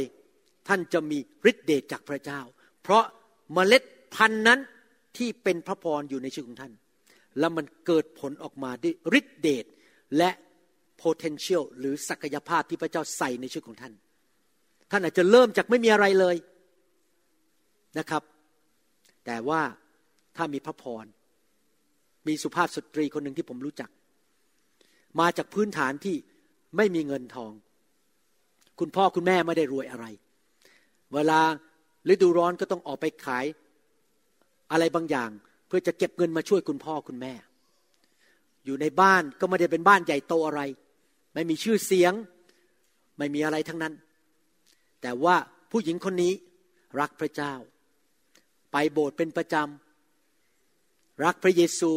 [0.68, 1.18] ท่านจะมี
[1.51, 2.41] ฤทธิ์เดชจากพระเจ้า
[2.84, 3.03] เพราะ
[3.53, 3.84] เมล็ด
[4.15, 4.59] พันธุ์นั้น
[5.18, 6.74] ที่เป็นพระพรอยู่ในชีวิตของท่าน
[7.39, 9.65] แล้วมันเกิดผลออกมาด้วยฤทธิเดช
[10.18, 10.30] และ
[11.01, 13.93] potential หรือศักยภาพที่พระเจ้าใส่ในชีวิตของท่าน
[14.91, 16.36] ท่านอาจจะเริ่มจากไม่มีอะไรเลย
[17.97, 18.24] นะครับ
[19.26, 19.61] แต่ว่า
[20.36, 21.05] ถ้ามีพระพร
[22.28, 23.89] มีสุภาพสตรีคนหนึ่งที่ผมรู้จัก
[25.20, 26.15] มาจากพื้นฐานที่
[26.78, 27.51] ไม่มีเงินทอง
[28.80, 30.05] คุณพ่อคุณแม่ไม่ได้รวยอะไร
[31.13, 31.39] เวลา
[32.09, 33.45] ฤดูร้อนก็ต้องออกไปขาย
[34.72, 35.30] อะไรบางอย่าง
[35.68, 37.34] เพื่อจะเก็บเงินมาช่วยคุณพ่อคุณแม่
[38.65, 40.61] อยู่ในบ้านก็ไม่ได้เป็นบ้านใหญ่โตอะไร
[41.34, 42.13] ไม่มีชื่อเสียง
[43.18, 43.93] ไม่มีอะไรทั้งนั้น
[45.01, 45.36] แต่ว่า
[45.72, 46.34] ผู้หญิงคนนี้
[46.99, 47.53] รักพระเจ้า
[48.72, 51.91] ไปโบสถ์เป็นประจำรักพระเยซู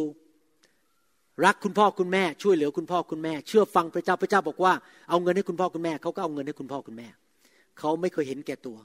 [1.45, 4.73] รักคุณพ่อคุณแม่ ช่วยเหลือคุณพ่อคุณแม่ เชื่อฟังพระเจ้าพระเจ้าบอกว่า
[5.09, 7.07] เอาเงินให้คุณพ่อคุณแม่เขาก็เอาเงินให้คุณพ่อคุณแม่
[7.79, 8.77] เขาไม่เคยเห็นแก่ตัว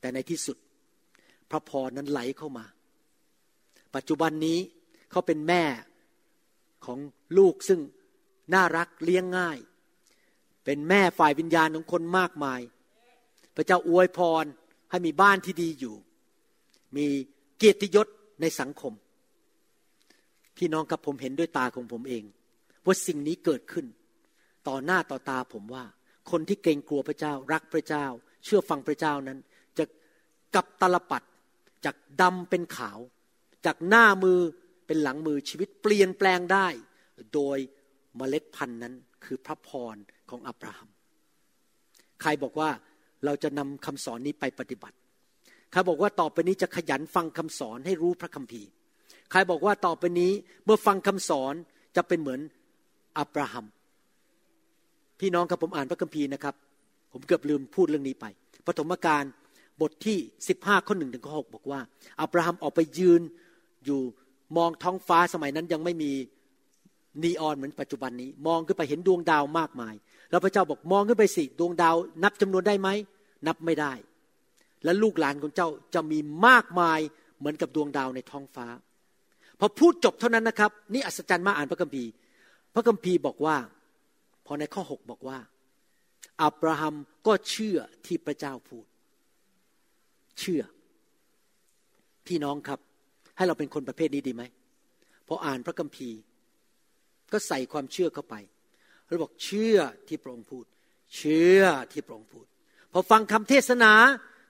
[0.00, 0.56] แต่ในที่สุด
[1.50, 2.64] พระพรนั้นไหลเข้ามา
[3.94, 4.58] ปัจจุบันนี้
[5.10, 5.64] เขาเป็นแม่
[6.84, 6.98] ของ
[7.38, 7.80] ลูกซึ่ง
[8.54, 9.58] น่ารักเลี้ยงง่าย
[10.64, 12.60] เป็นแม่ฝ่ายวิญญาณของคนมากมาย
[13.56, 14.44] พระเจ้าอวยพร
[14.90, 15.96] ให้มีบ้านที่ดีอยู่
[16.96, 17.06] มี
[17.58, 18.06] เกียรติยศ
[18.40, 18.92] ในสังคม
[20.56, 22.24] พี่น้องกับผมเห็นด้วยตาของผมเอง
[22.84, 23.86] ว่าสิ่งนี้เกิดขึ้น
[24.68, 25.84] ต่อหน้าต่อตาผมว่า
[26.30, 28.06] คนที่เกรงกลัวพระเจ้ารักพระเจ้า
[28.44, 29.38] เชื่อฟังพระเจ้านั้น
[29.78, 29.84] จะ
[30.54, 31.22] กลับตลปัด
[31.84, 32.98] จากดำเป็นขาว
[33.66, 34.38] จากหน้ามือ
[34.86, 36.66] เป็นหลังมือชีวิตเปลี่ยนแปลงได้
[37.34, 37.58] โดย
[38.16, 38.94] เมล็ดพันธุ์นั้น
[39.24, 39.96] คือพระพร
[40.30, 40.88] ของอับราฮัม
[42.20, 42.70] ใครบอกว่า
[43.24, 44.96] เราจะนำคำสอนนี้ไปปฏิบัติ
[45.72, 48.68] ใครบอกว่าต่อไปนี้จะขยันฟังคำสอนให้รู้พระคัมภีร์
[49.30, 50.32] ใครบอกว่าต่อไปนี้
[50.64, 51.54] เมื่อฟังคำสอน
[51.96, 52.40] จะเป็นเหมือน
[53.18, 53.66] อับราฮัม
[55.20, 56.54] พี่น้องครับผมอ่านพระคัมภีร์นะครับ
[57.12, 58.26] ผมเกือบลืมพูดเรื่องนี้ไป
[58.66, 59.24] ปฐมกาล
[59.80, 60.18] บทที่
[60.52, 61.80] 15 ข้อหนึ่งถึงข้อหบอกว่า
[62.20, 63.22] อับราฮัมออกไปยืน
[63.84, 64.00] อยู่
[64.56, 66.12] มองท้องฟ้าสมัยนั้นยังไม่มี
[67.22, 69.94] นีออนเหมือนปัจจุบันนี้ มองขึ้นไปเห็นดวงดาวมากมาย
[70.30, 72.88] แล้วพระเจ้าบอกมองขึ้นไปสิดวงดาว นับจำนวนได้ไหม
[73.46, 73.92] นับไม่ได้
[74.84, 77.00] และลูกหลานของเจ้าจะมีมากมาย
[77.38, 78.66] เหมือนกับดวงดาวในท้องฟ้า
[79.58, 82.10] พอพูดจบเท่านั้นนะครับ นี่อัศจรรย์มากอ่านพระคัมภีร์
[82.74, 83.56] พระคัมภีร์บอกว่า
[84.46, 85.38] พอในข้อหกบอกว่า
[86.42, 86.94] อับราฮัม
[87.26, 88.86] ก็เชื่อที่พระเจ้าพูด
[90.38, 90.62] เชื่อ
[92.26, 92.80] พี่น้องครับ
[93.36, 94.42] ให้เราเป็นคนประเภทนี้ดีไหม
[95.26, 96.18] พออ่านพระคัมภีร์
[97.32, 98.34] ก็ใส่ความเชื่อเข้าไป
[99.06, 99.78] เราบอกเชื่อ
[100.08, 100.64] ที่พระองค์พูด
[101.16, 101.62] เชื่อ
[101.92, 102.46] ที่พระองค์พูด
[102.92, 103.92] พอฟังคำเทศนา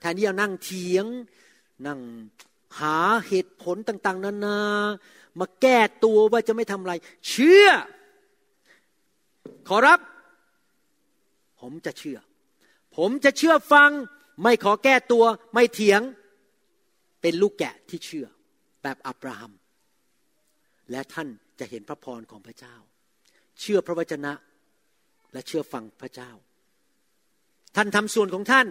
[0.01, 1.07] แทนที่จะนั่งเถียง
[1.87, 2.01] นั่ง
[2.81, 4.61] หาเหตุผลต่าง ๆ นานา
[5.41, 6.95] มาแก้ตัวว่าจะไม่ทำอะไร
[7.29, 7.69] เชื่อ
[9.69, 10.01] ขอรับ
[11.61, 12.19] ผมจะเชื่อ
[12.97, 13.91] ผมจะเชื่อฟัง
[14.43, 15.25] ไม่ขอแก้ตัว
[15.55, 16.01] ไม่เถียง
[17.21, 18.27] เป็นลูกแกะที่เชื่อ
[18.83, 19.53] แบบอับราฮัม
[20.91, 21.29] และท่าน
[21.61, 22.75] จะเห็นพระพรของพระเจ้า
[23.61, 24.33] เชื่อพระวจนะ
[25.33, 26.31] และเชื่อฟังพระเจ้า
[27.77, 28.67] ท่านทำส่วนของท่าน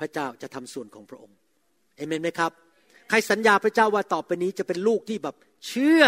[0.00, 1.36] พระเจ้าจะทำส่วนของพระองค์
[1.96, 2.52] เอเมนไหมครับ
[3.08, 5.36] ใครสัญญาพระเจ้าว่าต่อไปนี้จะเป็นลูกที่แบบ
[5.68, 6.04] เชื่อ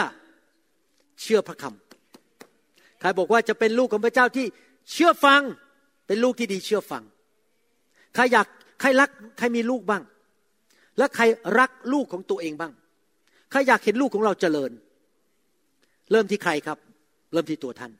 [1.23, 4.47] เชื่อพระคำใครบอกว่าจะเป็นลูกของพระเจ้าที่
[4.93, 5.43] เชื่อฟัง
[6.07, 7.03] เป็นลูกที่ดีเชื่อฟัง
[8.15, 8.47] ใครอยาก
[8.81, 10.03] ใครรักใครมีลูกบ้าง
[10.99, 11.25] และใคร
[11.59, 12.73] รักลูกของตัวเองบ้าง
[13.53, 14.71] ใครอยากเห็นลูกของเราเจริญ
[16.11, 16.79] เริ่มที่ใครครับ
[17.33, 17.93] เริ่มที่ตัวท่าน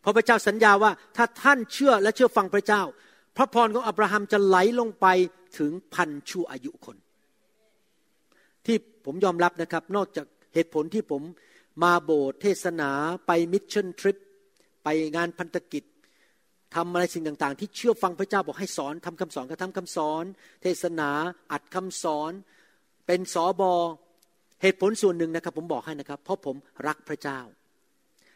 [0.00, 2.82] เพราะพระเจ้าสัญญาว่าถ้าท่านเชื่อและเชื่อฟังพระเจ้า
[3.36, 5.06] พระพรของอับราฮัมจะไหลลงไป
[5.58, 6.96] ถึงพันชั่วอายุคน
[8.66, 11.22] ที่ผมยอมรับนะครับ นอกจากเหตุผลที่ผม
[11.82, 12.90] มาโบสถ์เทศนา
[13.26, 14.16] ไป mission trip
[14.84, 15.84] ไปงานพันธกิจ
[16.74, 20.24] ทำอะไรสิ่งต่างๆ ที่เชื่อฟังพระเจ้าบอกให้สอนทำคำสอนก็ทำคำสอน
[20.62, 21.10] เทศนา
[21.52, 22.32] อัดคำสอน
[23.06, 23.74] เป็นสอบอ
[24.62, 27.40] เหตุผลส่วนหนึ่งนะครับ ผมบอกให้นะครับ เพราะผมรักพระเจ้า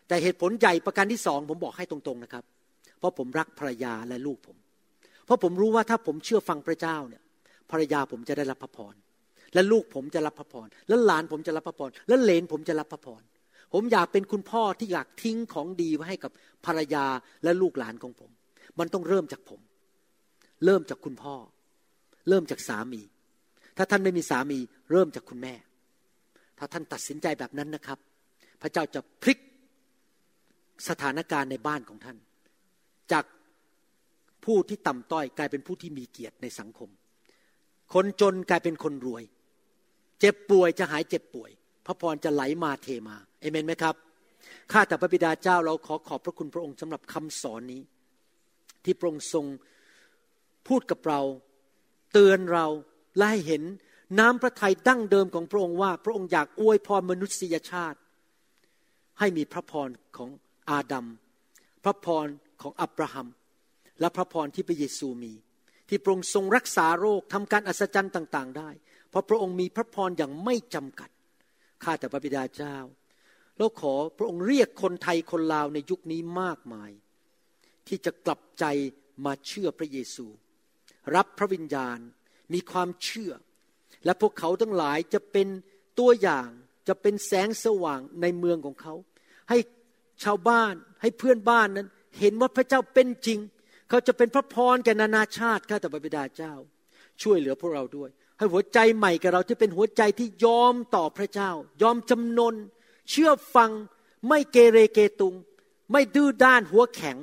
[0.08, 2.44] แต่เหตุผลใหญ่ประการที่สองผมบอกให้ตรงๆนะครับ
[2.98, 4.56] เพราะผมรักภรรยาและลูกผม
[5.24, 7.22] เพราะผมรู้ว่าถ้าผมเชื่อฟังพระเจ้าเนี่ย
[7.70, 8.94] ภรรยาผมจะได้รับพระพร
[9.54, 13.22] และลูกผมจะรับพระพรและหลานผมจะรับพระพรและเลนผมจะรับพระพร
[13.72, 16.32] ผมอยากเป็นคุณพ่อที่อยากทิ้งของดีไว้ให้กับ
[16.66, 17.04] ภรรยา
[17.44, 18.30] และลูกหลานของผม
[18.78, 19.60] มันต้องเริ่มจากผม
[20.64, 21.34] เริ่มจากคุณพ่อ
[22.28, 23.02] เริ่มจากสามี
[23.76, 24.58] ถ้าท่านไม่มีสามี
[24.92, 25.54] เริ่มจากคุณแม่
[26.62, 27.98] ถ้าท่านตัดสินใจแบบนั้นนะครับ
[28.62, 29.38] พระเจ้าจะพลิก
[30.88, 32.16] สถานการณ์ในบ้านของท่าน
[33.12, 33.24] จาก
[34.44, 36.88] ผู้ที่ต่ำต้อยกลายเป็นผู้ที่มีเกียรติในสังคม
[37.94, 39.22] คนจนกลายเป็นคนรวย
[40.20, 41.50] เจ็บป่วยจะหายเจ็บป่วย
[41.86, 43.94] พระพรจะไหลมาเทมาเอเมนไหมครับ
[44.72, 47.82] ข้าแต่พระบิดาเจ้าเราขอขอบพระคุณพระองค์สำหรับคำสอนนี้
[48.84, 49.46] ที่พระองค์ทรง
[50.68, 51.20] พูดกับเรา
[52.12, 52.66] เตือนเรา
[53.16, 53.62] และให้เห็น
[54.18, 57.98] น้ำพระทัยดั้งเดิมของพระองค์ว่า พระองค์อยากอวยพรมนุษยชาติ
[59.18, 60.30] ให้มีพระพรของ
[60.70, 61.06] อาดัม
[61.84, 62.26] พระพร
[62.62, 63.28] ของอับราฮัม
[64.00, 65.32] และพระพรที่พระเยซูมี
[65.88, 68.70] ที่พระองค์ทรงรักษาโรคทำการอัศจรรย์ต่าง ๆ ได้
[69.10, 71.10] เพราะพระองค์มีพระพรอย่างไม่จำกัด
[71.82, 72.76] ข้าแต่พระบิดาเจ้า
[73.56, 76.90] แล้วขอพระองค์เรียกคนไทยคนลาวในยุคนี้มากมาย
[77.88, 78.64] ที่จะกลับใจ
[79.24, 80.26] มาเชื่อพระเยซู
[81.16, 81.98] รับพระวิญญาณ
[82.52, 83.32] มีความเชื่อ
[84.04, 85.48] และพวกเขาทั้งหลายจะเป็น
[85.98, 86.48] ตัวอย่าง
[86.88, 88.94] จะเป็นแสงสว่างในเมืองของเขา
[89.48, 89.58] ให้
[90.24, 93.38] ชาวบ้านให้เพื่อนบ้านนั้น เห็นว่าพระเจ้าเป็นจริง
[93.88, 96.54] เขาจะเป็นพระพรแก่นานาชาติข้าแต่พระบิดาเจ้า
[97.22, 101.50] ช่วยเหลือพวกเราด้วย ให้หัวใจใหม่กับเราที่เป็นหัวใจที่ยอมต่อพระเจ้า
[101.82, 102.54] ยอมจำนน
[103.10, 103.70] เชื่อฟัง
[104.28, 105.34] ไม่เกเรเกตุง
[105.92, 107.16] ไม่ดื้อด้านหัวแข็ง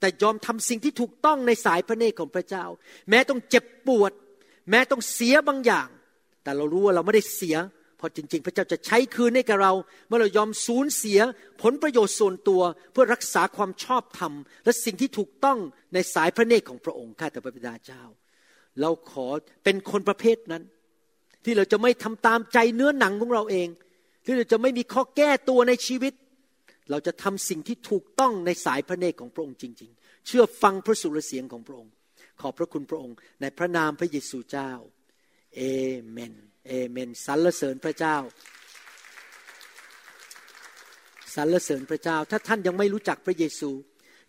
[0.00, 2.64] แต่ยอมทำสิ่งที่ถูกต้องในสายพระเนตรของพระเจ้า
[3.10, 4.12] แม้ต้องเจ็บปวด
[4.70, 5.88] แม้ต้องเสียบางอย่าง
[6.42, 7.56] แต่เรารู้ว่าเราไม่ได้เสีย
[7.98, 9.72] เพราะจริง ๆ พระเจ้าจะใช้คืนให้กับเรา
[10.08, 11.20] เมื่อเรายอมสูญเสีย
[11.62, 12.62] ผลประโยชน์ส่วนตัว
[12.92, 14.32] เพื่อรักษาความชอบธรรม
[14.64, 15.58] และสิ่งที่ถูกต้อง
[15.94, 18.02] ในสายพระเนตรของพระองค์ข้าแต่พระบิดาเจ้า
[18.80, 19.26] เราขอ
[19.64, 20.62] เป็นคนประเภทนั้น
[21.44, 23.68] ที่เราจะไม่ทำตามใจเนื้อหนังของเราเอง
[24.24, 26.12] ที่เราจะไม่มีข้อแก้ตัวในชีวิต
[26.90, 31.92] เราจะทำสิ่งที่ถูกต้องในสายพระเนตรของพระองค์จริง ๆ เชื่อฟังพระสุรเสียงของพระองค์
[32.40, 34.72] ขอบพระคุณพระองค์ในพระนามพระเยซูเจ้า
[35.56, 35.60] เอ
[36.10, 36.32] เมน
[36.66, 38.16] เอเมนสรรเสริญพระเจ้า
[41.34, 43.70] สรรเสริญพระเจ้า ถ้าท่านยังไม่รู้จักพระเยซู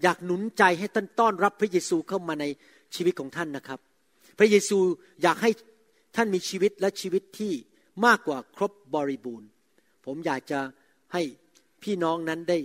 [0.03, 2.45] อยากหนุนใจให้ท่านต้อนรับพระเยซูเข้ามาใน
[2.95, 3.79] ชีวิตของท่านนะครับ
[4.39, 4.79] พระเยซู
[5.23, 5.51] อยากให้
[6.15, 7.53] ท่านมีชีวิตและชีวิตที่
[8.05, 9.49] มากกว่าครบบริบูรณ์
[10.05, 10.59] ผมอยากจะ
[11.13, 11.21] ให้
[11.83, 12.57] พี่น้องนั้นได้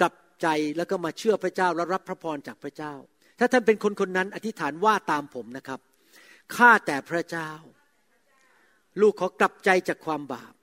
[0.00, 0.46] กลับใจ
[0.76, 2.92] แล้วก็มาเชื่อพระเจ้าและรับพระพรจากพระเจ้า
[3.38, 5.80] ถ้าท่านเป็นคนคนนั้นอธิษฐานว่าตามผมนะครับ
[6.56, 7.50] ข้าแต่พระเจ้า
[9.00, 10.54] ลูกขอกลับใจจากความบาป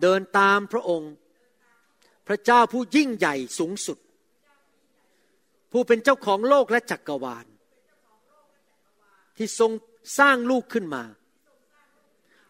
[0.00, 1.12] เดินตามพระองค์
[2.26, 3.98] พระเจ้าผู้ยิ่งใหญ่สูงสุด
[5.72, 7.46] ผู้เป็นเจ้าของโลกและจักกรวาล
[9.36, 9.72] ที่ทรง
[10.18, 11.02] สร้างลูกขึ้นมา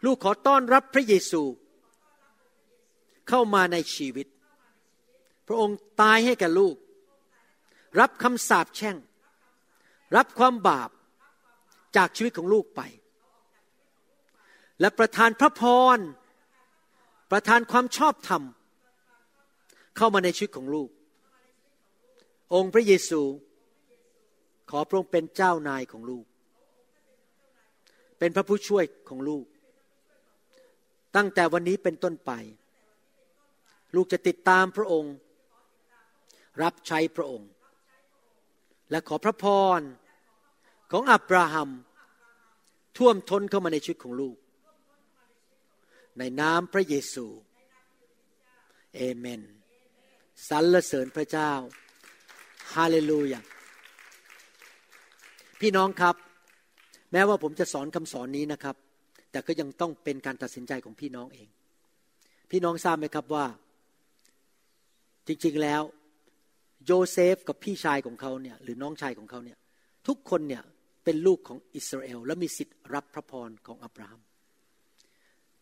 [0.05, 1.43] ลูกขอต้อนรับพระเยซู
[3.29, 4.27] เข้ามาในชีวิต
[5.47, 6.75] พระองค์ตายให้แก่ลูก
[7.99, 8.97] รับคำสาปแช่ง
[10.15, 10.89] รับความบาป
[11.95, 12.81] จากชีวิตของลูกไป
[14.81, 15.63] และประทานพระพ
[15.97, 15.99] ร
[17.31, 18.43] ประทานความชอบธรรม
[19.97, 20.89] เข้ามาในชีวิตของลูก
[22.53, 23.21] องค์พระเยซู
[24.69, 26.25] ขอพระองค์เป็นเจ้านายของลูก
[28.19, 29.45] เป็นพระผู้ช่วยของลูก
[31.15, 32.31] ตั้งแต่วันนี้เป็นต้นไป
[33.95, 35.13] ลูกจะติดตามพระองค์
[36.63, 37.49] รับใช้พระองค์
[38.91, 39.45] และขอพระพ
[39.79, 39.81] ร
[40.91, 41.69] ของอับราฮัม
[42.97, 44.35] ท่วมท้นเข้ามาในชีวิตของลูก
[46.19, 47.25] ในนามพระเยซู
[48.95, 49.41] เอเมน
[50.49, 51.51] สรรเสริญพระเจ้า
[52.73, 53.41] ฮาเลลูยา
[55.61, 56.15] พี่น้องครับ
[57.11, 58.75] แม้ว่าผมจะสอนคำสอนนี้นะครับ
[59.31, 61.47] แต่ก็ยังต้องเป็นการตัดสินใจของพี่น้องเอง
[62.51, 63.45] พี่น้องทราบไหมครับว่า
[65.27, 65.81] จริงๆแล้ว
[66.85, 69.57] โยเซฟกับพี่ชายของเขาเนี่ยหรือน้องชายของเขาเนี่ย
[70.07, 70.63] ทุกคนเนี่ย
[71.03, 74.21] เป็นลูกของอิสราเอล และมีสิทธิ์รับพระพรของอับราฮัม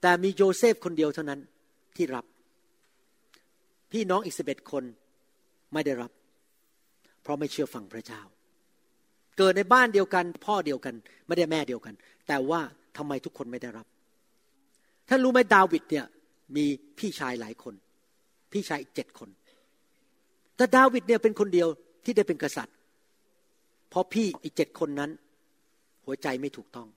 [0.02, 1.40] แต่มีโยเซฟคนเดียวเท่านั้น
[1.96, 2.26] ที่รับ
[3.92, 4.84] พี่น้องอีกสิบเอ็ดคน
[5.74, 6.12] ไม่ได้รับ
[7.22, 8.22] เพราะไม่เชื่อฟังพระเจ้า
[9.38, 10.96] เกิดในบ้านเดียวกัน พ่อเดียวกัน
[11.28, 11.94] ไม่ได้แม่เดียวกัน
[12.28, 12.62] แต่ว่า
[12.98, 13.88] ทำไมทุกคนไม่ได้รับ
[15.10, 16.06] ท่านรู้ไหมดาวิดเนี่ย
[16.56, 16.66] มี
[17.00, 17.76] พี่ชายหลายคน
[18.52, 19.30] พี่ชายอีกเจ็ดคน
[20.56, 21.68] แต่ดาวิดเนี่ยเป็นคนเดียว
[22.06, 22.76] ที่ได้เป็นกษัตริย์
[23.90, 25.12] เพราะพี่อีกเจ็ดคนนั้น
[26.06, 26.88] หัวใจไม่ถูกต้อง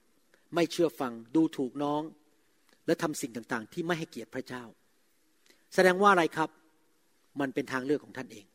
[0.55, 2.03] ไม่เชื่อฟังดูถูกน้อง
[2.87, 4.65] และทำสิ่งต่างๆ ที่ไม่ให้เกียรติพระเจ้า
[5.75, 6.51] แสดงว่าอะไรครับ
[7.41, 8.47] มันเป็นทางเลือกของท่านเอง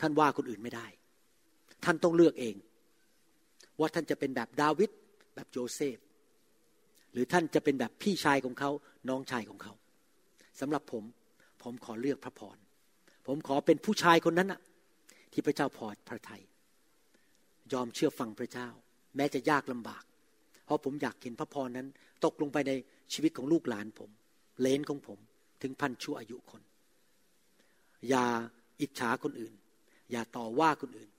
[0.00, 0.86] ท่านว่าคนอื่นไม่ได้
[1.84, 2.56] ท่านต้องเลือกเอง
[3.80, 4.90] ว่าท่านจะเป็นแบบดาวิด
[5.34, 5.98] แบบโยเซฟ
[7.12, 8.70] หรือท่านจะเป็นแบบพี่ชายของเขา
[9.08, 9.72] น้องชายของเขา
[10.60, 11.04] สำหรับผม
[11.62, 12.56] ผมขอเลือกพระพร
[13.26, 14.60] ผมขอเป็นผู้ชายคนนั้นอะ
[15.32, 16.42] ที่พระเจ้าพอพระทยัย
[17.72, 18.68] ยอมเชื่อฟังพระเจ้า
[19.16, 20.02] แม้จะยากลำบาก
[20.64, 21.88] เพราะผมอยากเห็นพระพรนั้น
[22.24, 22.72] ตกลงไปใน
[23.12, 24.10] ชีวิตของลูกหลานผม
[24.60, 25.18] เลนของผม
[25.62, 26.62] ถึงพันชั่วอายุคน
[28.08, 28.24] อย่า
[28.80, 29.54] อิจฉาคนอื่น
[30.10, 31.10] อย่าต่อว่าคนอื่น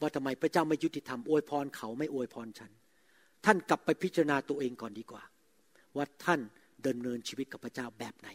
[0.00, 2.70] ว่าทำไมพระเจ้าไม่ยุติธรรมอวยพรเขาไม่อวยพรฉัน
[3.44, 5.22] ท่านกลับไปพิจารณาตัวเองก่อนดีกว่า
[5.96, 6.40] ว่าท่าน
[6.82, 8.28] เดินเนินชีวิตกับพระเจ้าแบบไหน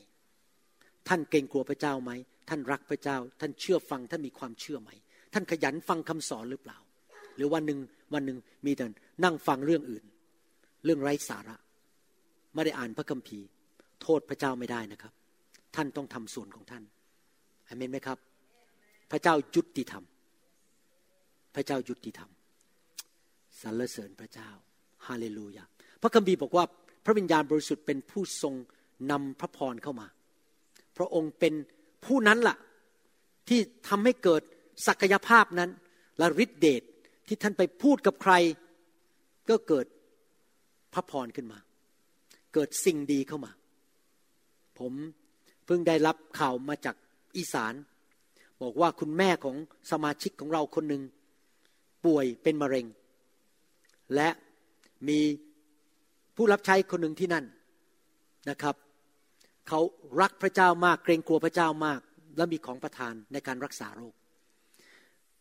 [1.07, 2.11] ท่านเกรงกลัวพระเจ้าไหม
[2.49, 4.89] ท่านรักพระเจ้า ท่านเชื่อฟังท่านมีความเชื่อไหม
[5.33, 6.77] ท่านขยันฟังคำสอนหรือเปล่า
[7.35, 7.79] หรือวันหนึ่ง
[8.13, 8.85] วันหนึ่งมีแต่
[9.23, 10.03] นั่งฟังเรื่องอื่น
[10.85, 11.55] เรื่องไร้สาระ
[12.55, 13.47] ไม่ได้อ่านพระคัมภีร์
[14.01, 15.13] โทษพระเจ้าไม่ได้นะครับ
[15.75, 16.83] ท่านต้องทำส่วนของท่าน
[17.67, 18.17] อเมนไหมครับ
[19.11, 20.03] พระเจ้ายุติธรรม
[21.55, 22.29] พระเจ้ายุติธรรม
[23.61, 24.49] สรรเสริญพระเจ้า
[25.07, 25.63] ฮาเลลูยา
[26.01, 26.65] พระคัมภีร์บอกว่า
[27.05, 28.53] พระวิญญาณบริสุทธิ์เป็นผู้ทรง
[29.11, 30.07] นำพระพรเข้ามา
[30.97, 31.53] พระองค์เป็น
[32.05, 32.57] ผู้นั้นละ่ะ
[33.47, 34.41] ที่ทำให้เกิด
[34.87, 35.69] ศักยภาพนั้น
[36.17, 36.81] และฤทธิเดช
[37.27, 38.33] ที่ท่านไปพูดกับใคร
[39.49, 39.85] ก็เกิด
[40.93, 41.59] พระพรขึ้นมา
[42.55, 43.51] เกิดสิ่งดีเข้ามา
[44.79, 44.93] ผม
[45.65, 46.95] เพิ่งได้รับข่าวมาจาก
[47.37, 47.73] อีสาน
[48.61, 49.55] บอกว่าคุณแม่ของ
[49.91, 51.01] สมาชิกของเราคนหนึ่ง
[52.05, 52.85] ป่วยเป็นมะเร็ง
[54.15, 54.29] และ
[55.07, 55.19] มี
[56.35, 57.45] ผู้รับใช้คนหนึ่งที่นั่น
[58.49, 58.75] นะครับ
[59.67, 59.79] เขา
[60.21, 61.99] รักพระเจ้ามากเกรงกลัวพระเจ้ามาก
[62.37, 64.13] และมีของประทานในการรักษาโรค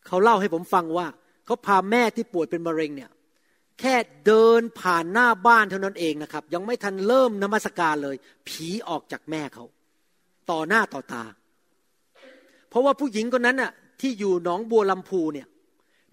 [0.07, 1.07] เขาเล่าให้ผมฟังว่า
[1.47, 3.11] เขาพาแม่ที่ป่วยเป็นมะเร็งเนี่ย
[3.81, 3.95] แค่
[4.27, 8.17] เดินผ่านหน้าบ้านเท่านั้นเองนะครับ ยังไม่ทันเริ่มนมัสการเลย
[8.49, 9.65] ผีออกจากแม่เขา
[10.51, 11.25] ต่อหน้าต่อตา
[12.69, 15.49] เพราะว่าผู้หญิงคนนั้นน่ะที่อยู่หนองบัวลำพูเนี่ย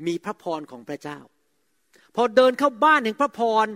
[0.05, 1.19] มีพระพรของพระเจ้า
[2.15, 3.67] พอเดินเข้าบ้านแห่งพระพร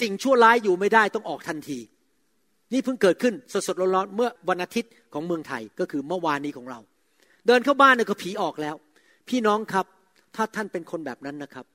[0.00, 1.78] สิ่งชั่วร้ายอยู่ไม่ได้ต้องออกทันที
[2.72, 6.78] นี่เพิ่งเกิดขึ้นสดๆร้อนๆเมื่อวันอาทิตย์ของเมืองไทยก็คือเมื่อวานนี้ของเรา
[7.46, 8.74] เดินเข้าบ้านเนี่ยก็ผีออกแล้ว
[9.28, 9.86] พี่น้องครับ
[10.36, 11.66] ถ้าท่านเป็นคนแบบนั้นนะครับ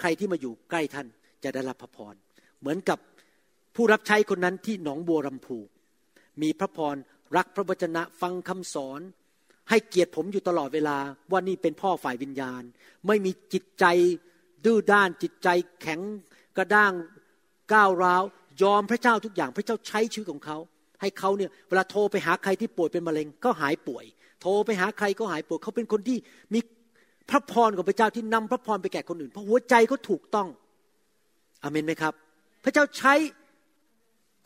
[0.00, 1.06] ใครที่มาอยู่ใกล้ท่าน
[1.44, 2.14] จะได้รับพระพร
[2.60, 2.98] เหมือนกับ
[3.74, 5.58] ผู้รับใช้คนนั้นที่หนองบัวลำพู
[6.42, 6.96] มีพระพร
[7.36, 9.00] รักพระวจนะฟังคำสอน
[9.70, 10.98] ให้เกียรติผมอยู่ตลอดเวลา
[11.30, 12.62] ว่านี่เป็นพ่อฝ่ายวิญญาณ
[13.06, 13.84] ไม่มีจิตใจ
[14.64, 15.48] ดื้อด้านจิตใจ
[15.80, 16.00] แข็ง
[16.56, 16.92] กระด้าง
[17.72, 18.22] ก้าวร้าว
[18.62, 20.58] ยอมพระเจ้าทุกอย่างพระเจ้าใช้ชีวิตของเขา
[21.00, 24.04] ให้เขาเนี่ยเวลาโทรไปหาใครที่ป่วยเป็นมะเร็งก็หายป่วย
[24.42, 26.18] โทรไปหาใครก็หายป่วยเขาเป็นคนที่
[26.54, 26.60] มี
[27.30, 30.48] พระพรของพระเจ้าที่นำพระพรไปแก่คนอื่น เพราะหัวใจเขาถูกต้อง
[31.62, 32.14] อเมนไหมครับ
[32.64, 33.14] พระเจ้าใช้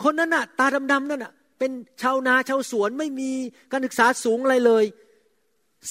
[0.02, 1.70] คนนั้นน่ะ ตาดำๆนั่นน่ะ เป็น
[2.02, 3.31] ชาวนาชาวสวนไม่มี
[3.73, 4.85] การศึกษาสูงอะไรเลย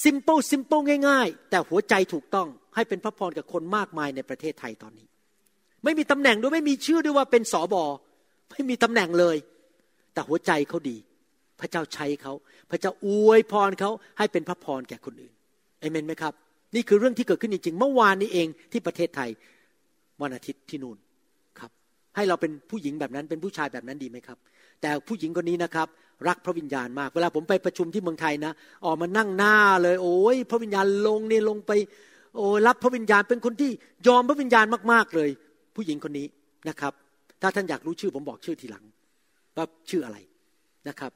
[0.04, 5.06] ซิมเปิลซิมเปิลง่าย ๆ แต่หัวใจถูกต้องให้เป็นพระพรกับคนมากมายในประเทศไทยตอนนี้
[5.84, 7.84] ไม่มีตำแหน่งด้วยไม่มีชื่อด้วยว่าเป็นสอบอ
[8.50, 9.36] ไม่มีตำแหน่งเลย
[10.12, 10.96] แต่หัวใจเขาดี
[11.60, 12.32] พระเจ้าใช้เขา
[12.70, 15.32] พระเจ้าอวยพรเขาให้เป็นพระพรแก่คนอื่น
[15.80, 16.34] เอเมนไหมครับ
[16.74, 19.30] นี่คือเรื่องที่เกิดขึ้นจริงๆ เมื่อวานนี้เองที่ประเทศไทย
[20.22, 20.96] วันอาทิตย์ที่นู่น
[21.60, 21.70] ครับ
[22.16, 24.38] ให้เราเป็นผู้หญิงแบบนั้นเป็นผู้ชายแบบนั้นดีไหมครับ
[24.80, 25.88] แต่ผู้หญิงคนนี้นะครับ
[26.28, 28.52] รักพระวิญญาณมาก เวลาผมไปประชุมที่เมืองไทยนะ
[28.84, 31.72] ออกมานั่งหน้าเลย โอ้ยพระวิญญาณลงนี่ลงไป
[32.36, 33.70] โอ้รับพระวิญญาณเป็นคนที่
[34.06, 35.30] ยอมพระวิญญาณมากๆเลย
[35.76, 36.26] ผู้หญิงคนนี้
[36.68, 36.92] นะครับ
[37.42, 38.84] ถ้าท่านอยากรู้ชื่อผมบอกชื่อทีหลัง
[39.56, 40.18] ว่าชื่ออะไร
[40.88, 41.12] นะครับ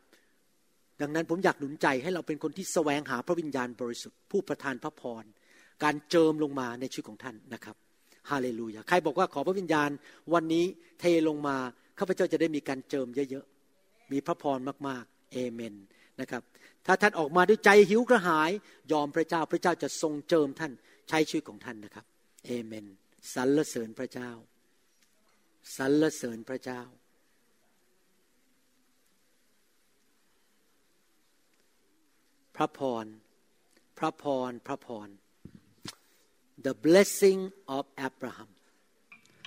[1.01, 5.25] ดังนั้นผมอยากหนุนใจให้เราเป็นคนที่แสวงหาพระวิญญาณบริสุทธิ์ผู้ประทานพระพร
[5.83, 7.77] การเจิมลงมาในชีวิตของท่านนะครับ
[8.31, 9.91] ฮาเลลูยาใครบอกว่าขอพระวิญญาณ
[10.35, 10.65] วันนี้
[11.01, 11.57] เทลงมา
[11.99, 15.75] ข้าพเจ้าจะได้มีการเจิมเยอะๆ มีพระพรมากๆเอเมน
[16.21, 16.43] นะครับ
[16.87, 18.51] ถ้าท่านออกมาด้วยใจหิวกระหาย
[18.93, 20.73] ยอมพระเจ้าพระเจ้าจะทรงเจิมท่าน
[21.09, 22.05] ใช้ชีวิตของท่านนะครับ
[22.47, 22.87] เอเมน
[23.35, 24.31] สรรเสริญพระเจ้า
[25.77, 26.83] สรรเสริญพระเจ้า
[32.57, 33.07] พระพร
[33.99, 35.09] พระพร พระพร
[36.67, 37.41] the blessing
[37.77, 38.51] of Abraham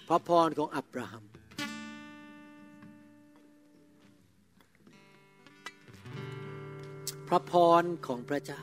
[0.07, 1.25] พระพรของอับราฮัม
[7.27, 8.61] พระพรของพระเจ้า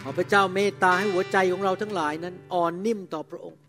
[0.00, 3.60] ขอพระเจ้าเมตตาให้หัวใจของเราทั้งหลายนั้นอ่อนนิ่มต่อพระองค์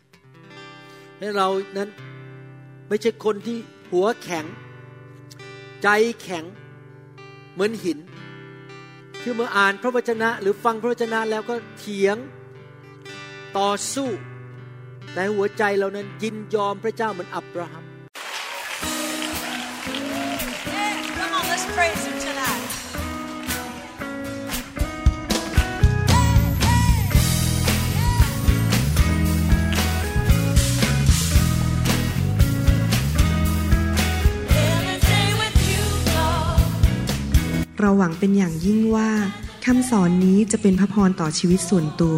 [1.19, 1.89] ให้เรานั้น
[2.88, 3.57] ไม่ใช่คนที่
[3.91, 4.45] หัวแข็ง
[5.84, 5.88] ใจ
[6.22, 6.44] แข็ง
[7.53, 7.99] เหมือนหิน
[9.22, 12.18] คือเมื่ออ่านพระวจนะ หรือฟังพระวจนะแล้วก็เถียง
[13.57, 14.10] ต่อสู้
[15.14, 17.84] แต่หัวใจเรานั้นยินยอมพระเจ้าเหมือนอับราฮัม
[21.18, 22.65] Come on, let's praise Him tonight.
[37.80, 39.10] เราหวังเป็นอย่างยิ่งว่า
[39.65, 42.18] คำสอนนี้จะเป็นพระพรต่อชีวิตส่วนตัว